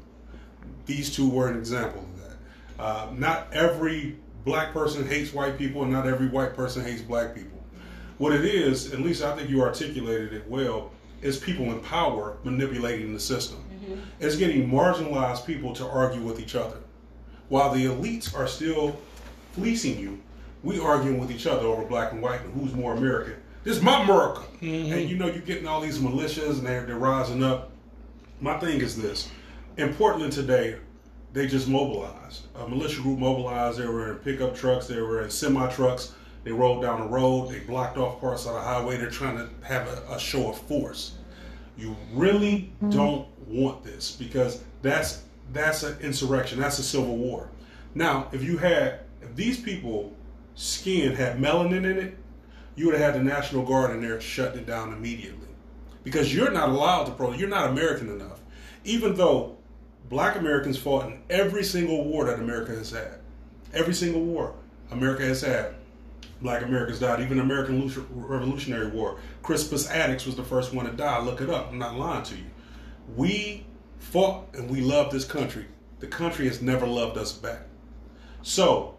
these 0.90 1.14
two 1.14 1.28
were 1.28 1.48
an 1.48 1.56
example 1.56 2.00
of 2.00 2.20
that. 2.20 2.82
Uh, 2.82 3.10
not 3.16 3.46
every 3.52 4.16
black 4.44 4.72
person 4.72 5.06
hates 5.06 5.32
white 5.32 5.56
people, 5.56 5.82
and 5.82 5.92
not 5.92 6.06
every 6.06 6.28
white 6.28 6.54
person 6.54 6.84
hates 6.84 7.02
black 7.02 7.34
people. 7.34 7.58
What 8.18 8.32
it 8.32 8.44
is, 8.44 8.92
at 8.92 9.00
least 9.00 9.22
I 9.22 9.36
think 9.36 9.48
you 9.48 9.62
articulated 9.62 10.32
it 10.32 10.48
well, 10.48 10.90
is 11.22 11.38
people 11.38 11.66
in 11.66 11.80
power 11.80 12.36
manipulating 12.44 13.12
the 13.14 13.20
system. 13.20 13.58
Mm-hmm. 13.58 14.00
It's 14.20 14.36
getting 14.36 14.68
marginalized 14.68 15.46
people 15.46 15.72
to 15.74 15.86
argue 15.86 16.22
with 16.22 16.40
each 16.40 16.54
other. 16.54 16.78
While 17.48 17.72
the 17.72 17.84
elites 17.86 18.34
are 18.34 18.46
still 18.46 18.98
fleecing 19.52 19.98
you, 19.98 20.20
we 20.62 20.80
arguing 20.80 21.18
with 21.18 21.30
each 21.30 21.46
other 21.46 21.66
over 21.66 21.84
black 21.84 22.12
and 22.12 22.22
white 22.22 22.42
and 22.42 22.52
who's 22.54 22.74
more 22.74 22.94
American. 22.94 23.34
This 23.64 23.76
is 23.76 23.82
my 23.82 24.02
America. 24.02 24.42
Mm-hmm. 24.60 24.92
And 24.92 25.10
you 25.10 25.16
know, 25.16 25.26
you're 25.26 25.42
getting 25.42 25.66
all 25.66 25.80
these 25.80 25.98
militias 25.98 26.58
and 26.58 26.66
they're, 26.66 26.86
they're 26.86 26.96
rising 26.96 27.42
up. 27.42 27.70
My 28.40 28.58
thing 28.58 28.80
is 28.80 29.00
this 29.00 29.30
in 29.76 29.94
Portland 29.94 30.32
today, 30.32 30.76
they 31.32 31.46
just 31.46 31.68
mobilized. 31.68 32.46
A 32.56 32.68
militia 32.68 33.02
group 33.02 33.18
mobilized. 33.18 33.78
They 33.78 33.86
were 33.86 34.12
in 34.12 34.18
pickup 34.18 34.54
trucks. 34.54 34.86
They 34.86 35.00
were 35.00 35.22
in 35.22 35.30
semi 35.30 35.70
trucks. 35.72 36.14
They 36.42 36.52
rolled 36.52 36.82
down 36.82 37.00
the 37.00 37.06
road. 37.06 37.50
They 37.50 37.60
blocked 37.60 37.98
off 37.98 38.20
parts 38.20 38.46
of 38.46 38.54
the 38.54 38.60
highway. 38.60 38.96
They're 38.96 39.10
trying 39.10 39.36
to 39.36 39.48
have 39.66 39.86
a, 39.86 40.14
a 40.14 40.18
show 40.18 40.50
of 40.50 40.58
force. 40.58 41.16
You 41.76 41.96
really 42.12 42.72
don't 42.90 43.26
want 43.46 43.84
this 43.84 44.10
because 44.10 44.62
that's 44.82 45.22
that's 45.52 45.82
an 45.82 45.98
insurrection. 46.00 46.60
That's 46.60 46.78
a 46.78 46.82
civil 46.82 47.16
war. 47.16 47.48
Now, 47.94 48.28
if 48.32 48.42
you 48.42 48.58
had 48.58 49.00
if 49.22 49.34
these 49.34 49.60
people 49.60 50.14
skin 50.60 51.14
had 51.14 51.38
melanin 51.38 51.90
in 51.90 51.98
it, 51.98 52.18
you 52.76 52.84
would 52.84 52.94
have 52.94 53.14
had 53.14 53.20
the 53.20 53.24
National 53.24 53.64
Guard 53.64 53.92
in 53.92 54.02
there 54.02 54.20
shutting 54.20 54.60
it 54.60 54.66
down 54.66 54.92
immediately. 54.92 55.48
Because 56.04 56.34
you're 56.34 56.50
not 56.50 56.68
allowed 56.68 57.04
to 57.04 57.12
pro 57.12 57.32
you're 57.32 57.48
not 57.48 57.70
American 57.70 58.10
enough. 58.10 58.40
Even 58.84 59.14
though 59.14 59.56
black 60.10 60.36
Americans 60.36 60.76
fought 60.76 61.06
in 61.06 61.22
every 61.30 61.64
single 61.64 62.04
war 62.04 62.26
that 62.26 62.38
America 62.38 62.72
has 62.72 62.90
had. 62.90 63.20
Every 63.72 63.94
single 63.94 64.22
war 64.22 64.54
America 64.90 65.24
has 65.24 65.40
had. 65.40 65.74
Black 66.42 66.62
Americans 66.62 66.98
died. 67.00 67.20
Even 67.20 67.38
the 67.38 67.42
American 67.42 67.90
Revolutionary 68.10 68.88
War. 68.88 69.18
Crispus 69.42 69.88
Attucks 69.90 70.26
was 70.26 70.36
the 70.36 70.44
first 70.44 70.74
one 70.74 70.84
to 70.84 70.92
die. 70.92 71.20
Look 71.20 71.40
it 71.40 71.48
up. 71.48 71.68
I'm 71.70 71.78
not 71.78 71.96
lying 71.96 72.24
to 72.24 72.36
you. 72.36 72.44
We 73.16 73.64
fought 73.98 74.54
and 74.54 74.68
we 74.70 74.82
loved 74.82 75.12
this 75.12 75.24
country. 75.24 75.66
The 76.00 76.06
country 76.06 76.46
has 76.48 76.60
never 76.60 76.86
loved 76.86 77.16
us 77.16 77.32
back. 77.32 77.62
So, 78.42 78.96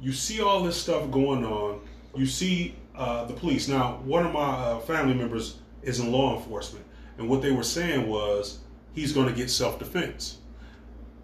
you 0.00 0.12
see 0.12 0.40
all 0.40 0.62
this 0.62 0.76
stuff 0.76 1.10
going 1.10 1.44
on. 1.44 1.80
You 2.14 2.26
see 2.26 2.74
uh, 2.94 3.24
the 3.24 3.34
police. 3.34 3.68
Now, 3.68 4.00
one 4.04 4.26
of 4.26 4.32
my 4.32 4.40
uh, 4.40 4.78
family 4.80 5.14
members 5.14 5.58
is 5.82 6.00
in 6.00 6.12
law 6.12 6.36
enforcement, 6.36 6.84
and 7.16 7.28
what 7.28 7.42
they 7.42 7.52
were 7.52 7.62
saying 7.62 8.08
was 8.08 8.58
he's 8.92 9.12
going 9.12 9.28
to 9.28 9.34
get 9.34 9.50
self 9.50 9.78
defense. 9.78 10.38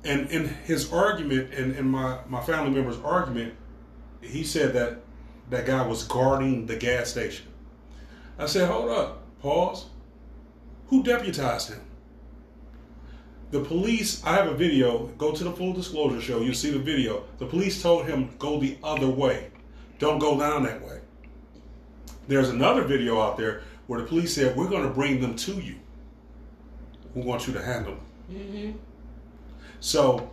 And 0.04 0.30
in 0.30 0.48
his 0.48 0.92
argument, 0.92 1.54
and 1.54 1.74
in 1.76 1.88
my, 1.88 2.18
my 2.28 2.42
family 2.42 2.70
member's 2.70 2.98
argument, 2.98 3.54
he 4.20 4.44
said 4.44 4.74
that 4.74 5.00
that 5.50 5.66
guy 5.66 5.86
was 5.86 6.04
guarding 6.04 6.66
the 6.66 6.76
gas 6.76 7.10
station. 7.10 7.46
I 8.38 8.46
said, 8.46 8.68
hold 8.68 8.90
up, 8.90 9.22
pause. 9.40 9.86
Who 10.88 11.02
deputized 11.02 11.70
him? 11.70 11.80
The 13.54 13.60
police, 13.60 14.20
I 14.24 14.34
have 14.34 14.48
a 14.48 14.54
video, 14.54 15.06
go 15.16 15.30
to 15.30 15.44
the 15.44 15.52
full 15.52 15.72
disclosure 15.72 16.20
show, 16.20 16.40
you'll 16.40 16.54
see 16.54 16.72
the 16.72 16.78
video. 16.80 17.22
The 17.38 17.46
police 17.46 17.80
told 17.80 18.04
him, 18.04 18.34
go 18.36 18.58
the 18.58 18.76
other 18.82 19.06
way. 19.06 19.52
Don't 20.00 20.18
go 20.18 20.36
down 20.36 20.64
that 20.64 20.82
way. 20.82 20.98
There's 22.26 22.48
another 22.48 22.82
video 22.82 23.20
out 23.20 23.36
there 23.36 23.62
where 23.86 24.00
the 24.00 24.06
police 24.08 24.34
said, 24.34 24.56
we're 24.56 24.68
going 24.68 24.82
to 24.82 24.92
bring 24.92 25.20
them 25.20 25.36
to 25.36 25.52
you. 25.52 25.76
We 27.14 27.22
want 27.22 27.46
you 27.46 27.52
to 27.52 27.62
handle 27.62 27.94
them. 27.94 28.06
Mm-hmm. 28.32 28.78
So 29.78 30.32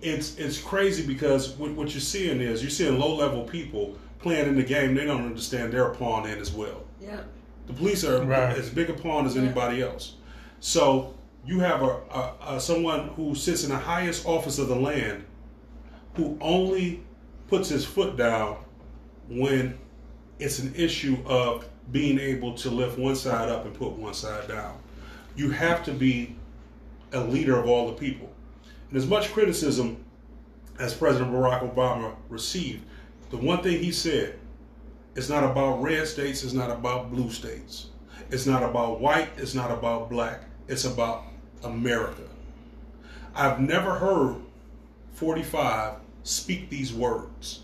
it's 0.00 0.38
it's 0.38 0.62
crazy 0.62 1.04
because 1.04 1.50
what, 1.56 1.72
what 1.72 1.90
you're 1.92 2.00
seeing 2.00 2.40
is 2.40 2.62
you're 2.62 2.70
seeing 2.70 3.00
low 3.00 3.16
level 3.16 3.42
people 3.42 3.98
playing 4.20 4.46
in 4.46 4.54
the 4.54 4.62
game. 4.62 4.94
They 4.94 5.06
don't 5.06 5.26
understand 5.26 5.72
they're 5.72 5.90
a 5.90 5.96
pawn 5.96 6.28
in 6.28 6.38
as 6.38 6.52
well. 6.52 6.84
Yeah. 7.00 7.22
The 7.66 7.72
police 7.72 8.04
are 8.04 8.22
right. 8.22 8.56
as 8.56 8.70
big 8.70 8.90
a 8.90 8.94
pawn 8.94 9.26
as 9.26 9.36
anybody 9.36 9.82
else. 9.82 10.14
So 10.60 11.14
you 11.44 11.60
have 11.60 11.82
a, 11.82 11.86
a, 11.86 12.34
a, 12.48 12.60
someone 12.60 13.08
who 13.08 13.34
sits 13.34 13.64
in 13.64 13.70
the 13.70 13.78
highest 13.78 14.26
office 14.26 14.58
of 14.58 14.68
the 14.68 14.76
land, 14.76 15.24
who 16.14 16.36
only 16.40 17.02
puts 17.48 17.68
his 17.68 17.84
foot 17.84 18.16
down 18.16 18.58
when 19.28 19.78
it's 20.38 20.58
an 20.58 20.74
issue 20.74 21.16
of 21.26 21.68
being 21.92 22.18
able 22.18 22.54
to 22.54 22.70
lift 22.70 22.98
one 22.98 23.16
side 23.16 23.48
up 23.48 23.64
and 23.64 23.74
put 23.74 23.92
one 23.92 24.14
side 24.14 24.48
down. 24.48 24.78
You 25.36 25.50
have 25.50 25.84
to 25.84 25.92
be 25.92 26.36
a 27.12 27.20
leader 27.20 27.58
of 27.58 27.66
all 27.66 27.88
the 27.88 27.94
people. 27.94 28.30
And 28.88 28.96
as 28.96 29.06
much 29.06 29.32
criticism 29.32 30.04
as 30.78 30.94
President 30.94 31.32
Barack 31.32 31.74
Obama 31.74 32.14
received, 32.28 32.84
the 33.30 33.36
one 33.36 33.62
thing 33.62 33.82
he 33.82 33.92
said, 33.92 34.38
it's 35.14 35.28
not 35.28 35.44
about 35.44 35.82
red 35.82 36.06
states, 36.06 36.44
it's 36.44 36.52
not 36.52 36.70
about 36.70 37.10
blue 37.10 37.30
states. 37.30 37.86
It's 38.30 38.46
not 38.46 38.62
about 38.62 39.00
white, 39.00 39.28
it's 39.36 39.54
not 39.54 39.70
about 39.70 40.08
black. 40.08 40.42
It's 40.68 40.84
about 40.84 41.24
America. 41.62 42.22
I've 43.34 43.60
never 43.60 43.94
heard 43.94 44.36
45 45.14 45.94
speak 46.22 46.68
these 46.68 46.92
words. 46.92 47.62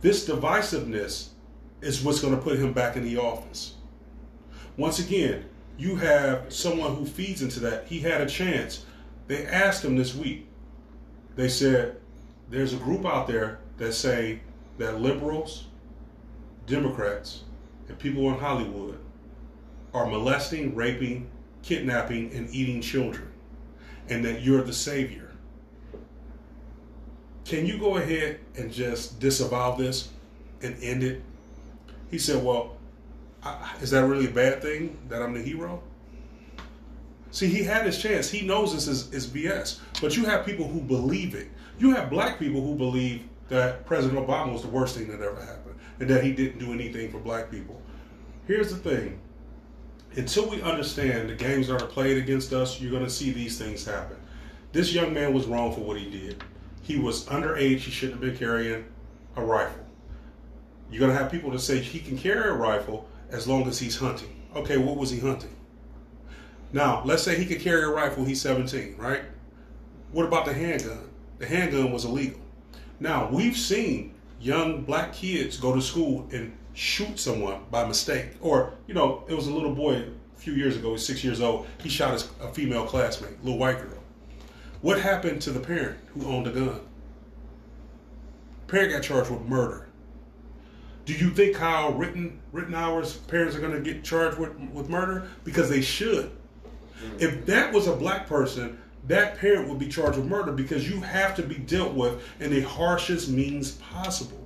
This 0.00 0.28
divisiveness 0.28 1.28
is 1.80 2.02
what's 2.02 2.20
going 2.20 2.36
to 2.36 2.42
put 2.42 2.58
him 2.58 2.72
back 2.72 2.96
in 2.96 3.04
the 3.04 3.16
office. 3.16 3.74
Once 4.76 4.98
again, 4.98 5.44
you 5.76 5.96
have 5.96 6.52
someone 6.52 6.94
who 6.96 7.06
feeds 7.06 7.42
into 7.42 7.60
that. 7.60 7.86
He 7.86 8.00
had 8.00 8.20
a 8.20 8.26
chance. 8.26 8.84
They 9.26 9.46
asked 9.46 9.84
him 9.84 9.96
this 9.96 10.14
week. 10.14 10.48
They 11.36 11.48
said, 11.48 11.96
there's 12.50 12.72
a 12.72 12.78
group 12.78 13.04
out 13.04 13.26
there 13.26 13.60
that 13.76 13.92
say 13.92 14.40
that 14.78 15.00
liberals, 15.00 15.66
Democrats, 16.66 17.44
and 17.88 17.98
people 17.98 18.28
in 18.32 18.38
Hollywood 18.38 18.98
are 19.94 20.06
molesting, 20.06 20.74
raping, 20.74 21.28
kidnapping, 21.62 22.32
and 22.32 22.52
eating 22.54 22.80
children, 22.80 23.27
and 24.08 24.24
that 24.24 24.42
you're 24.42 24.62
the 24.62 24.72
savior. 24.72 25.30
Can 27.44 27.66
you 27.66 27.78
go 27.78 27.96
ahead 27.96 28.40
and 28.56 28.72
just 28.72 29.20
disavow 29.20 29.74
this 29.74 30.10
and 30.62 30.76
end 30.82 31.02
it? 31.02 31.22
He 32.10 32.18
said, 32.18 32.44
Well, 32.44 32.76
is 33.80 33.90
that 33.90 34.06
really 34.06 34.26
a 34.26 34.30
bad 34.30 34.60
thing 34.60 34.98
that 35.08 35.22
I'm 35.22 35.32
the 35.32 35.42
hero? 35.42 35.82
See, 37.30 37.46
he 37.46 37.62
had 37.62 37.86
his 37.86 38.00
chance. 38.00 38.30
He 38.30 38.46
knows 38.46 38.74
this 38.74 38.88
is, 38.88 39.12
is 39.12 39.26
BS. 39.26 39.80
But 40.00 40.16
you 40.16 40.24
have 40.24 40.44
people 40.44 40.66
who 40.66 40.80
believe 40.80 41.34
it. 41.34 41.48
You 41.78 41.94
have 41.94 42.10
black 42.10 42.38
people 42.38 42.60
who 42.60 42.74
believe 42.74 43.24
that 43.48 43.86
President 43.86 44.26
Obama 44.26 44.52
was 44.52 44.62
the 44.62 44.68
worst 44.68 44.96
thing 44.96 45.08
that 45.08 45.20
ever 45.20 45.40
happened 45.40 45.78
and 46.00 46.08
that 46.10 46.24
he 46.24 46.32
didn't 46.32 46.58
do 46.58 46.72
anything 46.72 47.10
for 47.10 47.18
black 47.18 47.50
people. 47.50 47.80
Here's 48.46 48.70
the 48.70 48.78
thing 48.78 49.20
until 50.16 50.48
we 50.48 50.62
understand 50.62 51.28
the 51.28 51.34
games 51.34 51.68
that 51.68 51.82
are 51.82 51.86
played 51.86 52.18
against 52.18 52.52
us, 52.52 52.80
you're 52.80 52.90
going 52.90 53.04
to 53.04 53.10
see 53.10 53.30
these 53.30 53.58
things 53.58 53.84
happen. 53.84 54.16
This 54.72 54.92
young 54.92 55.14
man 55.14 55.32
was 55.32 55.46
wrong 55.46 55.74
for 55.74 55.80
what 55.80 55.98
he 55.98 56.10
did. 56.10 56.42
He 56.82 56.98
was 56.98 57.26
underage, 57.26 57.78
he 57.80 57.90
shouldn't 57.90 58.22
have 58.22 58.30
been 58.30 58.38
carrying 58.38 58.84
a 59.36 59.42
rifle. 59.42 59.84
You're 60.90 61.00
going 61.00 61.12
to 61.12 61.18
have 61.18 61.30
people 61.30 61.50
that 61.50 61.60
say 61.60 61.80
he 61.80 62.00
can 62.00 62.16
carry 62.16 62.48
a 62.48 62.52
rifle 62.52 63.08
as 63.30 63.46
long 63.46 63.68
as 63.68 63.78
he's 63.78 63.96
hunting. 63.96 64.34
Okay, 64.56 64.78
what 64.78 64.96
was 64.96 65.10
he 65.10 65.18
hunting? 65.18 65.54
Now, 66.72 67.02
let's 67.04 67.22
say 67.22 67.36
he 67.36 67.46
could 67.46 67.60
carry 67.60 67.82
a 67.82 67.88
rifle, 67.88 68.24
he's 68.24 68.40
17, 68.40 68.96
right? 68.96 69.22
What 70.12 70.26
about 70.26 70.44
the 70.44 70.52
handgun? 70.52 71.10
The 71.38 71.46
handgun 71.46 71.92
was 71.92 72.04
illegal. 72.04 72.40
Now, 73.00 73.28
we've 73.30 73.56
seen 73.56 74.14
young 74.40 74.82
black 74.82 75.12
kids 75.12 75.56
go 75.56 75.74
to 75.74 75.80
school 75.82 76.28
and 76.32 76.56
shoot 76.78 77.18
someone 77.18 77.60
by 77.72 77.84
mistake. 77.84 78.28
Or, 78.40 78.72
you 78.86 78.94
know, 78.94 79.24
it 79.28 79.34
was 79.34 79.48
a 79.48 79.52
little 79.52 79.74
boy 79.74 80.04
a 80.36 80.40
few 80.40 80.52
years 80.52 80.76
ago, 80.76 80.92
he's 80.92 81.04
six 81.04 81.24
years 81.24 81.40
old, 81.40 81.66
he 81.82 81.88
shot 81.88 82.12
his, 82.12 82.30
a 82.40 82.52
female 82.52 82.86
classmate, 82.86 83.42
little 83.42 83.58
white 83.58 83.78
girl. 83.80 83.98
What 84.80 85.00
happened 85.00 85.42
to 85.42 85.50
the 85.50 85.58
parent 85.58 85.98
who 86.14 86.24
owned 86.26 86.46
a 86.46 86.52
gun? 86.52 86.80
Parent 88.68 88.92
got 88.92 89.02
charged 89.02 89.28
with 89.28 89.42
murder. 89.42 89.88
Do 91.04 91.14
you 91.14 91.30
think 91.30 91.56
Kyle 91.56 91.92
Ritten, 91.92 92.38
Rittenhouse's 92.52 93.16
parents 93.16 93.56
are 93.56 93.60
going 93.60 93.72
to 93.72 93.80
get 93.80 94.04
charged 94.04 94.38
with, 94.38 94.56
with 94.72 94.88
murder? 94.88 95.26
Because 95.42 95.68
they 95.68 95.80
should. 95.80 96.30
If 97.18 97.44
that 97.46 97.72
was 97.72 97.88
a 97.88 97.96
black 97.96 98.28
person, 98.28 98.78
that 99.08 99.38
parent 99.38 99.68
would 99.68 99.80
be 99.80 99.88
charged 99.88 100.16
with 100.16 100.26
murder 100.26 100.52
because 100.52 100.88
you 100.88 101.00
have 101.00 101.34
to 101.36 101.42
be 101.42 101.56
dealt 101.56 101.94
with 101.94 102.22
in 102.38 102.50
the 102.50 102.60
harshest 102.60 103.30
means 103.30 103.72
possible. 103.72 104.37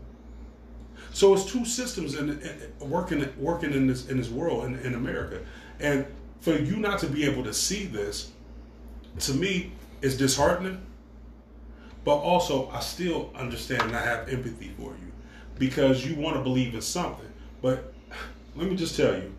So 1.13 1.35
it's 1.35 1.45
two 1.45 1.65
systems 1.65 2.15
in, 2.15 2.31
in, 2.31 2.73
working 2.81 3.27
working 3.39 3.73
in 3.73 3.87
this 3.87 4.09
in 4.09 4.17
this 4.17 4.31
world 4.31 4.65
in, 4.65 4.77
in 4.81 4.95
America, 4.95 5.41
and 5.79 6.07
for 6.41 6.57
you 6.57 6.77
not 6.77 6.99
to 7.01 7.07
be 7.07 7.25
able 7.25 7.45
to 7.45 7.55
see 7.55 7.87
this, 7.87 8.33
to 9.21 9.35
me, 9.35 9.73
is 10.01 10.17
disheartening. 10.17 10.85
But 12.05 12.17
also, 12.17 12.69
I 12.71 12.81
still 12.81 13.31
understand 13.37 13.83
and 13.83 13.97
I 13.97 14.03
have 14.03 14.29
empathy 14.29 14.73
for 14.77 14.91
you 14.91 15.13
because 15.57 16.05
you 16.05 16.17
want 16.17 16.37
to 16.37 16.43
believe 16.43 16.75
in 16.75 16.81
something. 16.81 17.31
But 17.61 17.93
let 18.57 18.69
me 18.69 18.75
just 18.75 18.97
tell 18.97 19.15
you, 19.15 19.33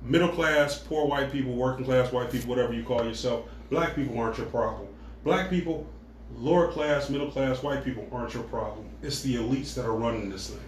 middle 0.00 0.28
class, 0.30 0.78
poor 0.78 1.06
white 1.06 1.30
people, 1.30 1.52
working 1.52 1.84
class 1.84 2.10
white 2.10 2.30
people, 2.30 2.48
whatever 2.48 2.72
you 2.72 2.84
call 2.84 3.04
yourself, 3.04 3.46
black 3.68 3.94
people 3.94 4.18
aren't 4.18 4.38
your 4.38 4.46
problem. 4.46 4.88
Black 5.24 5.50
people, 5.50 5.86
lower 6.38 6.70
class, 6.70 7.08
middle 7.08 7.30
class, 7.30 7.62
white 7.62 7.84
people 7.84 8.06
aren't 8.12 8.34
your 8.34 8.42
problem. 8.44 8.86
It's 9.02 9.22
the 9.22 9.36
elites 9.36 9.74
that 9.74 9.84
are 9.84 9.94
running 9.94 10.30
this 10.30 10.50
thing. 10.50 10.60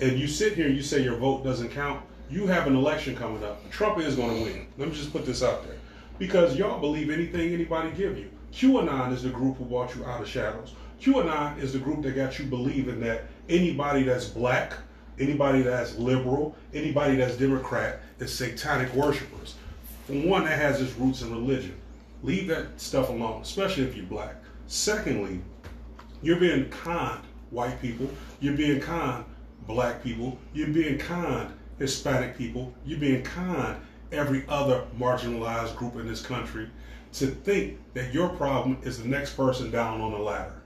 And 0.00 0.18
you 0.18 0.26
sit 0.26 0.54
here 0.54 0.66
and 0.66 0.76
you 0.76 0.82
say 0.82 1.02
your 1.02 1.16
vote 1.16 1.44
doesn't 1.44 1.70
count. 1.70 2.02
You 2.28 2.46
have 2.46 2.66
an 2.66 2.76
election 2.76 3.16
coming 3.16 3.42
up. 3.44 3.70
Trump 3.70 3.98
is 3.98 4.16
going 4.16 4.36
to 4.36 4.42
win. 4.42 4.66
Let 4.76 4.88
me 4.88 4.94
just 4.94 5.12
put 5.12 5.24
this 5.24 5.42
out 5.42 5.64
there. 5.66 5.76
Because 6.18 6.56
y'all 6.56 6.80
believe 6.80 7.10
anything 7.10 7.52
anybody 7.52 7.90
give 7.90 8.18
you. 8.18 8.30
QAnon 8.52 9.12
is 9.12 9.22
the 9.22 9.28
group 9.28 9.58
who 9.58 9.64
brought 9.64 9.94
you 9.94 10.04
out 10.04 10.20
of 10.20 10.28
shadows. 10.28 10.74
QAnon 11.00 11.58
is 11.58 11.72
the 11.72 11.78
group 11.78 12.02
that 12.02 12.12
got 12.12 12.38
you 12.38 12.46
believing 12.46 13.00
that 13.00 13.24
anybody 13.48 14.02
that's 14.02 14.26
black, 14.26 14.72
anybody 15.18 15.62
that's 15.62 15.96
liberal, 15.96 16.56
anybody 16.74 17.16
that's 17.16 17.36
Democrat 17.36 18.00
is 18.18 18.32
satanic 18.34 18.92
worshipers. 18.94 19.54
For 20.06 20.14
one, 20.14 20.44
that 20.44 20.58
has 20.58 20.80
its 20.80 20.92
roots 20.94 21.22
in 21.22 21.30
religion. 21.30 21.76
Leave 22.22 22.48
that 22.48 22.80
stuff 22.80 23.08
alone, 23.08 23.42
especially 23.42 23.84
if 23.84 23.96
you're 23.96 24.06
black. 24.06 24.36
Secondly, 24.66 25.40
you're 26.22 26.40
being 26.40 26.68
conned, 26.70 27.22
white 27.50 27.80
people. 27.80 28.10
You're 28.40 28.56
being 28.56 28.80
conned 28.80 29.24
black 29.66 30.02
people. 30.02 30.38
You're 30.54 30.68
being 30.68 30.98
kind 30.98 31.52
Hispanic 31.78 32.36
people. 32.36 32.72
You're 32.84 32.98
being 32.98 33.22
kind 33.22 33.76
every 34.12 34.44
other 34.48 34.84
marginalized 34.98 35.76
group 35.76 35.96
in 35.96 36.06
this 36.06 36.24
country 36.24 36.68
to 37.14 37.26
think 37.26 37.78
that 37.94 38.12
your 38.12 38.28
problem 38.30 38.78
is 38.82 39.02
the 39.02 39.08
next 39.08 39.34
person 39.34 39.70
down 39.70 40.00
on 40.00 40.12
the 40.12 40.18
ladder. 40.18 40.62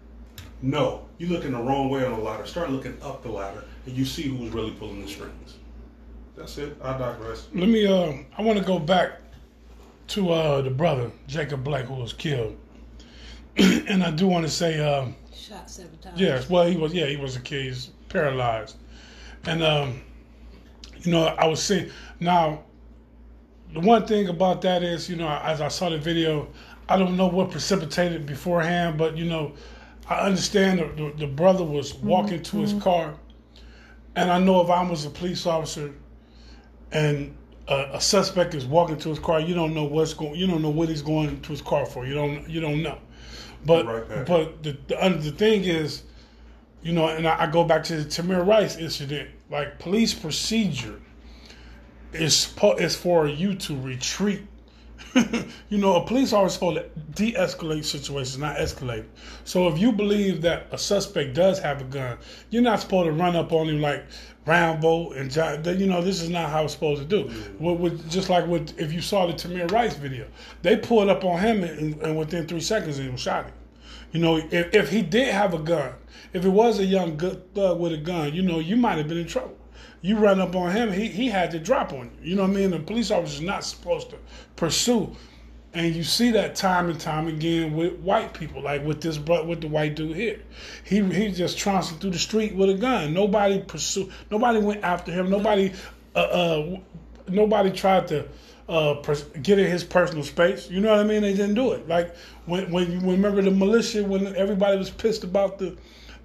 No, 0.62 1.06
you 1.18 1.28
look 1.28 1.44
in 1.44 1.52
the 1.52 1.58
wrong 1.58 1.88
way 1.88 2.04
on 2.04 2.12
the 2.12 2.18
ladder. 2.18 2.46
Start 2.46 2.70
looking 2.70 2.96
up 3.02 3.22
the 3.22 3.30
ladder, 3.30 3.64
and 3.86 3.96
you 3.96 4.04
see 4.04 4.22
who's 4.22 4.50
really 4.50 4.72
pulling 4.72 5.00
the 5.00 5.08
strings. 5.08 5.56
That's 6.36 6.58
it. 6.58 6.76
I 6.82 6.98
digress. 6.98 7.48
Let 7.54 7.68
me. 7.68 7.86
Uh, 7.86 8.12
I 8.36 8.42
want 8.42 8.58
to 8.58 8.64
go 8.64 8.78
back 8.78 9.20
to 10.08 10.30
uh, 10.30 10.60
the 10.60 10.70
brother 10.70 11.10
Jacob 11.26 11.64
Blake 11.64 11.86
who 11.86 11.94
was 11.94 12.12
killed, 12.12 12.58
and 13.88 14.02
I 14.02 14.10
do 14.10 14.26
want 14.26 14.44
to 14.46 14.50
say, 14.50 14.80
um, 14.80 15.14
Shot 15.34 15.70
seven 15.70 15.96
times. 15.98 16.20
yes. 16.20 16.48
Well, 16.48 16.66
he 16.66 16.76
was. 16.76 16.92
Yeah, 16.94 17.06
he 17.06 17.16
was 17.16 17.36
a 17.36 17.40
kid. 17.40 17.64
He's 17.64 17.90
paralyzed, 18.08 18.76
and 19.46 19.62
um, 19.62 20.00
you 21.02 21.12
know, 21.12 21.26
I 21.26 21.46
was 21.46 21.62
saying 21.62 21.90
now. 22.20 22.64
The 23.72 23.78
one 23.78 24.04
thing 24.04 24.26
about 24.26 24.62
that 24.62 24.82
is, 24.82 25.08
you 25.08 25.14
know, 25.14 25.28
as 25.28 25.60
I 25.60 25.68
saw 25.68 25.90
the 25.90 25.98
video, 25.98 26.48
I 26.88 26.96
don't 26.96 27.16
know 27.16 27.28
what 27.28 27.52
precipitated 27.52 28.26
beforehand, 28.26 28.98
but 28.98 29.16
you 29.16 29.26
know, 29.26 29.52
I 30.08 30.22
understand 30.22 30.80
the, 30.80 30.86
the, 30.86 31.14
the 31.18 31.26
brother 31.28 31.62
was 31.62 31.94
walking 31.94 32.42
to 32.42 32.56
his 32.62 32.72
car, 32.82 33.14
and 34.16 34.28
I 34.28 34.40
know 34.40 34.60
if 34.60 34.70
I 34.70 34.82
was 34.82 35.04
a 35.04 35.10
police 35.10 35.46
officer, 35.46 35.94
and 36.90 37.36
a, 37.68 37.90
a 37.92 38.00
suspect 38.00 38.54
is 38.54 38.66
walking 38.66 38.98
to 38.98 39.08
his 39.10 39.20
car, 39.20 39.38
you 39.38 39.54
don't 39.54 39.72
know 39.72 39.84
what's 39.84 40.14
going, 40.14 40.34
you 40.34 40.48
don't 40.48 40.62
know 40.62 40.70
what 40.70 40.88
he's 40.88 41.02
going 41.02 41.40
to 41.40 41.48
his 41.48 41.62
car 41.62 41.86
for. 41.86 42.04
You 42.04 42.14
don't, 42.14 42.50
you 42.50 42.60
don't 42.60 42.82
know. 42.82 42.98
But 43.64 43.86
Right, 43.86 44.26
but 44.26 44.62
the 44.62 44.76
the, 44.88 45.04
under- 45.04 45.18
the 45.18 45.32
thing 45.32 45.64
is, 45.64 46.02
you 46.82 46.92
know, 46.92 47.08
and 47.08 47.26
I, 47.26 47.42
I 47.42 47.46
go 47.46 47.64
back 47.64 47.84
to 47.84 47.96
the 47.96 48.04
Tamir 48.04 48.46
Rice 48.46 48.76
incident. 48.76 49.30
Like 49.50 49.78
police 49.78 50.14
procedure 50.14 51.00
is 52.12 52.54
is 52.78 52.96
for 52.96 53.26
you 53.28 53.54
to 53.54 53.80
retreat. 53.80 54.42
you 55.68 55.78
know, 55.78 55.96
a 55.96 56.06
police 56.06 56.32
officer 56.32 56.46
is 56.46 56.54
supposed 56.54 56.76
to 56.76 57.00
de-escalate 57.14 57.84
situations, 57.84 58.38
not 58.38 58.56
escalate. 58.56 59.04
So 59.44 59.66
if 59.68 59.78
you 59.78 59.92
believe 59.92 60.42
that 60.42 60.68
a 60.70 60.78
suspect 60.78 61.34
does 61.34 61.58
have 61.58 61.80
a 61.80 61.84
gun, 61.84 62.18
you're 62.50 62.62
not 62.62 62.80
supposed 62.80 63.06
to 63.06 63.12
run 63.12 63.34
up 63.34 63.52
on 63.52 63.68
him 63.68 63.80
like 63.80 64.04
Rambo 64.50 65.12
and 65.12 65.30
John. 65.30 65.64
You 65.64 65.86
know, 65.86 66.02
this 66.02 66.20
is 66.20 66.28
not 66.28 66.50
how 66.50 66.64
it's 66.64 66.72
supposed 66.72 67.00
to 67.00 67.06
do. 67.06 67.30
With, 67.60 67.78
with, 67.78 68.10
just 68.10 68.28
like 68.28 68.46
with 68.48 68.78
if 68.80 68.92
you 68.92 69.00
saw 69.00 69.26
the 69.26 69.32
Tamir 69.32 69.70
Rice 69.70 69.94
video, 69.94 70.26
they 70.62 70.76
pulled 70.76 71.08
up 71.08 71.24
on 71.24 71.38
him 71.38 71.62
and, 71.62 71.94
and 72.02 72.18
within 72.18 72.48
three 72.48 72.60
seconds 72.60 72.98
they 72.98 73.16
shot 73.16 73.44
him. 73.44 73.54
You 74.10 74.20
know, 74.20 74.36
if, 74.36 74.74
if 74.74 74.90
he 74.90 75.02
did 75.02 75.32
have 75.32 75.54
a 75.54 75.58
gun, 75.58 75.92
if 76.32 76.44
it 76.44 76.48
was 76.48 76.80
a 76.80 76.84
young 76.84 77.16
good 77.16 77.54
thug 77.54 77.78
with 77.78 77.92
a 77.92 77.96
gun, 77.96 78.34
you 78.34 78.42
know, 78.42 78.58
you 78.58 78.76
might 78.76 78.98
have 78.98 79.06
been 79.06 79.18
in 79.18 79.28
trouble. 79.28 79.56
You 80.02 80.18
run 80.18 80.40
up 80.40 80.56
on 80.56 80.72
him, 80.72 80.92
he, 80.92 81.06
he 81.06 81.28
had 81.28 81.52
to 81.52 81.60
drop 81.60 81.92
on 81.92 82.10
you. 82.20 82.30
You 82.30 82.36
know 82.36 82.42
what 82.42 82.50
I 82.50 82.54
mean? 82.54 82.70
The 82.70 82.80
police 82.80 83.12
officer's 83.12 83.42
not 83.42 83.64
supposed 83.64 84.10
to 84.10 84.16
pursue. 84.56 85.14
And 85.72 85.94
you 85.94 86.02
see 86.02 86.32
that 86.32 86.56
time 86.56 86.90
and 86.90 86.98
time 86.98 87.28
again 87.28 87.76
with 87.76 87.94
white 88.00 88.34
people, 88.34 88.60
like 88.62 88.84
with 88.84 89.00
this 89.00 89.18
with 89.18 89.60
the 89.60 89.68
white 89.68 89.94
dude 89.94 90.16
here. 90.16 90.40
He 90.84 91.00
he 91.12 91.30
just 91.30 91.58
trouncing 91.58 91.98
through 91.98 92.10
the 92.10 92.18
street 92.18 92.56
with 92.56 92.70
a 92.70 92.74
gun. 92.74 93.14
Nobody 93.14 93.60
pursued. 93.60 94.10
Nobody 94.30 94.58
went 94.58 94.82
after 94.82 95.12
him. 95.12 95.30
Nobody 95.30 95.72
uh, 96.16 96.18
uh 96.18 96.78
nobody 97.28 97.70
tried 97.70 98.08
to 98.08 98.26
uh, 98.68 98.94
pers- 98.94 99.24
get 99.42 99.60
in 99.60 99.70
his 99.70 99.84
personal 99.84 100.24
space. 100.24 100.68
You 100.68 100.80
know 100.80 100.90
what 100.90 101.00
I 101.00 101.04
mean? 101.04 101.22
They 101.22 101.34
didn't 101.34 101.54
do 101.54 101.72
it. 101.72 101.88
Like 101.88 102.16
when 102.46 102.70
when 102.72 102.90
you 102.90 102.98
remember 103.08 103.40
the 103.40 103.52
militia 103.52 104.02
when 104.02 104.34
everybody 104.34 104.76
was 104.76 104.90
pissed 104.90 105.22
about 105.22 105.58
the 105.58 105.76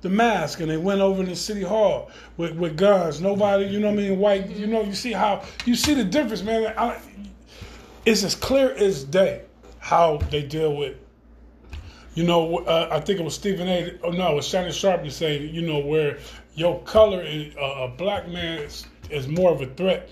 the 0.02 0.10
mask 0.10 0.60
and 0.60 0.70
they 0.70 0.78
went 0.78 1.02
over 1.02 1.24
to 1.24 1.30
the 1.30 1.36
city 1.36 1.64
hall 1.64 2.12
with, 2.38 2.56
with 2.56 2.78
guns. 2.78 3.22
Nobody, 3.22 3.66
you 3.66 3.80
know 3.80 3.88
what 3.88 4.00
I 4.00 4.04
mean? 4.04 4.20
White, 4.20 4.50
you 4.52 4.68
know, 4.68 4.84
you 4.84 4.93
see 4.93 5.12
how 5.12 5.43
you 5.66 5.76
see 5.76 5.96
the 5.96 6.04
difference, 6.04 6.43
man. 6.43 6.74
I, 6.78 7.00
it's 8.06 8.24
as 8.24 8.36
clear 8.36 8.72
as 8.72 9.03
day 9.03 9.41
how 9.80 10.18
they 10.30 10.43
deal 10.43 10.76
with. 10.76 10.97
You 12.14 12.24
know, 12.24 12.60
uh, 12.60 12.88
I 12.91 13.01
think 13.01 13.20
it 13.20 13.24
was 13.24 13.36
Stephen 13.36 13.68
A. 13.68 13.99
Oh 14.03 14.12
no, 14.12 14.32
it 14.32 14.36
was 14.36 14.47
Shannon 14.47 14.72
Sharpe 14.72 15.03
to 15.03 15.12
say, 15.12 15.38
you 15.38 15.62
know, 15.62 15.80
where 15.80 16.18
your 16.53 16.82
color 16.84 17.22
uh, 17.22 17.62
a 17.62 17.88
black 17.89 18.30
man 18.30 18.60
is, 18.60 18.86
is 19.10 19.28
more 19.28 19.51
of 19.51 19.62
a 19.62 19.68
threat 19.68 20.10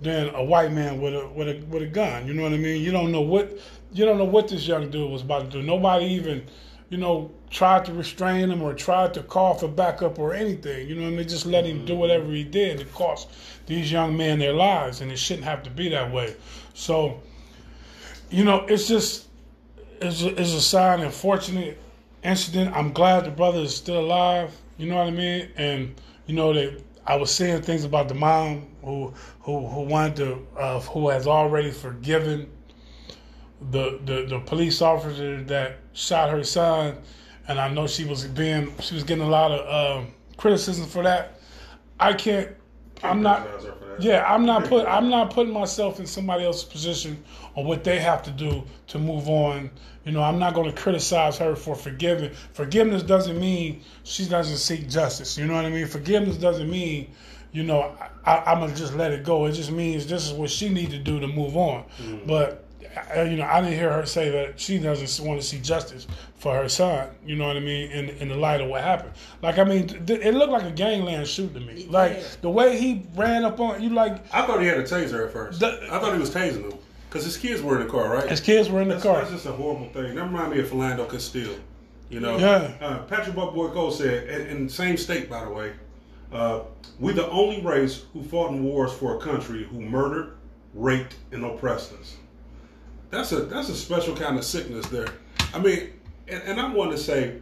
than 0.00 0.34
a 0.34 0.42
white 0.42 0.72
man 0.72 1.00
with 1.00 1.14
a 1.14 1.28
with 1.28 1.48
a 1.48 1.60
with 1.66 1.82
a 1.82 1.86
gun. 1.86 2.26
You 2.26 2.34
know 2.34 2.44
what 2.44 2.52
I 2.52 2.56
mean? 2.56 2.80
You 2.80 2.92
don't 2.92 3.12
know 3.12 3.20
what 3.20 3.58
you 3.92 4.04
don't 4.04 4.18
know 4.18 4.24
what 4.24 4.48
this 4.48 4.66
young 4.66 4.90
dude 4.90 5.10
was 5.10 5.22
about 5.22 5.50
to 5.50 5.60
do. 5.60 5.62
Nobody 5.62 6.06
even, 6.06 6.46
you 6.90 6.98
know, 6.98 7.30
tried 7.50 7.84
to 7.86 7.92
restrain 7.92 8.50
him 8.50 8.62
or 8.62 8.74
tried 8.74 9.14
to 9.14 9.22
call 9.22 9.54
for 9.54 9.68
backup 9.68 10.18
or 10.18 10.34
anything. 10.34 10.88
You 10.88 10.94
know 10.94 11.02
what 11.02 11.06
I 11.06 11.10
mean? 11.10 11.18
They 11.18 11.24
just 11.24 11.46
let 11.46 11.64
him 11.64 11.84
do 11.84 11.94
whatever 11.94 12.30
he 12.30 12.44
did. 12.44 12.80
It 12.80 12.92
cost 12.92 13.28
these 13.66 13.90
young 13.90 14.16
men 14.16 14.38
their 14.38 14.52
lives, 14.52 15.00
and 15.00 15.10
it 15.10 15.18
shouldn't 15.18 15.44
have 15.44 15.62
to 15.64 15.70
be 15.70 15.88
that 15.90 16.12
way. 16.12 16.36
So, 16.74 17.20
you 18.30 18.44
know, 18.44 18.66
it's 18.66 18.86
just 18.86 19.28
it's 20.00 20.22
a, 20.22 20.28
it's 20.40 20.52
a 20.52 20.60
sad 20.60 21.00
and 21.00 21.04
unfortunate 21.04 21.78
incident. 22.22 22.76
I'm 22.76 22.92
glad 22.92 23.24
the 23.24 23.30
brother 23.30 23.60
is 23.60 23.74
still 23.74 24.00
alive. 24.00 24.54
You 24.76 24.88
know 24.88 24.96
what 24.96 25.06
I 25.06 25.10
mean? 25.10 25.48
And 25.56 25.94
you 26.26 26.34
know 26.34 26.52
that 26.52 26.82
I 27.06 27.16
was 27.16 27.30
saying 27.30 27.62
things 27.62 27.84
about 27.84 28.08
the 28.08 28.14
mom 28.14 28.66
who 28.82 29.12
who 29.40 29.66
who 29.66 29.82
wanted 29.82 30.16
to 30.16 30.46
uh, 30.58 30.80
who 30.80 31.08
has 31.08 31.26
already 31.26 31.70
forgiven 31.70 32.50
the, 33.70 33.98
the 34.04 34.26
the 34.28 34.38
police 34.40 34.82
officer 34.82 35.42
that 35.44 35.78
shot 35.92 36.30
her 36.30 36.44
son, 36.44 36.96
and 37.48 37.58
I 37.60 37.68
know 37.68 37.86
she 37.86 38.04
was 38.04 38.24
being 38.24 38.74
she 38.80 38.94
was 38.94 39.04
getting 39.04 39.24
a 39.24 39.28
lot 39.28 39.50
of 39.52 39.98
um, 40.00 40.12
criticism 40.36 40.86
for 40.86 41.02
that. 41.02 41.40
I 42.00 42.12
can't. 42.12 42.50
I'm 43.02 43.22
not. 43.22 43.42
Criticize 43.46 43.66
her 43.66 43.72
for 43.74 43.84
that. 43.96 44.02
Yeah, 44.02 44.24
I'm 44.26 44.44
not 44.46 44.64
put. 44.64 44.86
I'm 44.86 45.08
not 45.08 45.30
putting 45.30 45.52
myself 45.52 46.00
in 46.00 46.06
somebody 46.06 46.44
else's 46.44 46.64
position 46.64 47.22
on 47.56 47.64
what 47.66 47.84
they 47.84 47.98
have 47.98 48.22
to 48.24 48.30
do 48.30 48.64
to 48.88 48.98
move 48.98 49.28
on. 49.28 49.70
You 50.04 50.12
know, 50.12 50.22
I'm 50.22 50.38
not 50.38 50.54
going 50.54 50.70
to 50.70 50.76
criticize 50.80 51.38
her 51.38 51.56
for 51.56 51.74
forgiving. 51.74 52.30
Forgiveness 52.52 53.02
doesn't 53.02 53.38
mean 53.40 53.82
she 54.02 54.26
doesn't 54.28 54.58
seek 54.58 54.88
justice. 54.88 55.38
You 55.38 55.46
know 55.46 55.54
what 55.54 55.64
I 55.64 55.70
mean? 55.70 55.86
Forgiveness 55.86 56.36
doesn't 56.36 56.68
mean, 56.70 57.10
you 57.52 57.62
know, 57.62 57.94
I, 58.26 58.38
I'm 58.40 58.60
gonna 58.60 58.74
just 58.74 58.94
let 58.94 59.12
it 59.12 59.24
go. 59.24 59.46
It 59.46 59.52
just 59.52 59.70
means 59.70 60.06
this 60.06 60.26
is 60.26 60.32
what 60.34 60.50
she 60.50 60.68
need 60.68 60.90
to 60.90 60.98
do 60.98 61.20
to 61.20 61.26
move 61.28 61.56
on. 61.56 61.84
But 62.26 62.50
I- 62.50 62.63
you 63.30 63.36
know, 63.36 63.44
I 63.44 63.60
didn't 63.60 63.76
hear 63.78 63.92
her 63.92 64.06
say 64.06 64.30
that 64.30 64.58
she 64.60 64.78
doesn't 64.78 65.26
want 65.26 65.40
to 65.40 65.46
see 65.46 65.58
justice 65.60 66.06
for 66.36 66.54
her 66.54 66.68
son. 66.68 67.08
You 67.26 67.36
know 67.36 67.46
what 67.46 67.56
I 67.56 67.60
mean? 67.60 67.90
In 67.90 68.08
in 68.10 68.28
the 68.28 68.34
light 68.36 68.60
of 68.60 68.68
what 68.68 68.82
happened, 68.82 69.12
like 69.42 69.58
I 69.58 69.64
mean, 69.64 69.88
th- 70.06 70.20
it 70.20 70.34
looked 70.34 70.52
like 70.52 70.64
a 70.64 70.70
gangland 70.70 71.26
shoot 71.26 71.52
to 71.54 71.60
me. 71.60 71.82
It 71.82 71.90
Like 71.90 72.14
did. 72.16 72.26
the 72.42 72.50
way 72.50 72.78
he 72.78 73.06
ran 73.14 73.44
up 73.44 73.58
on 73.60 73.82
you, 73.82 73.90
like 73.90 74.22
I 74.34 74.46
thought 74.46 74.60
he 74.60 74.66
had 74.66 74.78
a 74.78 74.82
taser 74.84 75.26
at 75.26 75.32
first. 75.32 75.60
The- 75.60 75.88
I 75.90 75.98
thought 75.98 76.12
he 76.14 76.20
was 76.20 76.30
tasing 76.30 76.68
them 76.68 76.78
because 77.08 77.24
his 77.24 77.36
kids 77.36 77.62
were 77.62 77.80
in 77.80 77.86
the 77.86 77.90
car, 77.92 78.12
right? 78.12 78.28
his 78.28 78.40
kids 78.40 78.68
were 78.68 78.82
in 78.82 78.88
the 78.88 78.94
That's, 78.94 79.04
car. 79.06 79.18
that's 79.20 79.30
just 79.30 79.46
a 79.46 79.52
horrible 79.52 79.88
thing. 79.90 80.14
That 80.14 80.24
reminds 80.24 80.54
me 80.54 80.60
of 80.60 80.68
Philando 80.68 81.08
Castile. 81.08 81.54
You 82.10 82.20
know, 82.20 82.36
Yeah. 82.38 82.70
uh, 82.80 82.98
Patrick 83.04 83.34
Buckboy 83.34 83.72
Cole 83.72 83.90
said, 83.90 84.28
in, 84.28 84.46
in 84.48 84.66
the 84.66 84.72
same 84.72 84.96
state, 84.96 85.30
by 85.30 85.42
the 85.44 85.50
way, 85.50 85.72
uh, 86.32 86.60
we're 87.00 87.14
the 87.14 87.28
only 87.30 87.60
race 87.62 88.02
who 88.12 88.22
fought 88.22 88.50
in 88.50 88.62
wars 88.64 88.92
for 88.92 89.16
a 89.16 89.20
country 89.20 89.64
who 89.64 89.80
murdered, 89.80 90.34
raped, 90.74 91.14
and 91.32 91.44
oppressed 91.44 91.92
us. 91.94 92.16
That's 93.14 93.30
a 93.30 93.42
that's 93.42 93.68
a 93.68 93.76
special 93.76 94.16
kind 94.16 94.36
of 94.36 94.44
sickness 94.44 94.86
there. 94.86 95.06
I 95.54 95.60
mean, 95.60 95.92
and, 96.26 96.42
and 96.42 96.60
I 96.60 96.72
want 96.74 96.90
to 96.90 96.98
say, 96.98 97.36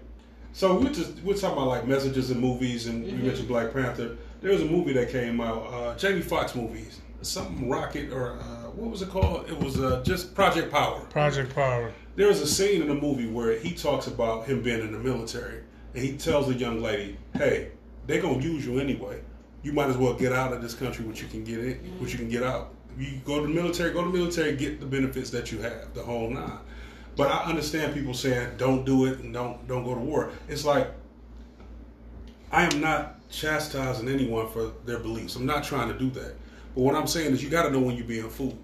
so 0.52 0.78
we're 0.78 0.92
just 0.92 1.18
we're 1.22 1.32
talking 1.32 1.56
about 1.56 1.68
like 1.68 1.86
messages 1.86 2.30
in 2.30 2.38
movies, 2.38 2.88
and 2.88 3.04
we 3.04 3.12
mentioned 3.12 3.48
Black 3.48 3.72
Panther. 3.72 4.18
There 4.42 4.52
was 4.52 4.60
a 4.60 4.66
movie 4.66 4.92
that 4.92 5.08
came 5.08 5.40
out, 5.40 5.72
uh, 5.72 5.96
Jamie 5.96 6.20
Foxx 6.20 6.54
movies, 6.54 7.00
something 7.22 7.70
Rocket 7.70 8.12
or 8.12 8.32
uh, 8.32 8.70
what 8.72 8.90
was 8.90 9.00
it 9.00 9.08
called? 9.08 9.48
It 9.48 9.58
was 9.58 9.80
uh, 9.80 10.02
just 10.04 10.34
Project 10.34 10.70
Power. 10.70 11.00
Project 11.06 11.54
Power. 11.54 11.90
There 12.16 12.28
was 12.28 12.42
a 12.42 12.46
scene 12.46 12.82
in 12.82 12.88
the 12.88 12.94
movie 12.94 13.30
where 13.30 13.58
he 13.58 13.72
talks 13.72 14.08
about 14.08 14.44
him 14.44 14.62
being 14.62 14.80
in 14.80 14.92
the 14.92 14.98
military, 14.98 15.62
and 15.94 16.04
he 16.04 16.18
tells 16.18 16.48
the 16.48 16.54
young 16.54 16.82
lady, 16.82 17.16
"Hey, 17.32 17.70
they're 18.06 18.20
gonna 18.20 18.42
use 18.42 18.66
you 18.66 18.78
anyway. 18.78 19.22
You 19.62 19.72
might 19.72 19.88
as 19.88 19.96
well 19.96 20.12
get 20.12 20.32
out 20.34 20.52
of 20.52 20.60
this 20.60 20.74
country 20.74 21.06
what 21.06 21.22
you 21.22 21.28
can 21.28 21.44
get 21.44 21.60
in, 21.60 21.76
what 21.98 22.12
you 22.12 22.18
can 22.18 22.28
get 22.28 22.42
out. 22.42 22.74
You 22.98 23.20
go 23.24 23.40
to 23.40 23.46
the 23.46 23.52
military, 23.52 23.92
go 23.92 24.04
to 24.04 24.10
the 24.10 24.16
military, 24.16 24.56
get 24.56 24.80
the 24.80 24.86
benefits 24.86 25.30
that 25.30 25.50
you 25.52 25.60
have, 25.60 25.94
the 25.94 26.02
whole 26.02 26.30
nine." 26.30 26.58
But 27.16 27.30
I 27.30 27.44
understand 27.44 27.94
people 27.94 28.14
saying, 28.14 28.56
"Don't 28.56 28.84
do 28.84 29.06
it 29.06 29.18
and 29.20 29.32
don't 29.32 29.66
don't 29.68 29.84
go 29.84 29.94
to 29.94 30.00
war." 30.00 30.30
It's 30.48 30.64
like 30.64 30.88
I 32.50 32.64
am 32.64 32.80
not 32.80 33.28
chastising 33.30 34.08
anyone 34.08 34.48
for 34.48 34.72
their 34.84 34.98
beliefs. 34.98 35.36
I'm 35.36 35.46
not 35.46 35.64
trying 35.64 35.88
to 35.88 35.98
do 35.98 36.10
that. 36.10 36.34
But 36.74 36.82
what 36.82 36.94
I'm 36.94 37.06
saying 37.06 37.32
is, 37.32 37.42
you 37.42 37.48
got 37.50 37.64
to 37.64 37.70
know 37.70 37.80
when 37.80 37.96
you're 37.96 38.06
being 38.06 38.28
fooled 38.28 38.58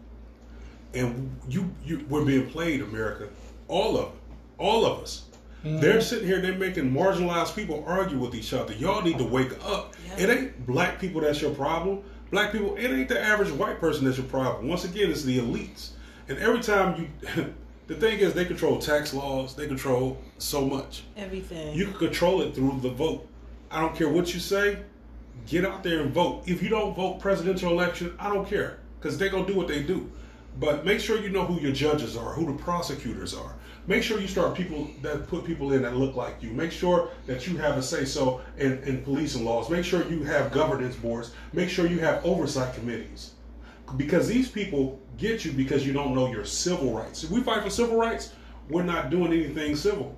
and 0.95 1.37
you, 1.49 1.71
you 1.85 2.05
we're 2.09 2.25
being 2.25 2.49
played, 2.51 2.83
America. 2.83 3.29
All 3.67 3.99
of 3.99 4.13
all 4.59 4.85
of 4.85 5.03
us. 5.03 5.25
Mm-hmm. 5.65 5.81
They're 5.81 6.01
sitting 6.01 6.27
here, 6.27 6.41
they're 6.41 6.55
making 6.55 6.91
marginalized 6.93 7.55
people 7.55 7.85
argue 7.87 8.19
with 8.19 8.35
each 8.35 8.53
other. 8.53 8.73
Y'all 8.75 9.03
need 9.03 9.19
to 9.19 9.25
wake 9.25 9.53
up. 9.65 9.95
Yeah. 10.07 10.25
It 10.25 10.31
ain't 10.31 10.67
black 10.67 11.01
people 11.01 11.21
that's 11.21 11.43
your 11.43 11.53
problem. 11.53 12.03
Black 12.31 12.53
people, 12.53 12.77
it 12.77 12.89
ain't 12.89 13.09
the 13.09 13.21
average 13.21 13.51
white 13.51 13.81
person 13.81 14.05
that's 14.05 14.19
your 14.19 14.27
problem. 14.27 14.69
Once 14.69 14.85
again, 14.85 15.11
it's 15.11 15.23
the 15.23 15.39
elites. 15.39 15.91
And 16.29 16.39
every 16.39 16.61
time 16.61 17.11
you, 17.35 17.55
the 17.87 17.95
thing 17.95 18.19
is, 18.19 18.35
they 18.35 18.45
control 18.45 18.79
tax 18.79 19.15
laws. 19.15 19.55
They 19.55 19.67
control 19.67 20.19
so 20.37 20.65
much. 20.65 21.05
Everything. 21.17 21.75
You 21.75 21.87
can 21.87 21.95
control 21.95 22.43
it 22.43 22.55
through 22.55 22.81
the 22.83 22.91
vote. 22.91 23.27
I 23.71 23.81
don't 23.81 23.95
care 23.95 24.09
what 24.09 24.35
you 24.35 24.41
say. 24.41 24.79
Get 25.47 25.65
out 25.65 25.83
there 25.83 26.01
and 26.01 26.13
vote. 26.13 26.43
If 26.47 26.63
you 26.63 26.69
don't 26.69 26.95
vote 26.95 27.21
presidential 27.21 27.71
election, 27.71 28.15
I 28.19 28.33
don't 28.33 28.47
care 28.47 28.81
because 28.99 29.17
they're 29.17 29.31
gonna 29.31 29.47
do 29.47 29.55
what 29.55 29.69
they 29.69 29.83
do. 29.83 30.11
But 30.59 30.85
make 30.85 31.01
sure 31.01 31.19
you 31.19 31.31
know 31.31 31.45
who 31.45 31.61
your 31.61 31.73
judges 31.73 32.17
are, 32.17 32.33
who 32.33 32.47
the 32.47 32.63
prosecutors 32.63 33.33
are. 33.35 33.55
Make 33.89 34.03
sure 34.03 34.21
you 34.21 34.29
start 34.29 34.55
people 34.55 34.91
that 35.01 35.27
put 35.29 35.47
people 35.47 35.73
in 35.73 35.81
that 35.81 35.97
look 35.97 36.15
like 36.15 36.43
you. 36.43 36.51
Make 36.51 36.73
sure 36.73 37.09
that 37.25 37.47
you 37.47 37.57
have 37.57 37.79
a 37.79 37.83
say 37.83 38.05
so 38.05 38.43
in, 38.59 38.83
in 38.83 39.03
policing 39.03 39.47
laws. 39.47 39.71
Make 39.71 39.83
sure 39.83 40.07
you 40.11 40.25
have 40.25 40.53
governance 40.53 40.95
boards. 40.95 41.33
Make 41.55 41.71
sure 41.71 41.87
you 41.87 41.99
have 42.01 42.23
oversight 42.23 42.75
committees. 42.75 43.33
Because 43.97 44.29
these 44.29 44.47
people 44.47 45.01
get 45.17 45.47
you 45.47 45.53
because 45.53 45.87
you 45.87 45.95
don't 45.95 46.15
know 46.15 46.31
your 46.31 46.45
civil 46.45 46.93
rights. 46.93 47.25
If 47.25 47.31
we 47.31 47.43
fight 47.43 47.63
for 47.63 47.71
civil 47.71 47.97
rights, 47.97 48.35
we're 48.69 48.83
not 48.83 49.09
doing 49.09 49.33
anything 49.33 49.75
civil. 49.75 50.15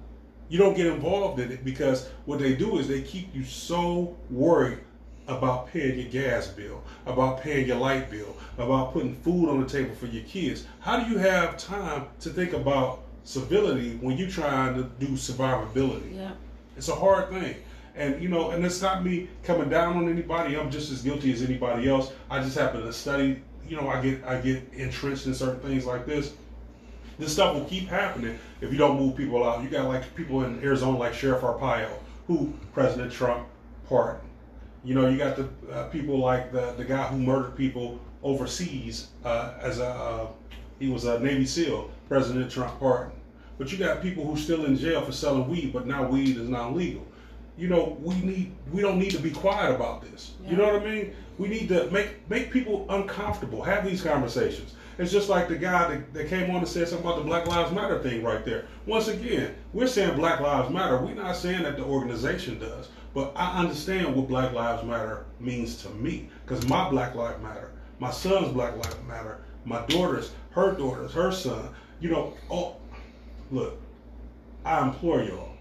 You 0.48 0.58
don't 0.58 0.76
get 0.76 0.86
involved 0.86 1.38
in 1.38 1.52
it 1.52 1.64
because 1.64 2.08
what 2.24 2.40
they 2.40 2.56
do 2.56 2.78
is 2.78 2.88
they 2.88 3.02
keep 3.02 3.32
you 3.32 3.44
so 3.44 4.16
worried 4.30 4.80
about 5.28 5.68
paying 5.68 5.96
your 5.96 6.08
gas 6.08 6.48
bill, 6.48 6.82
about 7.06 7.40
paying 7.40 7.68
your 7.68 7.76
light 7.76 8.10
bill, 8.10 8.36
about 8.58 8.92
putting 8.92 9.14
food 9.14 9.48
on 9.48 9.60
the 9.60 9.68
table 9.68 9.94
for 9.94 10.06
your 10.06 10.24
kids. 10.24 10.66
How 10.80 10.98
do 10.98 11.08
you 11.08 11.18
have 11.18 11.56
time 11.56 12.06
to 12.18 12.30
think 12.30 12.52
about 12.52 13.04
civility 13.24 13.96
when 14.00 14.16
you're 14.16 14.30
trying 14.30 14.74
to 14.74 14.84
do 15.04 15.12
survivability? 15.12 16.16
Yeah. 16.16 16.32
It's 16.76 16.88
a 16.88 16.94
hard 16.94 17.30
thing. 17.30 17.56
And 17.94 18.22
you 18.22 18.28
know, 18.28 18.50
and 18.50 18.64
it's 18.64 18.80
not 18.80 19.04
me 19.04 19.28
coming 19.42 19.68
down 19.68 19.96
on 19.96 20.08
anybody. 20.08 20.56
I'm 20.56 20.70
just 20.70 20.90
as 20.90 21.02
guilty 21.02 21.32
as 21.32 21.42
anybody 21.42 21.88
else. 21.88 22.12
I 22.30 22.42
just 22.42 22.56
happen 22.56 22.82
to 22.82 22.92
study. 22.92 23.42
You 23.68 23.76
know, 23.76 23.88
I 23.88 24.00
get 24.00 24.24
I 24.24 24.40
get 24.40 24.62
entrenched 24.72 25.26
in 25.26 25.34
certain 25.34 25.60
things 25.60 25.84
like 25.84 26.06
this. 26.06 26.32
This 27.18 27.32
stuff 27.32 27.54
will 27.54 27.66
keep 27.66 27.88
happening 27.88 28.38
if 28.60 28.72
you 28.72 28.78
don't 28.78 28.98
move 28.98 29.16
people 29.16 29.44
out. 29.44 29.62
You 29.62 29.68
got 29.68 29.86
like 29.86 30.14
people 30.14 30.44
in 30.44 30.62
Arizona, 30.64 30.96
like 30.96 31.12
Sheriff 31.12 31.42
Arpaio, 31.42 31.90
who 32.26 32.54
President 32.72 33.12
Trump 33.12 33.46
pardoned. 33.88 34.26
You 34.82 34.94
know, 34.94 35.08
you 35.08 35.18
got 35.18 35.36
the 35.36 35.48
uh, 35.70 35.88
people 35.88 36.18
like 36.18 36.52
the 36.52 36.72
the 36.78 36.84
guy 36.84 37.08
who 37.08 37.18
murdered 37.18 37.56
people 37.56 38.00
overseas 38.22 39.08
uh, 39.24 39.52
as 39.60 39.78
a 39.78 39.88
uh, 39.88 40.26
he 40.78 40.88
was 40.88 41.04
a 41.04 41.18
Navy 41.20 41.44
SEAL. 41.44 41.90
President 42.10 42.50
Trump 42.50 42.76
pardoned. 42.80 43.20
But 43.56 43.70
you 43.70 43.78
got 43.78 44.02
people 44.02 44.26
who 44.26 44.36
still 44.36 44.64
in 44.64 44.76
jail 44.76 45.00
for 45.00 45.12
selling 45.12 45.48
weed, 45.48 45.72
but 45.72 45.86
now 45.86 46.08
weed 46.08 46.36
is 46.36 46.48
not 46.48 46.74
legal. 46.74 47.06
You 47.56 47.68
know, 47.68 47.96
we 48.02 48.16
need 48.16 48.52
we 48.72 48.82
don't 48.82 48.98
need 48.98 49.12
to 49.12 49.20
be 49.20 49.30
quiet 49.30 49.72
about 49.72 50.02
this. 50.02 50.32
You 50.44 50.56
know 50.56 50.64
what 50.64 50.82
I 50.82 50.84
mean? 50.84 51.14
We 51.38 51.46
need 51.46 51.68
to 51.68 51.88
make 51.92 52.28
make 52.28 52.50
people 52.50 52.84
uncomfortable. 52.88 53.62
Have 53.62 53.84
these 53.84 54.02
conversations. 54.02 54.74
It's 54.98 55.12
just 55.12 55.28
like 55.28 55.46
the 55.46 55.56
guy 55.56 55.88
that, 55.88 56.12
that 56.14 56.28
came 56.28 56.50
on 56.50 56.56
and 56.56 56.68
said 56.68 56.88
something 56.88 57.06
about 57.06 57.18
the 57.18 57.24
Black 57.24 57.46
Lives 57.46 57.72
Matter 57.72 58.00
thing 58.00 58.24
right 58.24 58.44
there. 58.44 58.66
Once 58.86 59.06
again, 59.06 59.54
we're 59.72 59.86
saying 59.86 60.16
Black 60.16 60.40
Lives 60.40 60.68
Matter. 60.68 60.98
We're 60.98 61.14
not 61.14 61.36
saying 61.36 61.62
that 61.62 61.76
the 61.76 61.84
organization 61.84 62.58
does. 62.58 62.88
But 63.14 63.32
I 63.36 63.60
understand 63.60 64.16
what 64.16 64.26
Black 64.26 64.52
Lives 64.52 64.84
Matter 64.84 65.26
means 65.38 65.80
to 65.82 65.90
me. 65.90 66.28
Because 66.44 66.66
my 66.68 66.90
Black 66.90 67.14
Lives 67.14 67.40
Matter, 67.40 67.70
my 68.00 68.10
son's 68.10 68.52
Black 68.52 68.74
Lives 68.74 68.96
Matter, 69.06 69.38
my 69.64 69.84
daughter's, 69.86 70.32
her 70.50 70.72
daughter's, 70.72 71.12
her 71.12 71.30
son, 71.30 71.68
you 72.00 72.10
know, 72.10 72.34
oh, 72.50 72.76
look, 73.50 73.78
I 74.64 74.82
implore 74.86 75.22
y'all 75.22 75.52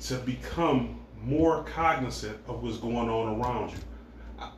to 0.00 0.16
become 0.18 0.98
more 1.22 1.64
cognizant 1.64 2.38
of 2.48 2.62
what's 2.62 2.78
going 2.78 3.08
on 3.08 3.40
around 3.40 3.70
you. 3.70 3.78
I- 4.38 4.50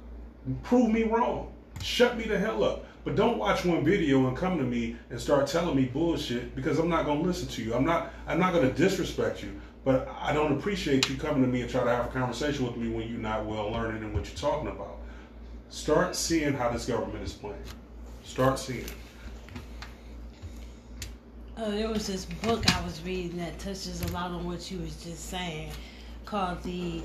Prove 0.62 0.90
me 0.90 1.04
wrong. 1.04 1.52
Shut 1.82 2.16
me 2.16 2.24
the 2.24 2.38
hell 2.38 2.64
up. 2.64 2.86
But 3.04 3.16
don't 3.16 3.36
watch 3.36 3.66
one 3.66 3.84
video 3.84 4.26
and 4.28 4.36
come 4.36 4.56
to 4.56 4.64
me 4.64 4.96
and 5.10 5.20
start 5.20 5.46
telling 5.46 5.76
me 5.76 5.84
bullshit 5.84 6.54
because 6.56 6.78
I'm 6.78 6.88
not 6.88 7.04
gonna 7.04 7.20
listen 7.20 7.48
to 7.48 7.62
you. 7.62 7.74
I'm 7.74 7.84
not 7.84 8.12
I'm 8.26 8.40
not 8.40 8.54
gonna 8.54 8.72
disrespect 8.72 9.42
you, 9.42 9.60
but 9.84 10.08
I 10.18 10.32
don't 10.32 10.52
appreciate 10.52 11.10
you 11.10 11.16
coming 11.16 11.42
to 11.42 11.48
me 11.48 11.60
and 11.60 11.70
try 11.70 11.84
to 11.84 11.90
have 11.90 12.06
a 12.06 12.08
conversation 12.08 12.64
with 12.64 12.76
me 12.76 12.88
when 12.88 13.06
you're 13.08 13.18
not 13.18 13.44
well 13.44 13.70
learned 13.70 14.02
in 14.02 14.14
what 14.14 14.26
you're 14.26 14.38
talking 14.38 14.68
about. 14.68 14.96
Start 15.68 16.16
seeing 16.16 16.54
how 16.54 16.70
this 16.70 16.86
government 16.86 17.22
is 17.22 17.34
playing. 17.34 17.56
Start 18.22 18.58
seeing. 18.58 18.86
Oh, 21.56 21.70
there 21.70 21.88
was 21.88 22.08
this 22.08 22.24
book 22.24 22.68
I 22.74 22.84
was 22.84 23.00
reading 23.04 23.36
that 23.38 23.60
touches 23.60 24.02
a 24.02 24.12
lot 24.12 24.32
on 24.32 24.44
what 24.44 24.72
you 24.72 24.80
was 24.80 24.96
just 25.04 25.30
saying, 25.30 25.70
called 26.24 26.60
the 26.64 27.00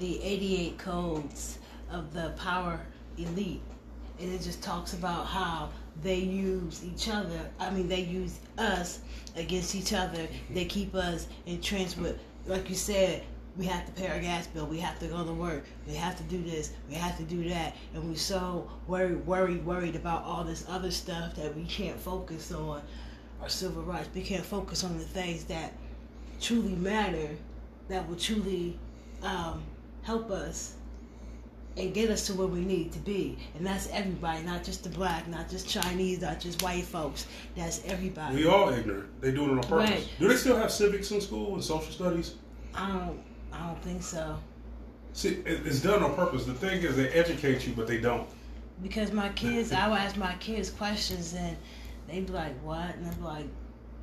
the 0.00 0.20
88 0.24 0.76
Codes 0.76 1.60
of 1.92 2.12
the 2.12 2.30
Power 2.36 2.80
Elite, 3.16 3.62
and 4.18 4.32
it 4.32 4.42
just 4.42 4.60
talks 4.60 4.92
about 4.92 5.26
how 5.26 5.70
they 6.02 6.16
use 6.16 6.84
each 6.84 7.08
other. 7.08 7.48
I 7.60 7.70
mean, 7.70 7.86
they 7.86 8.00
use 8.00 8.40
us 8.58 8.98
against 9.36 9.76
each 9.76 9.92
other. 9.92 10.18
Mm-hmm. 10.18 10.54
They 10.54 10.64
keep 10.64 10.92
us 10.96 11.28
entrenched 11.46 11.96
with, 11.96 12.18
like 12.44 12.68
you 12.68 12.74
said, 12.74 13.22
we 13.56 13.66
have 13.66 13.86
to 13.86 13.92
pay 13.92 14.08
our 14.08 14.18
gas 14.18 14.48
bill. 14.48 14.66
We 14.66 14.80
have 14.80 14.98
to 14.98 15.06
go 15.06 15.24
to 15.24 15.32
work. 15.32 15.64
We 15.86 15.94
have 15.94 16.16
to 16.16 16.24
do 16.24 16.42
this. 16.42 16.72
We 16.88 16.96
have 16.96 17.16
to 17.18 17.22
do 17.22 17.48
that. 17.50 17.76
And 17.94 18.02
we're 18.08 18.16
so 18.16 18.68
worried, 18.88 19.24
worried, 19.26 19.64
worried 19.64 19.94
about 19.94 20.24
all 20.24 20.42
this 20.42 20.64
other 20.68 20.90
stuff 20.90 21.36
that 21.36 21.54
we 21.54 21.64
can't 21.66 21.98
focus 21.98 22.50
on 22.50 22.82
our 23.40 23.48
civil 23.48 23.82
rights. 23.82 24.08
We 24.14 24.22
can't 24.22 24.44
focus 24.44 24.84
on 24.84 24.98
the 24.98 25.04
things 25.04 25.44
that 25.44 25.72
truly 26.40 26.74
matter, 26.74 27.30
that 27.88 28.08
will 28.08 28.16
truly 28.16 28.78
um, 29.22 29.62
help 30.02 30.30
us 30.30 30.74
and 31.76 31.92
get 31.92 32.10
us 32.10 32.26
to 32.26 32.34
where 32.34 32.46
we 32.46 32.60
need 32.60 32.90
to 32.92 32.98
be. 33.00 33.36
And 33.54 33.66
that's 33.66 33.88
everybody, 33.90 34.42
not 34.42 34.64
just 34.64 34.82
the 34.82 34.88
black, 34.88 35.28
not 35.28 35.50
just 35.50 35.68
Chinese, 35.68 36.22
not 36.22 36.40
just 36.40 36.62
white 36.62 36.84
folks. 36.84 37.26
That's 37.54 37.84
everybody. 37.84 38.36
We 38.36 38.46
all 38.46 38.70
ignorant. 38.70 39.20
They 39.20 39.30
do 39.32 39.44
it 39.44 39.50
on 39.50 39.62
purpose. 39.62 39.90
Right. 39.90 40.08
Do 40.18 40.28
they 40.28 40.36
still 40.36 40.56
have 40.56 40.70
civics 40.70 41.10
in 41.10 41.20
school 41.20 41.54
and 41.54 41.62
social 41.62 41.92
studies? 41.92 42.34
I 42.74 42.88
don't, 42.88 43.22
I 43.52 43.66
don't 43.66 43.82
think 43.82 44.02
so. 44.02 44.38
See, 45.12 45.42
it's 45.44 45.80
done 45.80 46.02
on 46.02 46.14
purpose. 46.14 46.44
The 46.44 46.54
thing 46.54 46.82
is, 46.82 46.96
they 46.96 47.08
educate 47.10 47.66
you, 47.66 47.74
but 47.74 47.86
they 47.86 47.98
don't. 47.98 48.28
Because 48.82 49.12
my 49.12 49.30
kids, 49.30 49.72
I 49.72 49.88
will 49.88 49.96
ask 49.96 50.16
my 50.16 50.34
kids 50.34 50.68
questions 50.68 51.32
and 51.34 51.56
they'd 52.08 52.26
be 52.26 52.32
like, 52.32 52.60
"What?" 52.64 52.94
And 52.96 53.06
I'd 53.06 53.16
be 53.16 53.24
like, 53.24 53.46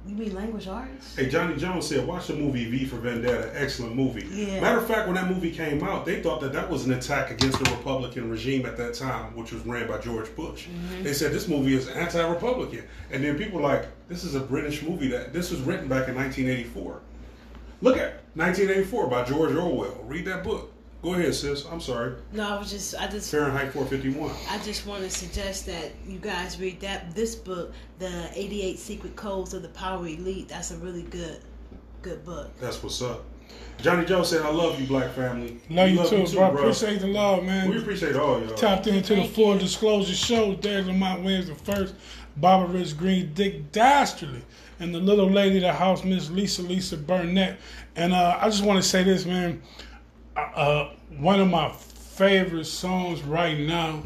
"You 0.07 0.15
mean 0.15 0.35
language 0.35 0.67
arts?" 0.67 1.15
Hey, 1.15 1.29
Johnny 1.29 1.55
Jones 1.55 1.87
said, 1.87 2.05
watch 2.05 2.27
the 2.27 2.35
movie 2.35 2.69
V 2.69 2.85
for 2.85 2.97
Vendetta. 2.97 3.51
Excellent 3.53 3.95
movie. 3.95 4.27
Yeah. 4.29 4.59
Matter 4.59 4.79
of 4.79 4.87
fact, 4.87 5.07
when 5.07 5.15
that 5.15 5.29
movie 5.29 5.51
came 5.51 5.83
out, 5.83 6.05
they 6.05 6.21
thought 6.21 6.41
that 6.41 6.51
that 6.53 6.69
was 6.69 6.85
an 6.85 6.93
attack 6.93 7.31
against 7.31 7.63
the 7.63 7.71
Republican 7.71 8.29
regime 8.29 8.65
at 8.65 8.75
that 8.77 8.93
time, 8.95 9.35
which 9.35 9.51
was 9.53 9.65
ran 9.65 9.87
by 9.87 9.99
George 9.99 10.35
Bush. 10.35 10.67
Mm-hmm. 10.67 11.03
They 11.03 11.13
said 11.13 11.31
this 11.31 11.47
movie 11.47 11.75
is 11.75 11.87
anti-Republican. 11.87 12.83
And 13.11 13.23
then 13.23 13.37
people 13.37 13.59
were 13.59 13.67
like, 13.67 13.87
this 14.09 14.23
is 14.23 14.35
a 14.35 14.39
British 14.39 14.81
movie 14.81 15.07
that 15.09 15.31
this 15.31 15.51
was 15.51 15.61
written 15.61 15.87
back 15.87 16.07
in 16.09 16.15
1984. 16.15 16.99
Look 17.81 17.97
at 17.97 18.23
1984 18.35 19.07
by 19.07 19.23
George 19.23 19.55
Orwell. 19.55 20.03
Read 20.03 20.25
that 20.25 20.43
book. 20.43 20.71
Go 21.03 21.15
ahead, 21.15 21.35
sis. 21.35 21.65
I'm 21.65 21.81
sorry. 21.81 22.13
No, 22.31 22.47
I 22.55 22.57
was 22.57 22.71
just, 22.71 22.95
I 22.95 23.07
just, 23.07 23.29
Fahrenheit 23.29 23.73
451. 23.73 24.31
I 24.49 24.57
just 24.63 24.87
want 24.87 25.03
to 25.03 25.09
suggest 25.09 25.65
that 25.65 25.91
you 26.07 26.17
guys 26.17 26.57
read 26.57 26.79
that 26.79 27.13
this 27.13 27.35
book, 27.35 27.73
the 27.99 28.29
88 28.33 28.79
Secret 28.79 29.15
Codes 29.17 29.53
of 29.53 29.63
the 29.63 29.69
Power 29.69 30.07
Elite. 30.07 30.47
That's 30.47 30.71
a 30.71 30.77
really 30.77 31.01
good, 31.03 31.41
good 32.01 32.23
book. 32.23 32.57
That's 32.61 32.81
what's 32.81 33.01
up. 33.01 33.25
Johnny 33.81 34.05
Joe 34.05 34.23
said, 34.23 34.43
I 34.43 34.49
love 34.49 34.79
you, 34.79 34.87
black 34.87 35.11
family. 35.11 35.59
Love 35.69 35.89
We 35.89 35.97
you 35.99 36.07
too, 36.25 36.35
bro. 36.35 36.53
Appreciate 36.55 37.01
the 37.01 37.07
love, 37.07 37.43
man. 37.43 37.69
We 37.69 37.79
appreciate 37.79 38.15
all 38.15 38.39
y'all. 38.41 38.55
Tapped 38.55 38.87
into 38.87 39.15
the 39.15 39.21
Thank 39.23 39.33
full 39.33 39.53
you. 39.55 39.59
disclosure 39.59 40.15
show. 40.15 40.55
Derek 40.55 40.85
Lamont 40.85 41.23
Williams 41.23 41.49
the 41.49 41.55
first, 41.55 41.95
Barbara 42.37 42.79
Rich 42.79 42.97
Green, 42.97 43.33
Dick 43.33 43.73
Dastardly, 43.73 44.41
and 44.79 44.95
the 44.95 44.99
little 44.99 45.29
lady 45.29 45.57
of 45.57 45.63
the 45.63 45.73
house, 45.73 46.05
Miss 46.05 46.29
Lisa 46.29 46.61
Lisa 46.61 46.95
Burnett. 46.95 47.57
And 47.97 48.13
uh, 48.13 48.37
I 48.39 48.45
just 48.49 48.63
want 48.63 48.81
to 48.81 48.87
say 48.87 49.03
this, 49.03 49.25
man. 49.25 49.61
Uh, 50.35 50.89
one 51.17 51.39
of 51.39 51.49
my 51.49 51.69
favorite 51.69 52.65
songs 52.65 53.21
right 53.23 53.59
now 53.59 54.03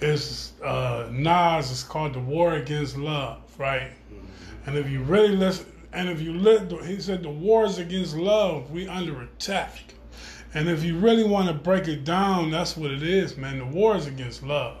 is 0.00 0.52
uh, 0.64 1.08
Nas. 1.10 1.70
It's 1.70 1.82
called 1.82 2.14
"The 2.14 2.20
War 2.20 2.54
Against 2.54 2.96
Love," 2.96 3.40
right? 3.58 3.90
And 4.66 4.76
if 4.76 4.88
you 4.90 5.02
really 5.02 5.36
listen, 5.36 5.66
and 5.92 6.08
if 6.08 6.20
you 6.20 6.32
look, 6.32 6.84
he 6.84 7.00
said 7.00 7.22
the 7.22 7.30
war 7.30 7.64
is 7.64 7.78
against 7.78 8.16
love. 8.16 8.70
We 8.70 8.88
under 8.88 9.22
attack. 9.22 9.94
And 10.54 10.68
if 10.68 10.82
you 10.82 10.98
really 10.98 11.24
want 11.24 11.46
to 11.48 11.54
break 11.54 11.86
it 11.86 12.04
down, 12.04 12.50
that's 12.50 12.76
what 12.76 12.90
it 12.90 13.02
is, 13.02 13.36
man. 13.36 13.58
The 13.58 13.66
war 13.66 13.96
is 13.96 14.06
against 14.06 14.42
love. 14.42 14.78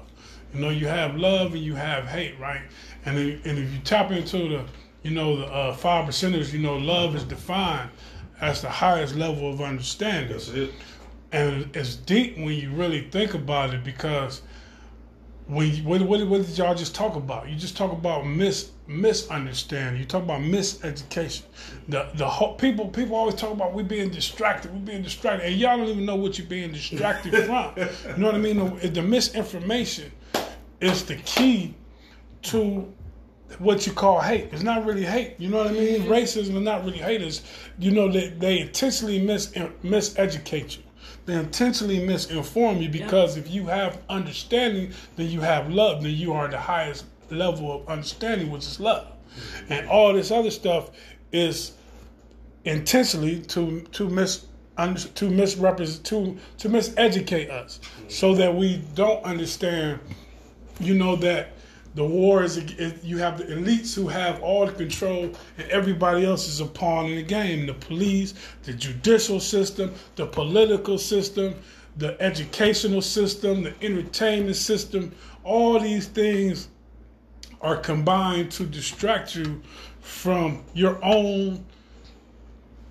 You 0.52 0.60
know, 0.60 0.70
you 0.70 0.88
have 0.88 1.16
love 1.16 1.54
and 1.54 1.62
you 1.62 1.76
have 1.76 2.06
hate, 2.06 2.38
right? 2.40 2.62
And 3.04 3.16
if, 3.16 3.46
and 3.46 3.56
if 3.56 3.72
you 3.72 3.78
tap 3.80 4.10
into 4.10 4.48
the, 4.48 4.64
you 5.04 5.12
know, 5.12 5.36
the 5.36 5.46
uh, 5.46 5.74
five 5.74 6.08
percenters, 6.08 6.52
you 6.52 6.58
know, 6.58 6.76
love 6.76 7.14
is 7.14 7.22
defined 7.22 7.90
as 8.40 8.62
the 8.62 8.70
highest 8.70 9.14
level 9.16 9.50
of 9.50 9.60
understanding. 9.60 10.32
That's 10.32 10.48
it. 10.48 10.72
And 11.32 11.74
it's 11.74 11.94
deep 11.96 12.36
when 12.36 12.50
you 12.50 12.70
really 12.72 13.02
think 13.10 13.34
about 13.34 13.72
it 13.72 13.84
because 13.84 14.42
when 15.46 15.74
you, 15.74 15.82
what, 15.82 16.00
what, 16.02 16.26
what 16.26 16.46
did 16.46 16.56
y'all 16.56 16.74
just 16.74 16.94
talk 16.94 17.16
about? 17.16 17.48
You 17.48 17.56
just 17.56 17.76
talk 17.76 17.92
about 17.92 18.26
mis 18.26 18.70
misunderstanding. 18.86 20.00
You 20.00 20.06
talk 20.06 20.22
about 20.22 20.40
miseducation. 20.40 21.42
The 21.88 22.08
the 22.14 22.28
whole, 22.28 22.54
people 22.54 22.88
people 22.88 23.16
always 23.16 23.34
talk 23.34 23.52
about 23.52 23.74
we 23.74 23.82
being 23.82 24.10
distracted. 24.10 24.72
We 24.72 24.80
being 24.80 25.02
distracted, 25.02 25.46
and 25.46 25.56
y'all 25.56 25.76
don't 25.76 25.88
even 25.88 26.06
know 26.06 26.16
what 26.16 26.38
you're 26.38 26.46
being 26.46 26.72
distracted 26.72 27.32
from. 27.46 27.72
You 27.76 28.16
know 28.16 28.26
what 28.26 28.34
I 28.34 28.38
mean? 28.38 28.78
The, 28.78 28.88
the 28.88 29.02
misinformation 29.02 30.10
is 30.80 31.04
the 31.04 31.16
key 31.16 31.74
to 32.42 32.92
what 33.58 33.86
you 33.86 33.92
call 33.92 34.20
hate. 34.20 34.48
It's 34.52 34.62
not 34.62 34.84
really 34.84 35.04
hate. 35.04 35.34
You 35.38 35.48
know 35.48 35.58
what 35.58 35.68
I 35.68 35.72
mean? 35.72 36.02
Mm-hmm. 36.02 36.12
Racism 36.12 36.56
is 36.56 36.62
not 36.62 36.84
really 36.84 36.98
hate. 36.98 37.22
It's, 37.22 37.42
you 37.78 37.90
know, 37.90 38.10
they, 38.10 38.28
they 38.28 38.60
intentionally 38.60 39.18
mis 39.20 39.48
miseducate 39.48 40.76
you. 40.76 40.82
they 41.26 41.34
intentionally 41.34 41.98
misinform 41.98 42.82
you 42.82 42.88
because 42.88 43.36
if 43.36 43.50
you 43.50 43.66
have 43.66 44.00
understanding, 44.08 44.92
then 45.16 45.28
you 45.28 45.40
have 45.40 45.70
love. 45.70 46.02
Then 46.02 46.12
you 46.12 46.32
are 46.32 46.48
the 46.48 46.58
highest 46.58 47.04
level 47.30 47.72
of 47.72 47.88
understanding, 47.88 48.50
which 48.50 48.66
is 48.66 48.80
love. 48.80 49.06
Mm-hmm. 49.06 49.72
And 49.72 49.88
all 49.88 50.12
this 50.12 50.30
other 50.30 50.50
stuff 50.50 50.90
is 51.32 51.72
intentionally 52.64 53.40
to 53.40 53.82
to 53.92 54.08
mis 54.08 54.46
to 55.14 55.30
misrepresent 55.30 56.04
to 56.06 56.38
to 56.58 56.68
miseducate 56.68 57.50
us, 57.50 57.78
mm-hmm. 57.82 58.08
so 58.08 58.34
that 58.34 58.54
we 58.54 58.82
don't 58.94 59.22
understand. 59.24 60.00
You 60.80 60.94
know 60.94 61.16
that 61.16 61.52
the 61.94 62.04
war 62.04 62.44
is, 62.44 62.62
you 63.02 63.18
have 63.18 63.38
the 63.38 63.44
elites 63.44 63.94
who 63.94 64.06
have 64.08 64.40
all 64.42 64.66
the 64.66 64.72
control, 64.72 65.24
and 65.58 65.70
everybody 65.70 66.24
else 66.24 66.46
is 66.46 66.60
a 66.60 66.66
pawn 66.66 67.06
in 67.06 67.16
the 67.16 67.22
game. 67.22 67.66
The 67.66 67.74
police, 67.74 68.34
the 68.62 68.72
judicial 68.72 69.40
system, 69.40 69.92
the 70.14 70.26
political 70.26 70.98
system, 70.98 71.54
the 71.96 72.20
educational 72.22 73.02
system, 73.02 73.64
the 73.64 73.74
entertainment 73.82 74.56
system. 74.56 75.12
All 75.42 75.80
these 75.80 76.06
things 76.06 76.68
are 77.60 77.76
combined 77.76 78.52
to 78.52 78.66
distract 78.66 79.34
you 79.34 79.60
from 80.00 80.62
your 80.74 81.02
own 81.04 81.64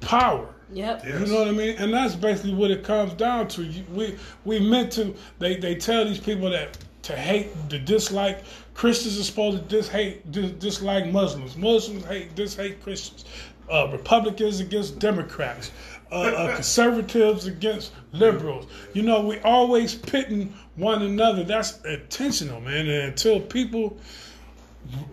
power. 0.02 0.54
Yep. 0.72 1.04
Yes. 1.06 1.20
You 1.22 1.34
know 1.34 1.40
what 1.40 1.48
I 1.48 1.52
mean? 1.52 1.76
And 1.78 1.94
that's 1.94 2.16
basically 2.16 2.54
what 2.54 2.70
it 2.70 2.84
comes 2.84 3.14
down 3.14 3.48
to. 3.50 3.62
We 3.92 4.18
we 4.46 4.60
meant 4.60 4.92
to. 4.94 5.16
They 5.40 5.56
they 5.56 5.76
tell 5.76 6.06
these 6.06 6.20
people 6.20 6.50
that 6.52 6.78
to 7.10 7.16
hate, 7.18 7.50
to 7.70 7.80
dislike 7.80 8.44
Christians 8.76 9.20
are 9.20 9.24
supposed 9.24 9.58
to 9.58 9.64
dis 9.64 9.90
hate, 9.90 10.32
dis, 10.32 10.52
dislike 10.52 11.08
Muslims. 11.08 11.58
Muslims 11.58 12.06
hate, 12.06 12.36
dis 12.36 12.56
hate 12.56 12.82
Christians. 12.84 13.26
Uh, 13.70 13.90
Republicans 13.92 14.60
against 14.60 15.00
Democrats. 15.00 15.72
Uh, 16.12 16.16
uh, 16.16 16.54
conservatives 16.56 17.46
against 17.48 17.92
liberals. 18.12 18.68
You 18.94 19.02
know, 19.02 19.22
we 19.22 19.40
always 19.40 19.96
pitting 19.96 20.54
one 20.76 21.02
another. 21.02 21.44
That's 21.44 21.82
intentional, 21.82 22.62
man. 22.62 22.88
And 22.88 23.10
until 23.10 23.42
people 23.42 23.98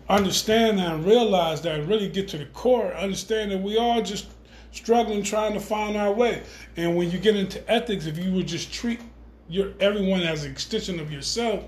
understand 0.08 0.78
that 0.78 0.94
and 0.94 1.04
realize 1.04 1.60
that 1.62 1.80
and 1.80 1.88
really 1.88 2.08
get 2.08 2.28
to 2.28 2.38
the 2.38 2.46
core, 2.46 2.94
understand 2.94 3.50
that 3.52 3.60
we 3.60 3.78
all 3.78 4.02
just 4.02 4.26
struggling 4.70 5.22
trying 5.22 5.54
to 5.54 5.60
find 5.60 5.96
our 5.96 6.12
way. 6.12 6.42
And 6.76 6.94
when 6.94 7.10
you 7.10 7.18
get 7.18 7.36
into 7.36 7.68
ethics, 7.70 8.06
if 8.06 8.18
you 8.18 8.32
would 8.32 8.46
just 8.46 8.72
treat 8.72 9.00
your 9.48 9.72
everyone 9.80 10.20
as 10.20 10.44
an 10.44 10.50
extension 10.50 11.00
of 11.00 11.12
yourself, 11.12 11.64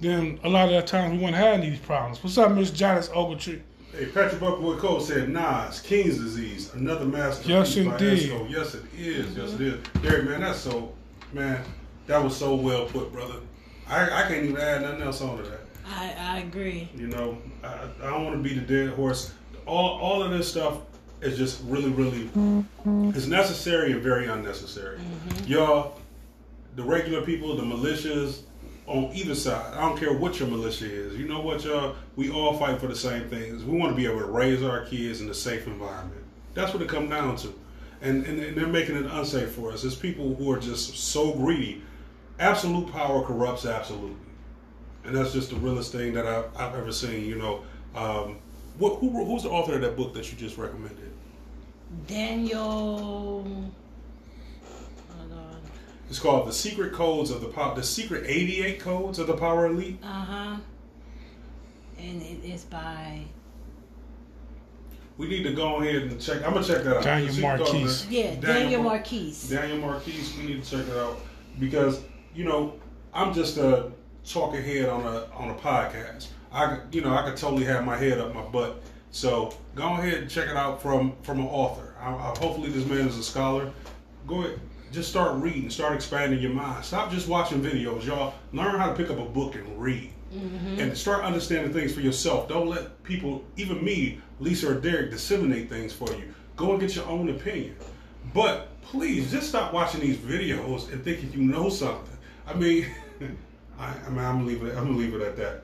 then 0.00 0.38
a 0.44 0.48
lot 0.48 0.68
of 0.68 0.74
the 0.74 0.82
times 0.82 1.12
we 1.12 1.18
wouldn't 1.18 1.36
have 1.36 1.60
these 1.60 1.78
problems. 1.78 2.22
What's 2.22 2.36
up, 2.38 2.52
Miss 2.52 2.70
Janice 2.70 3.08
Ogletree? 3.08 3.60
Hey, 3.92 4.06
Patrick 4.06 4.40
Buckwood 4.40 4.80
Cole 4.80 5.00
said, 5.00 5.28
Nas, 5.28 5.80
King's 5.80 6.18
Disease, 6.18 6.74
another 6.74 7.04
masterpiece 7.04 7.76
Yes, 7.76 7.86
by 7.86 7.92
indeed. 7.92 8.30
Esco. 8.30 8.50
Yes, 8.50 8.74
it 8.74 8.82
is. 8.96 9.36
Yes, 9.36 9.52
it 9.54 9.60
is. 9.60 9.80
Derek, 10.02 10.24
man, 10.24 10.40
that's 10.40 10.58
so, 10.58 10.92
man, 11.32 11.64
that 12.06 12.22
was 12.22 12.36
so 12.36 12.56
well 12.56 12.86
put, 12.86 13.12
brother. 13.12 13.36
I, 13.88 14.24
I 14.24 14.28
can't 14.28 14.44
even 14.44 14.56
add 14.56 14.82
nothing 14.82 15.02
else 15.02 15.20
onto 15.20 15.44
that. 15.44 15.60
I, 15.86 16.14
I 16.18 16.38
agree. 16.40 16.88
You 16.96 17.06
know, 17.06 17.38
I, 17.62 17.84
I 18.02 18.10
don't 18.10 18.24
want 18.24 18.36
to 18.36 18.42
be 18.42 18.58
the 18.58 18.66
dead 18.66 18.94
horse. 18.94 19.32
All, 19.64 19.98
all 20.00 20.22
of 20.22 20.32
this 20.32 20.50
stuff 20.50 20.78
is 21.20 21.38
just 21.38 21.62
really, 21.64 21.90
really, 21.90 22.28
it's 23.16 23.26
necessary 23.26 23.92
and 23.92 24.02
very 24.02 24.26
unnecessary. 24.26 24.98
Mm-hmm. 24.98 25.52
Y'all, 25.52 26.00
the 26.76 26.82
regular 26.82 27.22
people, 27.22 27.56
the 27.56 27.62
militias, 27.62 28.40
on 28.86 29.10
either 29.14 29.34
side, 29.34 29.74
I 29.74 29.80
don't 29.80 29.98
care 29.98 30.12
what 30.12 30.38
your 30.38 30.48
militia 30.48 30.86
is. 30.86 31.16
You 31.16 31.26
know 31.26 31.40
what, 31.40 31.64
y'all? 31.64 31.96
We 32.16 32.30
all 32.30 32.58
fight 32.58 32.80
for 32.80 32.86
the 32.86 32.96
same 32.96 33.28
things. 33.28 33.64
We 33.64 33.78
want 33.78 33.92
to 33.92 33.96
be 33.96 34.06
able 34.06 34.20
to 34.20 34.26
raise 34.26 34.62
our 34.62 34.84
kids 34.84 35.20
in 35.20 35.28
a 35.30 35.34
safe 35.34 35.66
environment. 35.66 36.22
That's 36.52 36.72
what 36.72 36.82
it 36.82 36.88
comes 36.88 37.10
down 37.10 37.36
to. 37.36 37.54
And, 38.02 38.26
and, 38.26 38.38
and 38.38 38.56
they're 38.56 38.66
making 38.66 38.96
it 38.96 39.06
unsafe 39.06 39.52
for 39.52 39.72
us. 39.72 39.84
It's 39.84 39.94
people 39.94 40.34
who 40.34 40.52
are 40.52 40.58
just 40.58 40.96
so 40.98 41.32
greedy. 41.32 41.82
Absolute 42.38 42.92
power 42.92 43.22
corrupts 43.22 43.64
absolutely 43.64 44.16
and 45.04 45.14
that's 45.14 45.32
just 45.32 45.50
the 45.50 45.56
realest 45.56 45.92
thing 45.92 46.14
that 46.14 46.26
I've, 46.26 46.46
I've 46.56 46.74
ever 46.74 46.92
seen. 46.92 47.24
You 47.26 47.36
know, 47.36 47.62
um, 47.94 48.38
what, 48.78 48.98
who, 48.98 49.24
who's 49.24 49.42
the 49.42 49.50
author 49.50 49.74
of 49.74 49.82
that 49.82 49.96
book 49.96 50.14
that 50.14 50.30
you 50.30 50.38
just 50.38 50.56
recommended? 50.56 51.12
Daniel. 52.06 53.70
Hold 56.04 56.06
on. 56.06 56.10
It's 56.10 56.18
called 56.18 56.48
"The 56.48 56.52
Secret 56.52 56.92
Codes 56.92 57.30
of 57.30 57.40
the 57.40 57.48
Power." 57.48 57.74
The 57.74 57.82
Secret 57.82 58.24
Eighty-Eight 58.26 58.80
Codes 58.80 59.18
of 59.18 59.26
the 59.26 59.36
Power 59.36 59.66
Elite. 59.66 59.98
Uh 60.02 60.06
huh. 60.06 60.56
And 61.98 62.22
it 62.22 62.44
is 62.44 62.64
by 62.64 63.22
We 65.16 65.28
need 65.28 65.44
to 65.44 65.52
go 65.54 65.76
ahead 65.80 66.02
and 66.02 66.20
check. 66.20 66.44
I'm 66.46 66.54
gonna 66.54 66.66
check 66.66 66.82
that 66.84 66.96
out. 66.98 67.04
Daniel 67.04 67.28
The 67.28 67.34
Secret 67.34 67.58
Codes 67.58 67.70
of 67.70 67.74
Marquise. 67.74 68.06
yeah 68.10 68.34
Daniel, 68.36 68.82
Mar- 68.82 68.94
Marquise. 68.96 69.48
Daniel 69.48 69.78
Marquise. 69.78 70.36
We 70.36 70.46
need 70.46 70.64
to 70.64 70.70
check 70.78 70.88
it 70.88 70.96
out 70.96 71.18
because 71.58 72.00
you 72.34 72.44
know 72.44 72.74
I'm 73.12 73.32
just 73.32 73.56
a 73.58 73.92
talking 74.26 74.62
head 74.62 74.88
on 74.88 75.02
a 75.02 75.26
on 75.34 75.50
a 75.50 75.54
podcast. 75.54 76.28
I 76.52 76.80
you 76.92 77.00
know 77.00 77.14
I 77.14 77.22
could 77.28 77.36
totally 77.36 77.64
have 77.64 77.84
my 77.84 77.96
head 77.96 78.18
up 78.18 78.34
my 78.34 78.42
butt. 78.42 78.82
So 79.10 79.54
go 79.76 79.84
ahead 79.94 80.14
and 80.14 80.30
check 80.30 80.48
it 80.48 80.56
out 80.56 80.82
from 80.82 81.14
from 81.22 81.38
an 81.40 81.46
author. 81.46 81.94
I, 82.00 82.08
I, 82.10 82.34
hopefully 82.38 82.70
this 82.70 82.84
man 82.86 83.06
is 83.06 83.16
a 83.16 83.22
scholar. 83.22 83.70
Go 84.26 84.40
ahead, 84.42 84.58
just 84.94 85.10
start 85.10 85.40
reading, 85.42 85.68
start 85.70 85.94
expanding 85.94 86.40
your 86.40 86.52
mind. 86.52 86.84
Stop 86.84 87.10
just 87.10 87.28
watching 87.28 87.60
videos, 87.60 88.04
y'all. 88.04 88.34
Learn 88.52 88.78
how 88.78 88.88
to 88.88 88.94
pick 88.94 89.10
up 89.10 89.18
a 89.18 89.24
book 89.24 89.54
and 89.56 89.80
read. 89.80 90.10
And 90.32 90.96
start 90.98 91.22
understanding 91.22 91.72
things 91.72 91.94
for 91.94 92.00
yourself. 92.00 92.48
Don't 92.48 92.66
let 92.66 93.00
people, 93.04 93.44
even 93.56 93.84
me, 93.84 94.18
Lisa 94.40 94.72
or 94.72 94.80
Derek, 94.80 95.12
disseminate 95.12 95.68
things 95.68 95.92
for 95.92 96.10
you. 96.10 96.34
Go 96.56 96.72
and 96.72 96.80
get 96.80 96.96
your 96.96 97.06
own 97.06 97.28
opinion. 97.28 97.76
But 98.32 98.68
please, 98.82 99.30
just 99.30 99.48
stop 99.48 99.72
watching 99.72 100.00
these 100.00 100.16
videos 100.16 100.92
and 100.92 101.04
thinking 101.04 101.32
you 101.32 101.38
know 101.42 101.68
something. 101.68 102.16
I 102.48 102.54
mean, 102.54 102.86
I, 103.78 103.94
I 104.06 104.08
mean, 104.08 104.18
I'm 104.18 104.38
gonna 104.38 104.44
leave 104.44 104.64
it. 104.64 104.76
I'm 104.76 104.86
gonna 104.86 104.96
leave 104.98 105.14
it 105.14 105.20
at 105.22 105.36
that. 105.36 105.62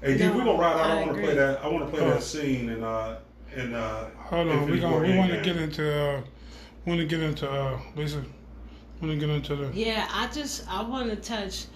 Hey, 0.00 0.16
dude, 0.16 0.32
we're 0.36 0.44
gonna 0.44 0.58
ride 0.58 0.74
out. 0.78 0.90
I, 0.90 1.00
I 1.00 1.06
want 1.06 1.16
to 1.16 1.22
play 1.22 1.34
that. 1.34 1.64
I 1.64 1.68
want 1.68 1.84
to 1.84 1.90
play 1.90 2.06
Oh. 2.06 2.10
that 2.10 2.22
scene 2.22 2.68
and 2.68 2.84
uh 2.84 3.16
and 3.56 3.74
uh. 3.74 4.04
Hold 4.16 4.48
on, 4.48 4.66
we 4.66 4.74
Infinity 4.74 4.80
going 4.80 4.92
War 4.92 5.02
we 5.02 5.16
want 5.18 5.30
to 5.32 5.40
get 5.42 5.56
into 5.56 5.92
uh, 5.92 6.22
want 6.86 7.00
to 7.00 7.06
get 7.06 7.20
into 7.20 7.50
uh, 7.50 7.80
Lisa. 7.96 8.22
Get 9.04 9.28
into 9.28 9.54
the 9.54 9.70
Yeah, 9.74 10.08
I 10.10 10.28
just 10.28 10.66
I 10.68 10.82
want 10.82 11.10
to 11.10 11.16
touch 11.16 11.66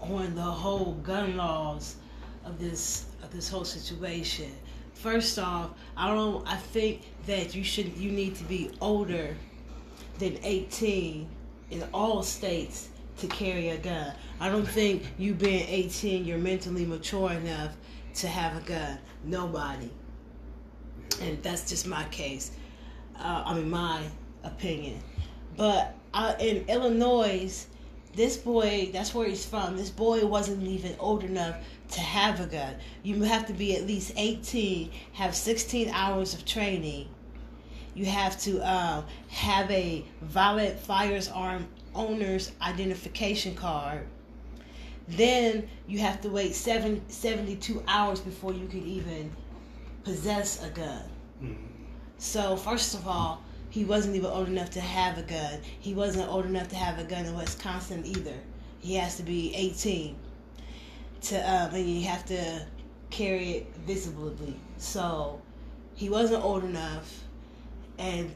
on 0.00 0.34
the 0.34 0.42
whole 0.42 0.94
gun 1.02 1.36
laws 1.36 1.96
of 2.44 2.58
this 2.58 3.06
of 3.22 3.30
this 3.30 3.48
whole 3.50 3.64
situation. 3.66 4.50
First 4.94 5.38
off, 5.38 5.70
I 5.96 6.08
don't. 6.08 6.46
I 6.48 6.56
think 6.56 7.02
that 7.26 7.54
you 7.54 7.62
should 7.62 7.96
you 7.96 8.10
need 8.10 8.34
to 8.36 8.44
be 8.44 8.70
older 8.80 9.36
than 10.18 10.38
18 10.42 11.28
in 11.70 11.84
all 11.92 12.22
states 12.22 12.88
to 13.18 13.26
carry 13.28 13.68
a 13.68 13.78
gun. 13.78 14.14
I 14.40 14.48
don't 14.48 14.66
think 14.66 15.02
you 15.18 15.34
being 15.34 15.66
18 15.68 16.24
you're 16.24 16.38
mentally 16.38 16.86
mature 16.86 17.30
enough 17.32 17.76
to 18.16 18.26
have 18.26 18.56
a 18.56 18.66
gun. 18.66 18.98
Nobody. 19.24 19.90
And 21.20 21.42
that's 21.42 21.68
just 21.68 21.86
my 21.86 22.04
case. 22.04 22.52
Uh, 23.18 23.42
I 23.46 23.54
mean, 23.54 23.68
my 23.68 24.02
opinion. 24.42 25.00
But 25.56 25.94
uh, 26.12 26.34
in 26.38 26.64
Illinois, 26.68 27.66
this 28.14 28.36
boy, 28.36 28.90
that's 28.92 29.14
where 29.14 29.28
he's 29.28 29.46
from. 29.46 29.76
This 29.76 29.90
boy 29.90 30.26
wasn't 30.26 30.62
even 30.66 30.96
old 30.98 31.22
enough 31.22 31.56
to 31.92 32.00
have 32.00 32.40
a 32.40 32.46
gun. 32.46 32.74
You 33.02 33.22
have 33.22 33.46
to 33.46 33.52
be 33.52 33.76
at 33.76 33.86
least 33.86 34.12
18, 34.16 34.90
have 35.12 35.34
16 35.34 35.88
hours 35.90 36.34
of 36.34 36.44
training. 36.44 37.08
You 37.94 38.06
have 38.06 38.38
to 38.42 38.60
um, 38.60 39.04
have 39.28 39.70
a 39.70 40.04
valid 40.22 40.78
firearm 40.78 41.68
owner's 41.94 42.52
identification 42.62 43.54
card. 43.54 44.06
Then 45.08 45.68
you 45.88 45.98
have 45.98 46.20
to 46.20 46.28
wait 46.28 46.54
seven, 46.54 47.02
72 47.08 47.82
hours 47.88 48.20
before 48.20 48.52
you 48.52 48.66
can 48.68 48.86
even 48.86 49.32
possess 50.04 50.62
a 50.64 50.70
gun. 50.70 51.02
So, 52.18 52.56
first 52.56 52.94
of 52.94 53.08
all, 53.08 53.42
he 53.70 53.84
wasn't 53.84 54.16
even 54.16 54.30
old 54.30 54.48
enough 54.48 54.70
to 54.70 54.80
have 54.80 55.16
a 55.16 55.22
gun. 55.22 55.60
He 55.78 55.94
wasn't 55.94 56.28
old 56.28 56.44
enough 56.44 56.68
to 56.68 56.76
have 56.76 56.98
a 56.98 57.04
gun 57.04 57.24
in 57.24 57.36
Wisconsin 57.36 58.04
either. 58.04 58.34
He 58.80 58.96
has 58.96 59.16
to 59.16 59.22
be 59.22 59.54
18 59.54 60.16
to, 61.22 61.36
um, 61.36 61.74
and 61.74 61.88
you 61.88 62.06
have 62.08 62.24
to 62.26 62.66
carry 63.10 63.50
it 63.52 63.74
visibly. 63.86 64.56
So, 64.78 65.40
he 65.94 66.08
wasn't 66.08 66.42
old 66.42 66.64
enough, 66.64 67.22
and 67.98 68.34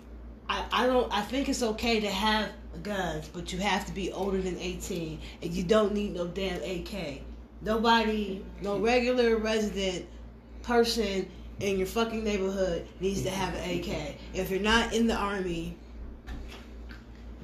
I, 0.49 0.65
I 0.71 0.87
don't. 0.87 1.11
I 1.13 1.23
think 1.23 1.49
it's 1.49 1.63
okay 1.63 2.01
to 2.01 2.11
have 2.11 2.51
guns, 2.83 3.29
but 3.33 3.53
you 3.53 3.59
have 3.61 3.87
to 3.87 3.93
be 3.93 4.13
older 4.13 4.41
than 4.41 4.59
18, 4.59 5.19
and 5.43 5.51
you 5.51 5.65
don't 5.65 5.95
need 5.95 6.15
no 6.15 6.27
damn 6.27 6.63
AK. 6.63 7.23
Nobody, 7.63 8.45
no 8.61 8.79
regular 8.79 9.39
resident 9.39 10.05
person 10.63 11.27
in 11.61 11.79
your 11.79 11.87
fucking 11.87 12.25
neighborhood 12.25 12.87
needs 13.01 13.23
to 13.23 13.31
have 13.31 13.55
an 13.55 13.79
AK. 13.79 14.17
If 14.35 14.51
you're 14.51 14.61
not 14.61 14.93
in 14.93 15.07
the 15.07 15.15
army, 15.15 15.77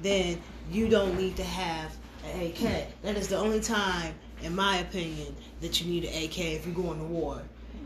then 0.01 0.41
you 0.69 0.87
don't 0.89 1.17
need 1.17 1.35
to 1.37 1.43
have 1.43 1.95
an 2.25 2.47
AK. 2.47 2.87
That 3.03 3.15
is 3.17 3.27
the 3.27 3.37
only 3.37 3.61
time, 3.61 4.13
in 4.41 4.55
my 4.55 4.77
opinion, 4.77 5.35
that 5.61 5.81
you 5.81 5.89
need 5.89 6.05
an 6.05 6.23
AK 6.23 6.39
if 6.39 6.65
you're 6.65 6.75
going 6.75 6.99
to 6.99 7.05
war. 7.05 7.41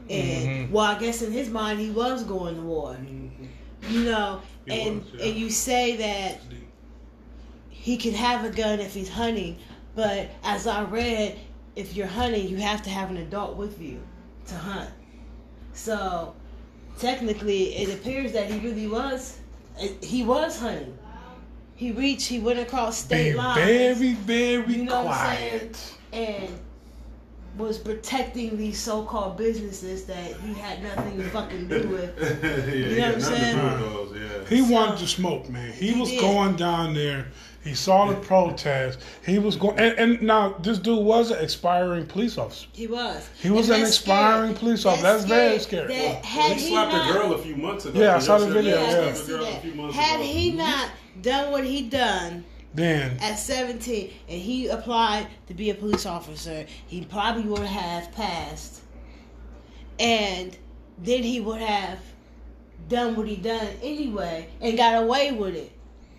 And 0.09 0.47
mm-hmm. 0.47 0.73
well, 0.73 0.85
I 0.85 0.99
guess 0.99 1.21
in 1.21 1.31
his 1.31 1.49
mind, 1.49 1.79
he 1.79 1.89
was 1.89 2.23
going 2.23 2.55
to 2.55 2.61
war. 2.61 2.93
Mm-hmm. 2.93 3.45
You 3.89 4.03
know, 4.05 4.41
He 4.65 4.81
and 4.81 5.03
was, 5.03 5.13
yeah. 5.13 5.25
and 5.25 5.35
you 5.35 5.49
say 5.49 5.95
that 5.97 6.41
he 7.69 7.97
can 7.97 8.13
have 8.13 8.43
a 8.45 8.49
gun 8.49 8.79
if 8.79 8.93
he's 8.93 9.09
hunting, 9.09 9.57
but 9.95 10.29
as 10.43 10.65
I 10.65 10.83
read, 10.83 11.39
if 11.75 11.95
you're 11.95 12.07
hunting, 12.07 12.47
you 12.47 12.57
have 12.57 12.81
to 12.83 12.89
have 12.89 13.11
an 13.11 13.17
adult 13.17 13.57
with 13.57 13.79
you 13.79 14.01
to 14.47 14.55
hunt. 14.55 14.89
So 15.75 16.33
technically, 16.99 17.75
it 17.75 17.93
appears 17.93 18.31
that 18.33 18.49
he 18.49 18.59
really 18.59 18.87
was 18.87 19.37
eh, 19.79 19.89
he 20.01 20.23
was 20.23 20.59
hunting. 20.59 20.97
He 21.75 21.91
reached, 21.91 22.27
he 22.29 22.39
went 22.39 22.57
across 22.59 22.97
state 22.97 23.33
Be 23.33 23.37
lines. 23.37 23.59
very, 23.59 24.13
very 24.13 24.73
You 24.73 24.83
know 24.85 25.03
what 25.03 25.13
quiet. 25.17 25.93
And 26.13 26.47
was 27.57 27.77
protecting 27.77 28.57
these 28.57 28.79
so-called 28.79 29.37
businesses 29.37 30.05
that 30.05 30.33
he 30.37 30.53
had 30.53 30.81
nothing 30.83 31.17
to 31.17 31.23
fucking 31.29 31.67
do 31.67 31.87
with. 31.89 32.17
yeah, 32.43 32.73
You 32.73 32.85
he 32.85 32.95
know 32.95 33.01
had 33.01 33.13
what 33.15 33.23
I'm 33.25 33.31
nothing 33.31 33.35
to 33.35 33.35
do 33.35 33.35
saying? 33.35 33.79
those, 33.79 34.17
yeah. 34.17 34.49
He 34.57 34.61
So- 34.65 34.73
wanted 34.73 34.97
to 34.99 35.07
smoke, 35.07 35.49
man. 35.49 35.73
He, 35.73 35.91
He 35.91 35.99
was 35.99 36.09
did. 36.09 36.21
going 36.21 36.55
down 36.55 36.93
there. 36.93 37.27
He 37.65 37.73
saw 37.73 38.05
the 38.05 38.15
protest. 38.15 38.99
He 39.25 39.39
was 39.39 39.55
going, 39.55 39.79
and, 39.79 39.97
and 39.97 40.21
now 40.21 40.55
this 40.59 40.77
dude 40.77 41.03
was 41.03 41.31
an 41.31 41.43
expiring 41.43 42.05
police 42.05 42.37
officer. 42.37 42.67
He 42.73 42.85
was. 42.85 43.27
He 43.41 43.49
was 43.49 43.69
an 43.71 43.81
expiring 43.81 44.51
scary. 44.51 44.59
police 44.59 44.85
officer. 44.85 45.01
That's 45.03 45.25
very 45.25 45.57
scary. 45.57 45.87
That 45.87 46.13
Well, 46.13 46.21
had 46.23 46.57
he 46.57 46.63
he 46.63 46.69
slapped 46.69 46.91
not, 46.93 47.09
a 47.09 47.13
girl 47.13 47.33
a 47.33 47.37
few 47.39 47.55
months 47.55 47.85
ago. 47.85 47.99
Yeah, 47.99 48.17
I 48.17 48.19
saw 48.19 48.37
the 48.37 48.45
He 48.45 48.53
video, 48.53 48.75
yeah, 48.75 48.91
yeah. 49.07 49.13
slapped 49.13 49.19
a 49.29 49.31
girl 49.31 49.45
a 49.45 49.59
few 49.61 49.73
months 49.73 49.95
Had 49.95 50.15
ago. 50.19 50.23
he 50.29 50.51
not 50.51 50.91
done 51.23 51.51
what 51.51 51.63
he 51.65 51.81
done 51.89 52.45
Then 52.75 53.17
at 53.19 53.35
17 53.39 54.11
and 54.29 54.41
he 54.41 54.67
applied 54.67 55.27
to 55.47 55.55
be 55.55 55.71
a 55.71 55.73
police 55.75 56.05
officer, 56.05 56.67
he 56.85 57.03
probably 57.05 57.43
would 57.43 57.61
have 57.65 58.11
passed. 58.11 58.81
And 59.99 60.55
then 60.99 61.23
he 61.23 61.39
would 61.41 61.61
have 61.61 61.99
done 62.89 63.15
what 63.15 63.27
he 63.27 63.37
done 63.37 63.69
anyway 63.81 64.49
and 64.61 64.77
got 64.77 65.01
away 65.01 65.31
with 65.31 65.55
it. 65.55 65.71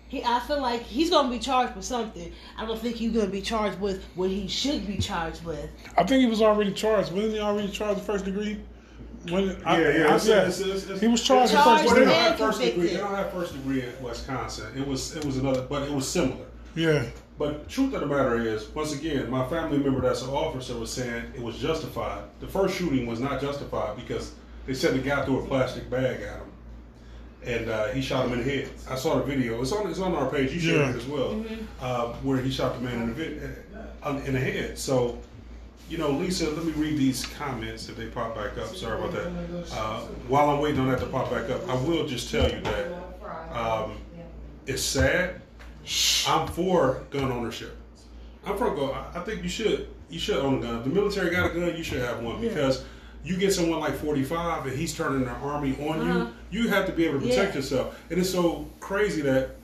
He, 0.09 0.23
I 0.23 0.39
feel 0.39 0.61
like 0.61 0.83
he's 0.83 1.09
gonna 1.09 1.29
be 1.29 1.39
charged 1.39 1.75
with 1.75 1.83
something. 1.85 2.31
I 2.57 2.65
don't 2.65 2.79
think 2.79 2.95
he's 2.95 3.11
gonna 3.11 3.27
be 3.27 3.41
charged 3.41 3.79
with 3.79 4.03
what 4.15 4.29
he 4.29 4.47
should 4.47 4.87
be 4.87 4.97
charged 4.97 5.43
with. 5.43 5.69
I 5.97 6.03
think 6.03 6.21
he 6.21 6.27
was 6.27 6.41
already 6.41 6.71
charged. 6.71 7.11
Wasn't 7.11 7.33
he 7.33 7.39
already 7.39 7.69
charged 7.69 7.95
with 7.97 8.05
first 8.05 8.25
degree? 8.25 8.59
When, 9.29 9.47
Yeah, 9.47 9.55
I, 9.65 9.79
yeah, 9.79 9.87
I, 9.87 9.91
it's- 9.91 10.27
yeah. 10.27 10.35
it's- 10.37 10.59
it's- 10.61 10.83
it's- 10.83 11.01
he 11.01 11.07
was 11.07 11.21
charged 11.21 11.51
with 11.53 11.61
Charged 11.61 11.83
first 11.83 11.85
Well, 11.87 11.95
they 11.95 11.99
degree. 12.01 12.13
don't 12.13 12.23
have 12.23 12.37
first 12.37 12.61
degree. 12.61 12.87
They 12.87 12.97
don't 12.97 13.15
have 13.15 13.31
first 13.33 13.53
degree 13.53 13.81
in 13.81 14.03
Wisconsin. 14.03 14.67
It 14.77 14.87
was 14.87 15.15
it 15.17 15.25
was 15.25 15.37
another, 15.37 15.61
but 15.63 15.83
it 15.83 15.91
was 15.91 16.07
similar. 16.07 16.45
Yeah, 16.75 17.03
But 17.39 17.67
truth 17.67 17.93
of 17.95 18.01
the 18.01 18.05
matter 18.07 18.35
is, 18.39 18.67
once 18.73 18.93
again, 18.93 19.29
my 19.29 19.45
family 19.49 19.77
member 19.79 19.99
that's 20.01 20.21
an 20.21 20.29
officer 20.29 20.75
was 20.77 20.91
saying 20.91 21.23
it 21.35 21.41
was 21.41 21.57
justified. 21.57 22.21
The 22.39 22.47
first 22.47 22.75
shooting 22.77 23.05
was 23.07 23.19
not 23.19 23.41
justified 23.41 23.95
because 23.97 24.31
they 24.65 24.73
said 24.75 24.93
the 24.93 24.99
guy 24.99 25.25
threw 25.25 25.39
a 25.39 25.45
plastic 25.47 25.89
bag 25.89 26.21
at 26.21 26.37
him, 26.37 26.46
and 27.47 27.69
uh, 27.69 27.87
he 27.87 28.01
shot 28.01 28.25
him 28.27 28.33
in 28.33 28.39
the 28.45 28.51
head. 28.51 28.69
I 28.89 28.95
saw 28.95 29.15
the 29.17 29.23
video. 29.23 29.61
It's 29.61 29.71
on 29.71 29.89
it's 29.89 29.99
on 29.99 30.13
our 30.13 30.29
page. 30.29 30.53
You 30.53 30.59
shared 30.59 30.81
Yeah. 30.81 30.89
it 30.91 30.95
as 30.97 31.05
well, 31.07 31.43
uh, 31.81 32.13
where 32.23 32.37
he 32.39 32.51
shot 32.51 32.75
the 32.75 32.81
man 32.81 33.01
in 33.03 33.07
the 33.07 33.13
vid- 33.13 33.55
uh, 34.03 34.21
in 34.25 34.33
the 34.33 34.39
head. 34.39 34.77
So. 34.77 35.17
You 35.89 35.97
know, 35.97 36.09
Lisa, 36.11 36.49
let 36.49 36.65
me 36.65 36.73
read 36.73 36.97
these 36.97 37.25
comments 37.37 37.87
if 37.87 37.95
they 37.95 38.07
pop 38.07 38.35
back 38.35 38.57
up. 38.57 38.75
Sorry 38.75 38.99
about 38.99 39.13
that. 39.13 39.27
Uh, 39.71 40.01
while 40.27 40.49
I'm 40.49 40.59
waiting 40.59 40.81
on 40.81 40.89
that 40.89 40.99
to 40.99 41.05
pop 41.05 41.31
back 41.31 41.49
up, 41.49 41.65
I 41.69 41.75
will 41.75 42.05
just 42.05 42.29
tell 42.29 42.43
you 42.43 42.59
that 42.59 42.91
um, 43.57 43.93
it's 44.65 44.81
sad. 44.81 45.39
I'm 46.27 46.45
for 46.49 47.03
gun 47.09 47.31
ownership. 47.31 47.77
I'm 48.45 48.57
for 48.57 48.75
go. 48.75 48.91
I- 48.91 49.11
I 49.15 49.19
think 49.21 49.43
you 49.43 49.47
should. 49.49 49.87
You 50.09 50.19
should 50.19 50.35
own 50.39 50.57
a 50.57 50.61
gun. 50.61 50.75
If 50.79 50.83
the 50.83 50.89
military 50.89 51.29
got 51.29 51.51
a 51.51 51.53
gun, 51.57 51.73
you 51.77 51.83
should 51.85 52.01
have 52.01 52.21
one 52.21 52.41
because 52.41 52.83
you 53.27 53.35
get 53.37 53.53
someone 53.53 53.79
like 53.79 53.95
45 53.95 54.65
and 54.67 54.77
he's 54.77 54.95
turning 54.95 55.25
the 55.25 55.31
army 55.31 55.75
on 55.87 55.99
Uh-huh. 55.99 56.27
you. 56.51 56.61
You 56.63 56.69
have 56.69 56.85
to 56.85 56.91
be 56.93 57.05
able 57.05 57.19
to 57.19 57.27
protect 57.27 57.51
Yeah. 57.53 57.59
yourself. 57.59 57.99
And 58.09 58.19
it's 58.19 58.29
so 58.29 58.65
crazy 58.79 59.21
that 59.23 59.55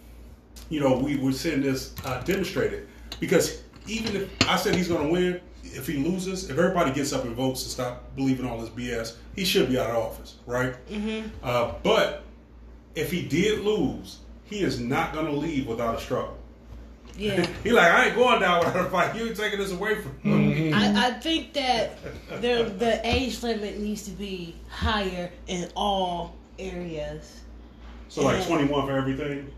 you 0.69 0.79
know 0.79 0.97
we 0.97 1.15
we're 1.17 1.31
seeing 1.31 1.61
this 1.61 1.93
uh, 2.05 2.21
demonstrated 2.23 2.87
because 3.19 3.61
even 3.87 4.15
if 4.15 4.29
I 4.49 4.57
said 4.57 4.75
he's 4.75 4.87
going 4.87 5.05
to 5.07 5.11
win, 5.11 5.39
if 5.63 5.87
he 5.87 6.03
loses, 6.03 6.49
if 6.49 6.57
everybody 6.57 6.91
gets 6.91 7.13
up 7.13 7.23
and 7.25 7.35
votes 7.35 7.63
to 7.63 7.69
stop 7.69 8.15
believing 8.15 8.45
all 8.45 8.59
this 8.59 8.69
BS, 8.69 9.15
he 9.35 9.43
should 9.45 9.69
be 9.69 9.77
out 9.79 9.89
of 9.89 9.97
office, 9.97 10.35
right? 10.45 10.73
Mm-hmm. 10.89 11.27
Uh, 11.41 11.73
but 11.83 12.23
if 12.95 13.11
he 13.11 13.21
did 13.23 13.59
lose, 13.61 14.19
he 14.45 14.61
is 14.61 14.79
not 14.79 15.13
going 15.13 15.25
to 15.25 15.31
leave 15.33 15.67
without 15.67 15.95
a 15.97 16.01
struggle. 16.01 16.37
Yeah. 17.17 17.45
He 17.63 17.71
like, 17.71 17.91
I 17.91 18.07
ain't 18.07 18.15
going 18.15 18.39
down 18.41 18.65
without 18.65 18.87
a 18.87 18.89
fight. 18.89 19.15
You 19.15 19.27
ain't 19.27 19.37
taking 19.37 19.59
this 19.59 19.71
away 19.71 20.01
from 20.01 20.17
me. 20.23 20.73
I, 20.73 21.07
I 21.09 21.11
think 21.13 21.53
that 21.53 21.97
the 22.41 22.73
the 22.77 22.99
age 23.03 23.43
limit 23.43 23.79
needs 23.79 24.03
to 24.05 24.11
be 24.11 24.55
higher 24.69 25.31
in 25.47 25.69
all 25.75 26.35
areas. 26.57 27.41
So 28.09 28.23
like 28.23 28.45
21 28.45 28.85
for 28.87 28.91
everything, 28.91 29.51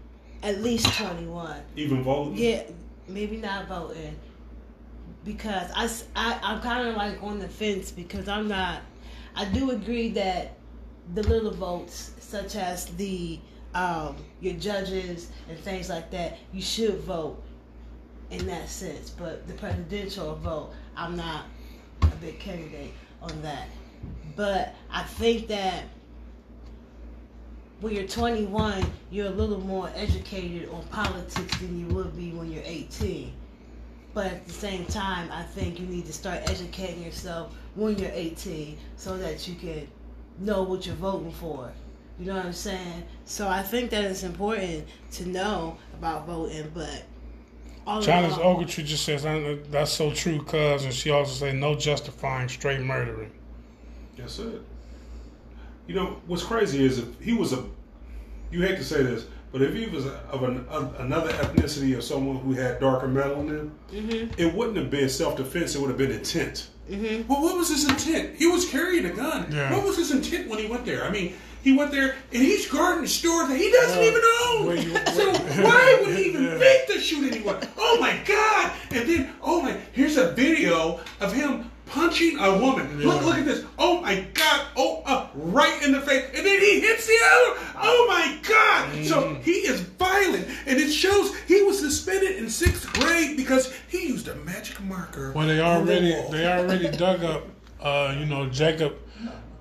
At 0.43 0.61
least 0.61 0.87
twenty 0.97 1.25
one. 1.25 1.61
even 1.75 2.03
voting. 2.03 2.37
Yeah, 2.37 2.63
maybe 3.07 3.37
not 3.37 3.67
voting 3.67 4.15
because 5.23 5.71
I 6.15 6.39
I'm 6.41 6.61
kind 6.61 6.87
of 6.87 6.95
like 6.95 7.21
on 7.21 7.39
the 7.39 7.47
fence 7.49 7.91
because 7.91 8.27
I'm 8.27 8.47
not. 8.47 8.81
I 9.35 9.45
do 9.45 9.71
agree 9.71 10.09
that 10.11 10.53
the 11.13 11.23
little 11.23 11.51
votes, 11.51 12.11
such 12.19 12.55
as 12.55 12.85
the 12.95 13.39
um, 13.73 14.15
your 14.39 14.53
judges 14.53 15.29
and 15.49 15.59
things 15.59 15.89
like 15.89 16.09
that, 16.11 16.37
you 16.53 16.61
should 16.61 16.99
vote 16.99 17.43
in 18.31 18.45
that 18.47 18.69
sense. 18.69 19.09
But 19.09 19.47
the 19.47 19.53
presidential 19.53 20.35
vote, 20.35 20.71
I'm 20.95 21.15
not 21.15 21.45
a 22.01 22.15
big 22.17 22.39
candidate 22.39 22.93
on 23.21 23.41
that. 23.41 23.67
But 24.35 24.75
I 24.91 25.03
think 25.03 25.47
that 25.47 25.83
when 27.81 27.93
you're 27.93 28.07
21, 28.07 28.85
you're 29.11 29.27
a 29.27 29.31
little 29.31 29.59
more 29.59 29.91
educated 29.95 30.69
on 30.69 30.83
politics 30.85 31.57
than 31.59 31.79
you 31.79 31.93
would 31.95 32.15
be 32.15 32.31
when 32.31 32.51
you're 32.51 32.63
18. 32.65 33.33
But 34.13 34.27
at 34.27 34.47
the 34.47 34.53
same 34.53 34.85
time, 34.85 35.29
I 35.31 35.43
think 35.43 35.79
you 35.79 35.85
need 35.85 36.05
to 36.05 36.13
start 36.13 36.49
educating 36.49 37.03
yourself 37.03 37.53
when 37.75 37.97
you're 37.97 38.11
18 38.13 38.77
so 38.95 39.17
that 39.17 39.47
you 39.47 39.55
can 39.55 39.87
know 40.39 40.63
what 40.63 40.85
you're 40.85 40.95
voting 40.95 41.31
for. 41.31 41.71
You 42.17 42.27
know 42.27 42.35
what 42.37 42.45
I'm 42.45 42.53
saying? 42.53 43.03
So 43.25 43.47
I 43.49 43.61
think 43.61 43.89
that 43.89 44.05
it's 44.05 44.23
important 44.23 44.85
to 45.13 45.27
know 45.27 45.77
about 45.93 46.25
voting, 46.25 46.71
but 46.73 47.03
all 47.85 47.99
in 47.99 48.03
Janice 48.03 48.37
all- 48.37 48.57
Ogletree 48.57 48.85
just 48.85 49.05
says 49.05 49.23
that's 49.69 49.91
so 49.91 50.11
true, 50.11 50.41
cuz, 50.41 50.85
and 50.85 50.93
she 50.93 51.11
also 51.11 51.33
said 51.33 51.55
no 51.55 51.75
justifying 51.75 52.49
straight 52.49 52.81
murdering. 52.81 53.31
That's 54.17 54.39
it. 54.39 54.61
You 55.87 55.95
know 55.95 56.17
what's 56.25 56.43
crazy 56.43 56.83
is 56.83 56.99
if 56.99 57.19
he 57.21 57.33
was 57.33 57.53
a, 57.53 57.63
you 58.51 58.61
hate 58.61 58.77
to 58.77 58.83
say 58.83 59.03
this, 59.03 59.25
but 59.51 59.61
if 59.61 59.73
he 59.73 59.87
was 59.87 60.05
a, 60.05 60.15
of 60.31 60.43
an, 60.43 60.65
of 60.67 60.99
another 60.99 61.31
ethnicity 61.33 61.97
or 61.97 62.01
someone 62.01 62.37
who 62.37 62.53
had 62.53 62.79
darker 62.79 63.07
metal 63.07 63.39
in 63.41 63.47
him, 63.49 63.71
mm-hmm. 63.91 64.41
it 64.41 64.53
wouldn't 64.53 64.77
have 64.77 64.89
been 64.89 65.07
self 65.07 65.37
defense. 65.37 65.75
It 65.75 65.81
would 65.81 65.89
have 65.89 65.97
been 65.97 66.11
intent. 66.11 66.69
Mm-hmm. 66.89 67.27
Well, 67.27 67.41
what 67.41 67.57
was 67.57 67.69
his 67.69 67.87
intent? 67.87 68.35
He 68.35 68.47
was 68.47 68.69
carrying 68.69 69.05
a 69.05 69.11
gun. 69.11 69.51
Yeah. 69.51 69.73
What 69.73 69.85
was 69.85 69.97
his 69.97 70.11
intent 70.11 70.49
when 70.49 70.59
he 70.59 70.67
went 70.67 70.85
there? 70.85 71.03
I 71.03 71.09
mean, 71.09 71.35
he 71.65 71.73
went 71.75 71.91
there 71.91 72.15
and 72.31 72.41
he's 72.43 72.69
guarding 72.69 73.03
a 73.03 73.07
store 73.07 73.47
that 73.47 73.57
he 73.57 73.71
doesn't 73.71 73.97
Well, 73.97 74.07
even 74.07 74.21
own. 74.45 74.67
wait, 74.93 75.07
so 75.15 75.31
why 75.63 75.97
would 76.05 76.15
he 76.15 76.25
even 76.29 76.43
Yeah. 76.43 76.57
think 76.63 76.87
to 76.89 76.99
shoot 76.99 77.31
anyone? 77.33 77.57
Oh 77.75 77.97
my 77.99 78.15
God! 78.23 78.71
And 78.91 79.09
then, 79.09 79.33
oh 79.41 79.63
my, 79.63 79.75
here's 79.91 80.15
a 80.17 80.31
video 80.33 80.99
of 81.19 81.33
him 81.33 81.71
punching 81.87 82.37
a 82.39 82.57
woman. 82.59 82.99
Look, 83.01 83.19
Yeah. 83.21 83.25
look 83.27 83.37
at 83.39 83.45
this. 83.45 83.63
Oh 83.79 83.99
my 84.01 84.25
God! 84.35 84.67
Oh, 84.77 85.01
uh, 85.07 85.27
right 85.33 85.81
in 85.83 85.91
the 85.91 86.01
face, 86.01 86.25
and 86.35 86.45
then 86.45 86.59
he 86.59 86.79
hits 86.81 87.07
the 87.07 87.17
other. 87.33 87.59
Oh 87.81 88.05
my 88.09 88.37
God! 88.47 89.05
So 89.05 89.15
Mm-hmm. 89.23 89.41
he 89.41 89.51
is 89.71 89.79
violent, 89.81 90.47
and 90.67 90.79
it 90.79 90.91
shows 90.91 91.35
he 91.47 91.63
was 91.63 91.79
suspended 91.79 92.35
in 92.35 92.47
sixth 92.47 92.93
grade 92.93 93.37
because 93.37 93.73
he 93.87 94.07
used 94.07 94.27
a 94.27 94.35
magic 94.35 94.79
marker. 94.83 95.31
Well, 95.31 95.47
they 95.47 95.59
on 95.59 95.87
the 95.87 95.93
already 95.93 96.31
they 96.31 96.45
already 96.47 96.89
dug 96.95 97.23
up, 97.23 97.43
uh, 97.81 98.15
you 98.19 98.25
know, 98.27 98.47
Jacob 98.49 98.93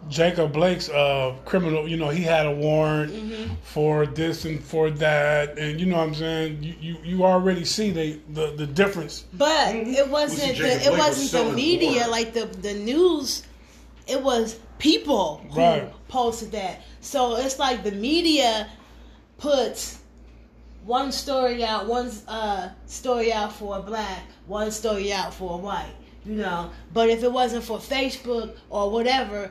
Jacob 0.08 0.52
Blake's 0.52 0.88
uh, 0.88 1.34
criminal. 1.44 1.88
You 1.88 1.96
know, 1.96 2.08
he 2.10 2.22
had 2.22 2.46
a 2.46 2.50
warrant 2.52 3.12
Mm-hmm. 3.12 3.54
for 3.62 4.06
this 4.06 4.44
and 4.44 4.62
for 4.62 4.90
that, 4.90 5.58
and 5.58 5.80
you 5.80 5.86
know 5.86 5.96
what 5.98 6.08
I'm 6.08 6.14
saying. 6.14 6.62
You 6.62 6.74
you, 6.80 6.96
you 7.04 7.24
already 7.24 7.64
see 7.64 7.90
they 7.90 8.20
the 8.32 8.52
the 8.56 8.66
difference. 8.66 9.24
But 9.32 9.74
it 9.74 10.08
wasn't 10.08 10.56
Jacob 10.56 10.80
the, 10.80 10.86
it 10.86 10.88
Blake 10.90 10.98
was 10.98 11.18
wasn't 11.32 11.48
the 11.50 11.52
media 11.56 11.98
water. 12.00 12.10
like 12.10 12.32
the 12.34 12.46
the 12.46 12.74
news. 12.74 13.44
It 14.06 14.22
was 14.22 14.58
people 14.78 15.38
who 15.50 15.60
Right. 15.60 16.08
posted 16.08 16.52
that. 16.52 16.82
So 17.00 17.36
it's 17.36 17.58
like 17.58 17.82
the 17.84 17.92
media 17.92 18.68
puts 19.38 19.98
one 20.84 21.10
story 21.12 21.64
out, 21.64 21.86
one 21.86 22.10
uh, 22.28 22.68
story 22.86 23.32
out 23.32 23.52
for 23.52 23.78
a 23.78 23.82
black, 23.82 24.22
one 24.46 24.70
story 24.70 25.12
out 25.12 25.32
for 25.32 25.54
a 25.54 25.56
white. 25.56 25.94
You 26.26 26.36
know, 26.36 26.70
but 26.92 27.10
if 27.10 27.22
it 27.22 27.30
wasn't 27.32 27.64
for 27.64 27.78
Facebook 27.78 28.56
or 28.70 28.90
whatever, 28.90 29.50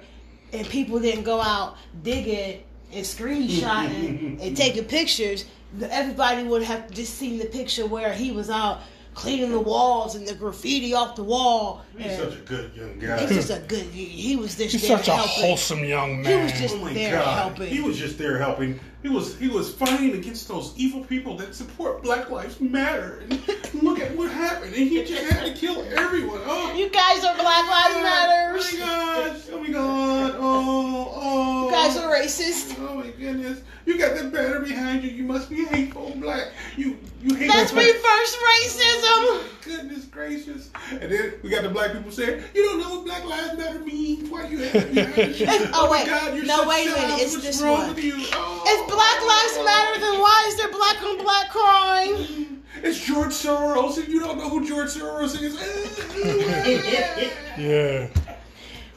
and 0.54 0.68
people 0.70 1.00
didn't 1.00 1.24
go 1.24 1.42
out 1.42 1.78
digging 2.04 2.64
and 2.92 3.06
screenshotting 3.06 4.42
and 4.46 4.56
taking 4.58 4.86
pictures, 4.86 5.46
everybody 5.90 6.44
would 6.44 6.64
have 6.64 6.90
just 6.92 7.16
seen 7.16 7.38
the 7.40 7.46
picture 7.46 7.86
where 7.86 8.14
he 8.14 8.32
was 8.32 8.50
out 8.50 8.82
cleaning 9.16 9.52
the 9.52 9.60
walls 9.60 10.16
and 10.16 10.28
the 10.28 10.34
graffiti 10.34 10.94
off 10.94 11.16
the 11.16 11.24
wall. 11.24 11.84
He's 11.98 12.08
and 12.14 12.32
such 12.32 12.40
a 12.40 12.42
good 12.44 12.76
young 12.76 13.00
he 13.00 13.06
guy. 13.06 13.22
was 13.22 13.32
just 13.32 13.50
a 13.52 13.60
good. 13.68 13.84
He, 13.86 14.06
he 14.06 14.36
was 14.36 14.56
just 14.56 14.72
He's 14.72 14.88
there 14.88 14.98
such 14.98 15.08
a 15.08 15.12
helping. 15.12 15.34
wholesome 15.44 15.84
young 15.86 16.22
man. 16.24 16.26
He 16.40 16.44
was 16.44 16.52
man. 16.54 16.62
just- 16.62 16.76
Oh 16.76 16.94
there 16.94 17.16
God! 17.18 17.38
helping. 17.38 17.68
He 17.68 17.80
was 17.82 17.98
just 17.98 18.18
there 18.18 18.38
helping. 18.40 18.80
He 19.04 19.10
was 19.10 19.38
he 19.38 19.50
was 19.50 19.72
fighting 19.74 20.14
against 20.14 20.48
those 20.48 20.74
evil 20.78 21.04
people 21.04 21.38
that 21.38 21.54
support 21.54 22.02
Black 22.04 22.30
Lives 22.32 22.60
Matter. 22.60 23.22
And 23.30 23.40
look 23.82 24.00
at 24.00 24.16
what 24.16 24.32
happened. 24.32 24.74
And 24.76 24.88
he 24.88 25.04
just 25.04 25.24
had 25.32 25.46
to 25.46 25.54
kill 25.54 25.82
everyone. 25.98 26.42
Oh, 26.46 26.74
You 26.76 26.90
guys 26.90 27.24
are 27.24 27.36
Black 27.36 27.68
Lives 27.68 27.96
Matters. 28.04 28.74
Oh 28.76 28.80
my 28.80 29.30
gosh! 29.30 29.42
Oh 29.52 29.60
my 29.60 29.70
God! 29.70 30.36
Oh 30.38 31.12
oh! 31.16 31.66
You 31.66 31.72
guys 31.72 31.98
are 31.98 32.14
racist. 32.14 32.76
Oh 32.80 32.96
my 32.96 33.08
goodness! 33.08 33.62
You 33.86 33.98
got 33.98 34.16
that 34.16 34.32
banner 34.32 34.60
behind 34.62 35.04
you. 35.04 35.10
You 35.12 35.24
must 35.24 35.50
be 35.50 35.66
hateful, 35.66 36.14
black. 36.18 36.52
You 36.78 36.98
you 37.22 37.36
hate. 37.36 37.48
That's 37.52 37.74
reverse 37.74 38.38
racism. 38.38 39.20
Oh 39.26 39.46
goodness 39.66 40.06
gracious! 40.06 40.70
And 40.92 41.12
then 41.12 41.34
we 41.44 41.50
got 41.50 41.64
the 41.64 41.70
black 41.70 41.94
people 41.94 42.12
saying, 42.12 42.44
"You 42.54 42.64
don't 42.64 42.80
know 42.80 42.90
what 42.98 43.06
Black 43.06 43.26
Lives 43.26 43.58
Matter 43.58 43.80
means. 43.80 44.30
Why 44.30 44.48
do 44.48 44.56
you 44.58 44.64
have 44.64 44.76
it? 44.98 45.50
Oh, 45.50 45.70
oh, 45.74 45.86
my 45.90 45.92
wait. 46.00 46.08
God, 46.08 46.36
you're 46.36 46.46
No, 46.46 46.68
wait 46.68 46.88
a 46.88 46.92
minute. 46.92 47.20
It's 47.22 47.34
What's 47.34 47.46
this 47.46 47.62
wrong 47.62 47.80
one. 47.80 47.90
with 47.96 48.04
you? 48.04 48.14
Oh. 48.34 48.64
If 48.66 48.88
Black 48.88 49.20
Lives 49.22 49.58
oh. 49.58 49.66
Matter, 49.66 50.00
then 50.00 50.20
why 50.20 50.46
is 50.48 50.58
there 50.58 50.72
black 50.72 51.02
on 51.04 51.18
black 51.24 51.50
crime? 51.50 52.16
Mm. 52.16 52.53
It's 52.82 53.00
George 53.06 53.32
Soros, 53.32 53.98
and 53.98 54.08
you 54.08 54.20
don't 54.20 54.38
know 54.38 54.50
who 54.50 54.68
George 54.68 54.90
Soros 54.90 55.40
is. 55.42 55.56
Yeah. 57.58 58.08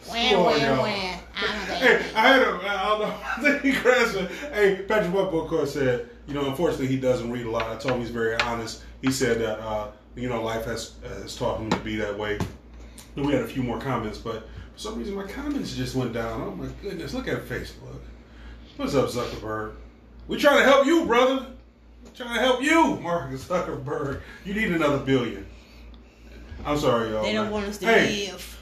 Wah, 0.09 0.15
Lord, 0.15 0.63
y'all. 0.63 0.77
wah, 0.79 0.83
wah. 0.83 1.19
I'm 1.37 1.71
a 1.71 1.75
Hey. 1.75 2.11
I 2.15 2.29
had 2.29 2.43
a, 2.43 2.47
I 2.47 2.89
don't 2.89 3.01
know, 3.01 3.15
I 3.37 3.41
think 3.43 3.63
he 3.63 3.73
crashed. 3.73 4.15
it. 4.17 4.31
Hey, 4.53 4.83
Patrick 4.89 5.13
Webber, 5.13 5.43
of 5.43 5.49
course, 5.49 5.75
said, 5.75 6.09
you 6.27 6.33
know, 6.35 6.47
unfortunately, 6.49 6.87
he 6.87 6.97
doesn't 6.97 7.31
read 7.31 7.45
a 7.47 7.51
lot. 7.51 7.65
I 7.65 7.77
told 7.77 7.95
him 7.97 8.01
he's 8.01 8.11
very 8.11 8.35
honest. 8.41 8.83
He 9.03 9.11
said 9.13 9.41
that, 9.41 9.59
uh, 9.61 9.91
you 10.15 10.29
know, 10.29 10.43
life 10.43 10.65
has, 10.65 10.95
has 11.07 11.37
taught 11.37 11.61
him 11.61 11.69
to 11.71 11.77
be 11.79 11.97
that 11.97 12.17
way. 12.17 12.39
And 13.17 13.27
we 13.27 13.33
had 13.33 13.43
a 13.43 13.47
few 13.47 13.63
more 13.63 13.79
comments, 13.79 14.17
but 14.19 14.49
for 14.75 14.79
some 14.79 14.99
reason, 14.99 15.15
my 15.15 15.25
comments 15.27 15.75
just 15.77 15.95
went 15.95 16.13
down. 16.15 16.41
Oh, 16.41 16.51
my 16.55 16.69
goodness. 16.83 17.13
Look 17.13 17.29
at 17.29 17.43
Facebook. 17.45 17.99
What's 18.77 18.95
up, 18.95 19.09
Zuckerberg? 19.11 19.75
We 20.29 20.39
trying 20.39 20.59
to 20.59 20.65
help 20.65 20.87
you, 20.87 21.05
brother. 21.05 21.47
We 22.17 22.25
trying 22.25 22.37
to 22.37 22.41
help 22.41 22.63
you, 22.63 22.97
Mark 23.03 23.31
Zuckerberg. 23.33 24.23
You 24.47 24.55
need 24.55 24.73
another 24.73 24.99
billion. 24.99 25.47
I'm 26.65 26.79
sorry, 26.79 27.11
y'all. 27.11 27.23
They 27.23 27.35
don't 27.35 27.45
man. 27.45 27.53
want 27.53 27.67
us 27.67 27.79
to 27.79 27.87
hey, 27.87 28.31
live. 28.31 28.61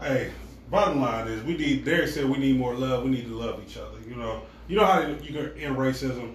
Hey, 0.00 0.30
bottom 0.70 1.00
line 1.00 1.28
is 1.28 1.42
we 1.44 1.56
need. 1.56 1.86
Derek 1.86 2.08
said 2.08 2.28
we 2.28 2.36
need 2.36 2.58
more 2.58 2.74
love. 2.74 3.04
We 3.04 3.10
need 3.10 3.24
to 3.24 3.34
love 3.34 3.62
each 3.66 3.78
other. 3.78 3.98
You 4.06 4.16
know. 4.16 4.42
You 4.68 4.76
know 4.76 4.84
how 4.84 5.06
you 5.06 5.16
can 5.16 5.58
end 5.58 5.76
racism. 5.76 6.34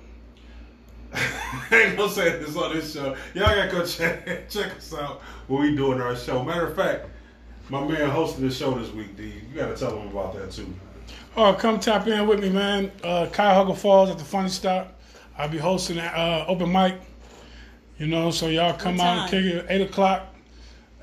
I 1.13 1.67
ain't 1.71 1.97
gonna 1.97 2.11
say 2.11 2.39
this 2.39 2.55
on 2.57 2.73
this 2.73 2.91
show. 2.91 3.15
Y'all 3.35 3.45
gotta 3.45 3.71
go 3.71 3.85
check 3.85 4.49
check 4.49 4.75
us 4.75 4.95
out 4.95 5.21
when 5.47 5.61
we 5.61 5.75
doing 5.75 6.01
our 6.01 6.15
show. 6.15 6.43
Matter 6.43 6.67
of 6.67 6.75
fact, 6.75 7.05
my 7.69 7.85
man 7.87 8.09
hosting 8.09 8.47
the 8.47 8.53
show 8.53 8.71
this 8.79 8.91
week. 8.91 9.15
D, 9.15 9.25
you 9.25 9.55
gotta 9.55 9.77
tell 9.77 9.95
him 9.99 10.07
about 10.07 10.33
that 10.33 10.51
too. 10.51 10.73
Oh, 11.35 11.53
come 11.53 11.79
tap 11.79 12.07
in 12.07 12.27
with 12.27 12.39
me, 12.39 12.49
man. 12.49 12.91
Uh, 13.03 13.27
Cuyahoga 13.31 13.75
Falls 13.75 14.09
at 14.09 14.17
the 14.17 14.25
Funny 14.25 14.49
Stop. 14.49 14.92
I'll 15.37 15.49
be 15.49 15.57
hosting 15.57 15.97
an 15.99 16.05
uh, 16.05 16.45
open 16.47 16.71
mic. 16.71 16.95
You 17.97 18.07
know, 18.07 18.31
so 18.31 18.47
y'all 18.47 18.73
come 18.73 18.99
out 18.99 19.19
and 19.19 19.29
kick 19.31 19.45
it 19.45 19.65
at 19.65 19.71
8 19.71 19.81
o'clock 19.89 20.27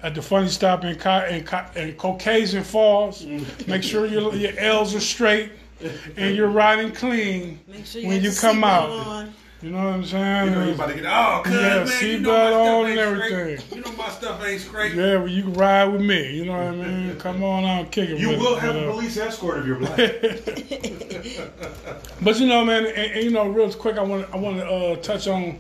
at 0.02 0.14
the 0.14 0.22
Funny 0.22 0.48
Stop 0.48 0.84
in, 0.84 0.96
Co- 0.96 1.24
in, 1.26 1.44
Co- 1.44 1.66
in 1.76 1.94
Caucasian 1.94 2.64
Falls. 2.64 3.24
Make 3.66 3.82
sure 3.82 4.06
your, 4.06 4.34
your 4.34 4.58
L's 4.58 4.94
are 4.94 5.00
straight 5.00 5.52
and 6.16 6.34
you're 6.36 6.48
riding 6.48 6.92
clean 6.92 7.60
Make 7.68 7.86
sure 7.86 8.02
you 8.02 8.08
when 8.08 8.22
you 8.22 8.32
come 8.32 8.64
out. 8.64 8.90
on. 8.90 9.34
You 9.62 9.70
know 9.70 9.84
what 9.84 9.94
I'm 9.94 10.04
saying? 10.04 10.46
You 10.46 10.50
know 10.54 10.64
you 10.64 10.72
about 10.72 10.88
to 10.88 10.94
get 10.94 11.04
oh, 11.06 11.42
cuz 11.44 11.52
Yeah, 11.52 11.84
man, 11.84 12.12
you 12.12 12.18
know 12.20 12.32
my 12.32 12.50
stuff 12.50 12.54
on 12.54 12.86
ain't 12.86 12.98
and 12.98 13.16
straight. 13.24 13.32
everything. 13.32 13.76
You 13.76 13.84
know 13.84 13.92
my 13.92 14.08
stuff 14.08 14.46
ain't 14.46 14.60
straight. 14.62 14.94
Yeah, 14.94 15.16
well, 15.18 15.28
you 15.28 15.42
can 15.42 15.52
ride 15.52 15.84
with 15.86 16.00
me. 16.00 16.34
You 16.34 16.44
know 16.46 16.52
what 16.52 16.62
I 16.62 16.70
mean? 16.72 17.16
Come 17.18 17.44
on 17.44 17.64
out 17.66 17.92
kick 17.92 18.08
it. 18.10 18.18
You 18.18 18.30
will 18.30 18.56
it. 18.56 18.60
have 18.60 18.74
But, 18.74 18.84
a 18.84 18.88
uh, 18.88 18.92
police 18.92 19.16
escort 19.18 19.58
if 19.58 19.66
you're 19.66 19.76
black. 19.76 19.98
But 22.22 22.38
you 22.38 22.46
know, 22.46 22.64
man, 22.64 22.86
and, 22.86 22.96
and, 22.96 23.24
you 23.24 23.30
know, 23.30 23.48
real 23.48 23.72
quick, 23.72 23.96
I 23.96 24.02
want 24.02 24.26
I 24.32 24.36
want 24.36 24.58
to 24.58 24.66
uh, 24.66 24.96
touch 24.96 25.26
on, 25.28 25.58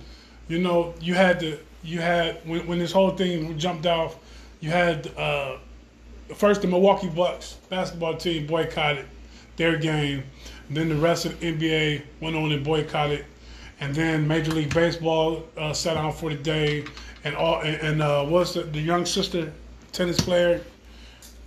you 0.48 0.58
know, 0.58 0.94
you 1.00 1.14
had 1.14 1.40
the 1.40 1.58
you 1.82 2.00
had 2.00 2.38
when, 2.44 2.66
when 2.66 2.78
this 2.78 2.92
whole 2.92 3.10
thing 3.10 3.58
jumped 3.58 3.86
off, 3.86 4.16
you 4.60 4.70
had 4.70 5.10
uh, 5.16 5.56
first 6.34 6.62
the 6.62 6.68
Milwaukee 6.68 7.08
Bucks 7.08 7.54
basketball 7.70 8.16
team 8.16 8.46
boycotted 8.46 9.06
their 9.56 9.76
game, 9.78 10.24
then 10.68 10.88
the 10.88 10.96
rest 10.96 11.24
of 11.26 11.38
the 11.40 11.52
NBA 11.52 12.02
went 12.20 12.36
on 12.36 12.52
and 12.52 12.64
boycotted, 12.64 13.24
and 13.80 13.94
then 13.94 14.28
Major 14.28 14.52
League 14.52 14.72
Baseball 14.72 15.42
uh, 15.56 15.72
sat 15.72 15.94
down 15.94 16.12
for 16.12 16.30
the 16.30 16.36
day, 16.36 16.84
and 17.24 17.34
all 17.34 17.60
and, 17.60 17.76
and 17.80 18.02
uh, 18.02 18.24
what's 18.24 18.54
the, 18.54 18.62
the 18.62 18.80
young 18.80 19.04
sister 19.04 19.52
tennis 19.92 20.20
player? 20.20 20.62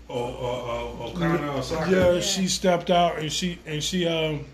Oh, 0.10 0.16
oh, 0.16 0.98
oh, 1.00 1.10
O'Connor, 1.10 1.50
Osaka. 1.50 1.92
Yeah, 1.92 2.20
she 2.20 2.48
stepped 2.48 2.90
out 2.90 3.18
and 3.18 3.32
she 3.32 3.58
and 3.66 3.82
she 3.82 4.06
um 4.06 4.46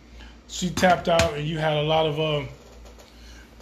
she 0.47 0.69
tapped 0.69 1.09
out 1.09 1.33
and 1.33 1.45
you 1.45 1.57
had 1.57 1.77
a 1.77 1.81
lot 1.81 2.05
of 2.05 2.19
um 2.19 2.47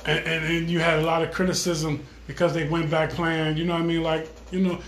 and, 0.06 0.20
and, 0.26 0.46
and 0.46 0.70
you 0.70 0.80
had 0.80 1.00
a 1.00 1.02
lot 1.02 1.22
of 1.22 1.32
criticism 1.32 2.04
because 2.28 2.54
they 2.54 2.68
went 2.68 2.92
back 2.92 3.10
playing. 3.12 3.58
You 3.58 3.66
know 3.66 3.74
what 3.74 3.82
I 3.82 3.86
mean? 3.86 4.04
Like 4.04 4.30
you 4.52 4.60
know, 4.60 4.80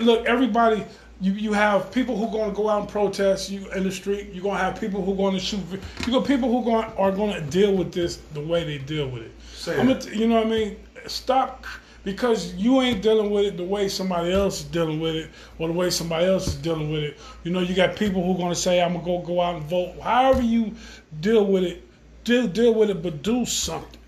look, 0.00 0.26
everybody. 0.26 0.84
You, 1.20 1.32
you 1.32 1.52
have 1.52 1.90
people 1.92 2.16
who 2.16 2.26
are 2.26 2.30
going 2.30 2.50
to 2.50 2.56
go 2.56 2.68
out 2.68 2.80
and 2.80 2.88
protest 2.88 3.50
you 3.50 3.70
in 3.72 3.84
the 3.84 3.90
street. 3.90 4.30
You're 4.32 4.42
going 4.42 4.58
to 4.58 4.62
have 4.62 4.78
people 4.78 5.02
who 5.02 5.14
going 5.14 5.34
to 5.34 5.40
shoot. 5.40 5.60
You 6.06 6.12
got 6.12 6.26
people 6.26 6.50
who 6.50 6.62
going 6.64 6.84
are 6.98 7.10
going 7.10 7.32
to 7.32 7.40
deal 7.50 7.74
with 7.74 7.92
this 7.92 8.16
the 8.34 8.40
way 8.40 8.64
they 8.64 8.78
deal 8.78 9.08
with 9.08 9.22
it. 9.22 9.32
Say 9.54 9.80
I'm 9.80 9.88
it. 9.88 10.12
you 10.12 10.28
know 10.28 10.36
what 10.36 10.46
I 10.46 10.50
mean? 10.50 10.76
Stop 11.06 11.64
because 12.06 12.54
you 12.54 12.80
ain't 12.82 13.02
dealing 13.02 13.30
with 13.30 13.44
it 13.46 13.56
the 13.56 13.64
way 13.64 13.88
somebody 13.88 14.32
else 14.32 14.60
is 14.60 14.66
dealing 14.66 15.00
with 15.00 15.16
it 15.16 15.30
or 15.58 15.66
the 15.66 15.74
way 15.74 15.90
somebody 15.90 16.24
else 16.24 16.46
is 16.46 16.54
dealing 16.54 16.92
with 16.92 17.02
it. 17.02 17.18
You 17.42 17.50
know, 17.50 17.58
you 17.60 17.74
got 17.74 17.96
people 17.96 18.24
who 18.24 18.32
are 18.34 18.38
going 18.38 18.54
to 18.54 18.60
say, 18.60 18.80
"I'm 18.80 18.92
gonna 18.92 19.04
go 19.04 19.18
go 19.18 19.40
out 19.40 19.56
and 19.56 19.64
vote." 19.64 20.00
However 20.00 20.40
you 20.40 20.74
deal 21.20 21.44
with 21.44 21.64
it, 21.64 21.82
deal 22.22 22.46
deal 22.46 22.74
with 22.74 22.90
it, 22.90 23.02
but 23.02 23.22
do 23.22 23.44
something. 23.44 23.98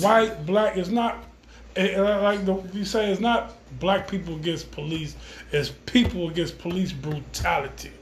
White, 0.00 0.46
black 0.46 0.76
is 0.76 0.88
not 0.88 1.24
eh, 1.74 1.88
eh, 1.88 2.16
like 2.18 2.46
the, 2.46 2.62
you 2.72 2.84
say. 2.84 3.10
It's 3.10 3.20
not 3.20 3.54
black 3.80 4.08
people 4.08 4.34
against 4.36 4.70
police. 4.70 5.16
as 5.52 5.70
people 5.70 6.28
against 6.28 6.58
police 6.58 6.92
brutality, 6.92 7.92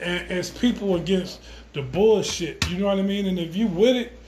and 0.00 0.30
it's 0.30 0.50
people 0.50 0.96
against 0.96 1.40
the 1.72 1.82
bullshit. 1.82 2.68
You 2.70 2.78
know 2.78 2.86
what 2.86 2.98
I 2.98 3.02
mean? 3.02 3.26
And 3.26 3.38
if 3.38 3.56
you 3.56 3.66
with 3.66 3.96
it, 3.96 4.18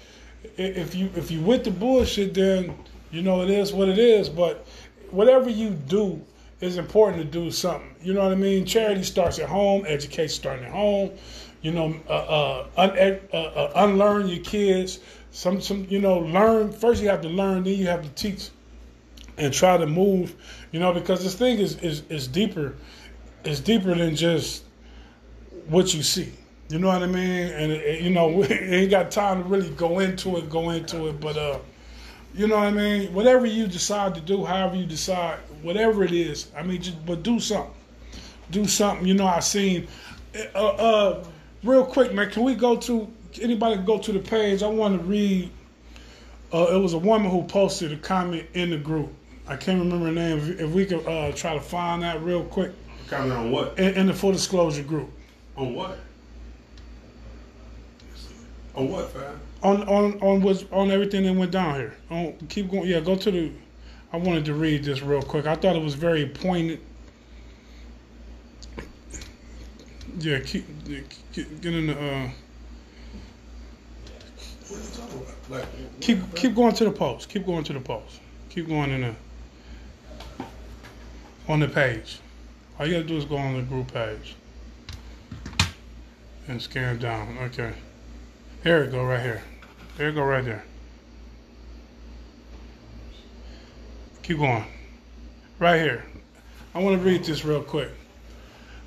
if 0.57 0.95
you 0.95 1.11
if 1.15 1.31
you 1.31 1.41
with 1.41 1.65
the 1.65 1.71
bullshit, 1.71 2.35
then 2.35 2.77
you 3.11 3.23
know 3.23 3.43
it 3.43 3.51
is 3.51 3.73
what 3.73 3.89
it 3.89 3.99
is. 3.99 4.29
But 4.29 4.67
whatever 5.11 5.49
you 5.49 5.71
do 5.71 6.21
is 6.61 6.79
important 6.79 7.23
to 7.23 7.25
do 7.25 7.51
something. 7.51 7.95
You 8.03 8.15
know 8.15 8.23
what 8.23 8.33
I 8.33 8.37
mean? 8.37 8.65
Charity 8.65 9.03
starts 9.03 9.39
at 9.39 9.49
home. 9.49 9.85
Education 9.87 10.29
starting 10.29 10.65
at 10.65 10.73
home. 10.73 11.13
You 11.63 11.73
know, 11.73 11.97
uh, 12.09 12.13
uh, 12.13 12.67
un- 12.77 13.19
uh, 13.33 13.37
uh, 13.37 13.73
unlearn 13.77 14.29
your 14.29 14.45
kids. 14.45 15.01
Some 15.31 15.61
some 15.61 15.87
you 15.91 16.01
know 16.01 16.19
learn 16.19 16.73
first. 16.73 17.03
You 17.03 17.09
have 17.09 17.23
to 17.23 17.29
learn, 17.29 17.65
then 17.65 17.75
you 17.75 17.87
have 17.87 18.03
to 18.03 18.09
teach, 18.11 18.51
and 19.37 19.53
try 19.53 19.77
to 19.77 19.87
move. 19.87 20.35
You 20.77 20.81
know, 20.81 20.93
because 20.93 21.24
this 21.24 21.35
thing 21.35 21.59
is 21.59 21.79
is, 21.79 22.03
is 22.11 22.29
deeper. 22.29 22.74
It's 23.45 23.61
deeper 23.61 23.95
than 23.95 24.14
just 24.14 24.62
what 25.68 25.95
you 25.95 26.03
see. 26.03 26.35
You 26.68 26.79
know 26.79 26.89
what 26.89 27.03
I 27.03 27.07
mean? 27.07 27.47
And 27.51 28.05
you 28.05 28.11
know, 28.11 28.29
we 28.37 28.47
ain't 28.47 28.91
got 28.91 29.11
time 29.11 29.43
to 29.43 29.49
really 29.49 29.70
go 29.70 30.01
into 30.01 30.37
it, 30.37 30.51
go 30.51 30.68
into 30.68 31.09
it. 31.09 31.18
But 31.18 31.39
uh, 31.39 31.61
you 32.35 32.47
know 32.47 32.57
what 32.57 32.66
I 32.66 32.72
mean? 32.72 33.14
Whatever 33.14 33.47
you 33.47 33.66
decide 33.66 34.14
to 34.16 34.20
do, 34.20 34.45
however 34.45 34.77
you 34.77 34.85
decide, 34.85 35.39
whatever 35.62 36.05
it 36.05 36.12
is, 36.12 36.51
I 36.55 36.62
mean, 36.62 36.83
just 36.83 37.07
but 37.07 37.22
do 37.22 37.41
something. 37.41 37.72
Do 38.51 38.66
something. 38.66 39.07
You 39.07 39.14
know, 39.14 39.27
I 39.27 39.41
seen. 39.41 39.89
Uh, 40.55 40.59
uh, 40.59 41.24
real 41.64 41.87
quick, 41.87 42.12
man. 42.12 42.29
Can 42.29 42.43
we 42.43 42.55
go 42.55 42.77
to 42.77 43.11
anybody? 43.41 43.79
Go 43.79 43.99
to 43.99 44.12
the 44.12 44.18
page. 44.18 44.62
I 44.62 44.68
want 44.68 45.01
to 45.01 45.07
read. 45.07 45.51
Uh, 46.53 46.66
it 46.74 46.79
was 46.79 46.93
a 46.93 46.99
woman 46.99 47.31
who 47.31 47.45
posted 47.45 47.95
a 47.95 47.97
comment 47.97 48.47
in 48.53 48.68
the 48.68 48.77
group. 48.77 49.11
I 49.49 49.57
can't 49.57 49.79
remember 49.79 50.07
her 50.07 50.13
name. 50.13 50.39
If, 50.39 50.61
if 50.61 50.71
we 50.71 50.87
could 50.87 51.07
uh, 51.07 51.33
try 51.33 51.55
to 51.55 51.61
find 51.61 52.03
that 52.03 52.23
real 52.23 52.45
quick 52.45 52.73
Comment 53.09 53.33
on 53.33 53.51
what? 53.51 53.79
in, 53.79 53.95
in 53.95 54.07
the 54.07 54.15
full 54.15 54.33
disclosure 54.33 54.83
group. 54.83 55.11
On 55.57 55.75
what? 55.75 55.99
On 58.75 58.89
what, 58.91 59.11
fam? 59.11 59.41
on 59.63 59.83
on 59.89 60.21
on 60.21 60.41
was 60.43 60.65
on 60.71 60.91
everything 60.91 61.25
that 61.25 61.33
went 61.35 61.51
down 61.51 61.75
here. 61.75 61.95
On 62.11 62.33
keep 62.49 62.71
going. 62.71 62.87
Yeah, 62.89 63.01
go 63.01 63.17
to 63.17 63.31
the. 63.31 63.53
I 64.13 64.19
wanted 64.19 64.45
to 64.47 64.55
read 64.55 64.85
this 64.85 65.03
real 65.03 65.23
quick. 65.23 65.47
I 65.47 65.57
thought 65.57 65.77
it 65.77 65.83
was 65.83 65.95
very 65.95 66.27
poignant. 66.27 66.81
Yeah, 70.19 70.41
keep 70.41 70.67
get, 70.85 71.61
get 71.61 71.75
in 71.75 71.89
the. 71.89 71.93
Uh, 71.95 72.31
What 74.69 74.79
are 74.79 74.83
you 74.83 74.89
talking 74.95 75.21
about? 75.21 75.51
Like, 75.51 76.01
keep 76.01 76.35
keep 76.35 76.55
going 76.55 76.75
to 76.75 76.85
the 76.85 76.93
post. 76.93 77.29
Keep 77.29 77.47
going 77.47 77.65
to 77.65 77.73
the 77.73 77.81
post. 77.81 78.21
Keep 78.51 78.69
going 78.69 78.91
in 78.91 79.01
the. 79.03 79.15
On 81.49 81.61
the 81.61 81.69
page. 81.69 82.19
All 82.79 82.87
you 82.87 82.95
gotta 82.95 83.05
do 83.05 83.17
is 83.17 83.25
go 83.25 83.37
on 83.37 83.57
the 83.57 83.63
group 83.63 83.93
page. 83.93 84.35
And 86.49 86.61
scan 86.61 86.99
down. 86.99 87.39
Okay. 87.43 87.73
Here 88.63 88.83
it 88.85 88.91
go 88.91 89.05
right 89.05 89.21
here. 89.21 89.43
There 89.97 90.09
it 90.09 90.15
go 90.15 90.25
right 90.25 90.45
there. 90.45 90.65
Keep 94.23 94.39
going. 94.39 94.65
right 95.61 95.81
here. 95.81 96.05
I 96.75 96.81
want 96.81 97.01
to 97.01 97.07
read 97.07 97.25
this 97.25 97.45
real 97.45 97.63
quick. 97.63 97.91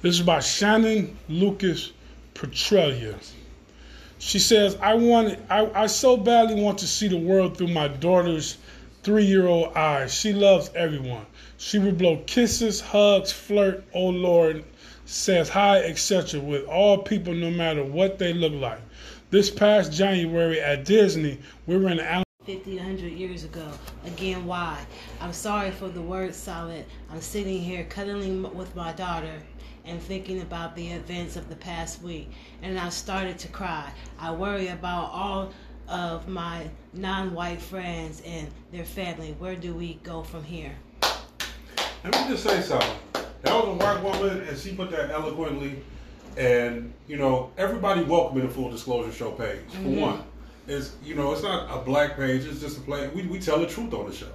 This 0.01 0.15
is 0.15 0.21
by 0.21 0.41
Shannon 0.41 1.17
Lucas 1.29 1.91
Petrelia. 2.33 3.15
She 4.17 4.37
says, 4.37 4.75
I 4.81 4.95
want 4.95 5.39
I, 5.49 5.83
I 5.83 5.87
so 5.87 6.17
badly 6.17 6.61
want 6.61 6.79
to 6.79 6.87
see 6.87 7.07
the 7.07 7.17
world 7.17 7.57
through 7.57 7.69
my 7.69 7.87
daughter's 7.87 8.57
three 9.01 9.25
year 9.25 9.47
old 9.47 9.75
eyes. 9.75 10.13
She 10.13 10.33
loves 10.33 10.69
everyone. 10.75 11.25
She 11.61 11.77
will 11.77 11.91
blow 11.91 12.23
kisses, 12.25 12.79
hugs, 12.79 13.33
flirt, 13.33 13.83
oh 13.93 14.07
Lord, 14.07 14.63
says 15.03 15.49
hi, 15.49 15.79
etc. 15.79 16.39
with 16.39 16.65
all 16.65 16.99
people 16.99 17.33
no 17.33 17.51
matter 17.51 17.83
what 17.83 18.17
they 18.17 18.31
look 18.31 18.53
like. 18.53 18.79
This 19.29 19.49
past 19.49 19.91
January 19.91 20.61
at 20.61 20.85
Disney, 20.85 21.37
we 21.67 21.75
were 21.75 21.89
in 21.89 21.97
the 21.97 22.23
50, 22.45 22.77
100 22.77 23.11
years 23.11 23.43
ago. 23.43 23.69
Again, 24.05 24.45
why? 24.45 24.79
I'm 25.19 25.33
sorry 25.33 25.71
for 25.71 25.89
the 25.89 26.01
word 26.01 26.33
solid. 26.33 26.85
I'm 27.11 27.19
sitting 27.19 27.61
here 27.61 27.83
cuddling 27.83 28.55
with 28.55 28.73
my 28.73 28.93
daughter 28.93 29.41
and 29.83 30.01
thinking 30.01 30.39
about 30.39 30.77
the 30.77 30.87
events 30.87 31.35
of 31.35 31.49
the 31.49 31.57
past 31.57 32.01
week, 32.01 32.31
and 32.61 32.79
I 32.79 32.87
started 32.87 33.37
to 33.37 33.49
cry. 33.49 33.91
I 34.17 34.31
worry 34.31 34.69
about 34.69 35.11
all 35.11 35.51
of 35.89 36.29
my 36.29 36.69
non 36.93 37.33
white 37.33 37.61
friends 37.61 38.21
and 38.25 38.47
their 38.71 38.85
family. 38.85 39.35
Where 39.39 39.57
do 39.57 39.73
we 39.73 39.95
go 39.95 40.23
from 40.23 40.45
here? 40.45 40.73
Let 42.03 42.13
me 42.13 42.29
just 42.29 42.43
say 42.43 42.61
something. 42.61 42.89
That 43.41 43.53
was 43.53 43.67
a 43.67 43.73
white 43.73 44.01
woman, 44.01 44.41
and 44.47 44.57
she 44.57 44.73
put 44.73 44.89
that 44.91 45.11
eloquently. 45.11 45.81
And 46.37 46.93
you 47.07 47.17
know, 47.17 47.51
everybody 47.57 48.03
welcome 48.03 48.39
in 48.39 48.47
the 48.47 48.53
full 48.53 48.71
disclosure 48.71 49.11
show 49.11 49.31
page. 49.31 49.59
For 49.71 49.77
mm-hmm. 49.77 49.99
one, 49.99 50.23
it's 50.67 50.95
you 51.03 51.15
know, 51.15 51.33
it's 51.33 51.43
not 51.43 51.69
a 51.75 51.83
black 51.83 52.15
page. 52.15 52.45
It's 52.45 52.61
just 52.61 52.77
a 52.77 52.81
play. 52.81 53.09
We 53.09 53.23
we 53.27 53.39
tell 53.39 53.59
the 53.59 53.67
truth 53.67 53.93
on 53.93 54.09
the 54.09 54.15
show. 54.15 54.31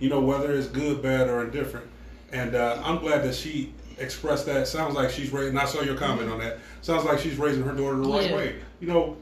You 0.00 0.08
know, 0.08 0.20
whether 0.20 0.52
it's 0.52 0.66
good, 0.66 1.02
bad, 1.02 1.28
or 1.28 1.44
indifferent. 1.44 1.86
And 2.32 2.56
uh, 2.56 2.82
I'm 2.84 2.98
glad 2.98 3.22
that 3.22 3.34
she 3.34 3.72
expressed 3.98 4.46
that. 4.46 4.66
Sounds 4.66 4.96
like 4.96 5.10
she's 5.10 5.32
raising. 5.32 5.56
I 5.56 5.66
saw 5.66 5.82
your 5.82 5.96
comment 5.96 6.30
on 6.30 6.40
that. 6.40 6.58
Sounds 6.82 7.04
like 7.04 7.20
she's 7.20 7.36
raising 7.36 7.62
her 7.62 7.72
daughter 7.72 7.96
the 7.96 8.08
right 8.08 8.30
yeah. 8.30 8.36
way. 8.36 8.56
You 8.80 8.88
know, 8.88 9.16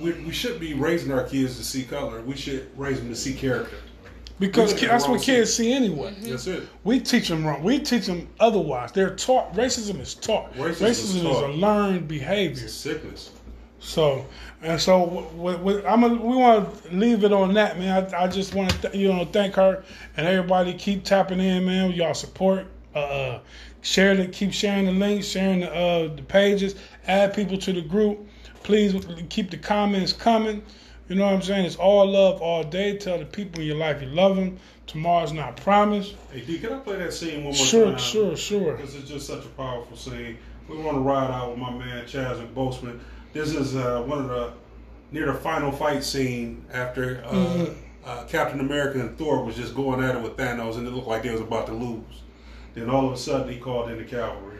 we, 0.00 0.12
we 0.12 0.32
should 0.32 0.58
be 0.58 0.72
raising 0.72 1.12
our 1.12 1.24
kids 1.24 1.58
to 1.58 1.64
see 1.64 1.82
color. 1.82 2.22
We 2.22 2.36
should 2.36 2.70
raise 2.78 2.98
them 2.98 3.10
to 3.10 3.16
see 3.16 3.34
character. 3.34 3.76
Because 4.38 4.78
that's 4.80 5.06
what 5.06 5.22
kids 5.22 5.54
see 5.54 5.72
anyway. 5.72 6.12
Mm-hmm. 6.12 6.30
That's 6.30 6.46
it. 6.46 6.68
We 6.84 7.00
teach 7.00 7.28
them 7.28 7.46
wrong. 7.46 7.62
We 7.62 7.78
teach 7.78 8.06
them 8.06 8.28
otherwise. 8.40 8.92
They're 8.92 9.14
taught. 9.14 9.54
Racism 9.54 10.00
is 10.00 10.14
taught. 10.14 10.52
Racism, 10.54 10.88
racism 10.88 11.16
is, 11.16 11.22
taught. 11.22 11.50
is, 11.50 11.56
a 11.56 11.60
learned 11.60 12.08
behavior. 12.08 12.64
It's 12.64 12.74
sickness. 12.74 13.30
So 13.78 14.26
and 14.62 14.80
so 14.80 15.28
we, 15.34 15.56
we, 15.56 15.84
I'm 15.84 16.04
a, 16.04 16.08
we 16.08 16.36
want 16.36 16.84
to 16.84 16.96
leave 16.96 17.24
it 17.24 17.32
on 17.32 17.54
that, 17.54 17.78
man. 17.78 18.14
I, 18.14 18.24
I 18.24 18.28
just 18.28 18.54
want 18.54 18.70
to 18.70 18.78
th- 18.78 18.94
you 18.94 19.12
know 19.12 19.24
thank 19.24 19.54
her 19.54 19.84
and 20.16 20.26
everybody. 20.26 20.74
Keep 20.74 21.04
tapping 21.04 21.40
in, 21.40 21.64
man. 21.64 21.88
With 21.88 21.96
y'all 21.96 22.14
support. 22.14 22.66
Uh, 22.94 22.98
uh 22.98 23.40
share 23.82 24.14
the 24.14 24.28
keep 24.28 24.52
sharing 24.52 24.86
the 24.86 24.92
links, 24.92 25.26
sharing 25.26 25.60
the, 25.60 25.74
uh, 25.74 26.14
the 26.14 26.22
pages, 26.22 26.76
add 27.06 27.34
people 27.34 27.58
to 27.58 27.72
the 27.72 27.82
group. 27.82 28.26
Please 28.62 28.94
keep 29.28 29.50
the 29.50 29.56
comments 29.56 30.12
coming. 30.12 30.62
You 31.12 31.18
know 31.18 31.26
what 31.26 31.34
I'm 31.34 31.42
saying? 31.42 31.66
It's 31.66 31.76
all 31.76 32.10
love 32.10 32.40
all 32.40 32.64
day. 32.64 32.96
Tell 32.96 33.18
the 33.18 33.26
people 33.26 33.60
in 33.60 33.66
your 33.66 33.76
life 33.76 34.00
you 34.00 34.08
love 34.08 34.34
them. 34.34 34.56
Tomorrow's 34.86 35.34
not 35.34 35.58
promised. 35.58 36.14
Hey, 36.32 36.40
D, 36.40 36.58
can 36.58 36.72
I 36.72 36.78
play 36.78 36.96
that 36.96 37.12
scene 37.12 37.44
one 37.44 37.54
more 37.54 37.54
sure, 37.54 37.90
time? 37.90 37.98
Sure, 37.98 38.34
sure, 38.34 38.60
sure. 38.60 38.72
Because 38.72 38.94
it's 38.94 39.10
just 39.10 39.26
such 39.26 39.44
a 39.44 39.48
powerful 39.48 39.94
scene. 39.94 40.38
We 40.70 40.78
want 40.78 40.96
to 40.96 41.00
ride 41.00 41.30
out 41.30 41.50
with 41.50 41.58
my 41.58 41.70
man 41.70 42.06
Chadwick 42.06 42.54
Boseman. 42.54 42.98
This 43.34 43.52
is 43.54 43.76
uh, 43.76 44.02
one 44.06 44.20
of 44.20 44.28
the 44.30 44.54
near 45.10 45.26
the 45.26 45.34
final 45.34 45.70
fight 45.70 46.02
scene 46.02 46.64
after 46.72 47.22
uh, 47.26 47.30
mm-hmm. 47.30 47.72
uh, 48.06 48.24
Captain 48.24 48.60
America 48.60 48.98
and 48.98 49.18
Thor 49.18 49.44
was 49.44 49.54
just 49.54 49.74
going 49.74 50.02
at 50.02 50.16
it 50.16 50.22
with 50.22 50.38
Thanos, 50.38 50.78
and 50.78 50.88
it 50.88 50.92
looked 50.92 51.08
like 51.08 51.24
they 51.24 51.30
was 51.30 51.42
about 51.42 51.66
to 51.66 51.74
lose. 51.74 52.22
Then 52.72 52.88
all 52.88 53.08
of 53.08 53.12
a 53.12 53.18
sudden, 53.18 53.52
he 53.52 53.58
called 53.60 53.90
in 53.90 53.98
the 53.98 54.04
cavalry. 54.04 54.52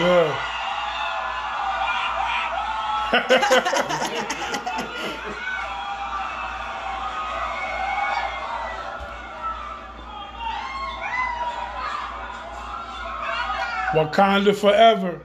Yeah. 0.00 0.46
Wakanda 13.94 14.54
forever. 14.54 15.20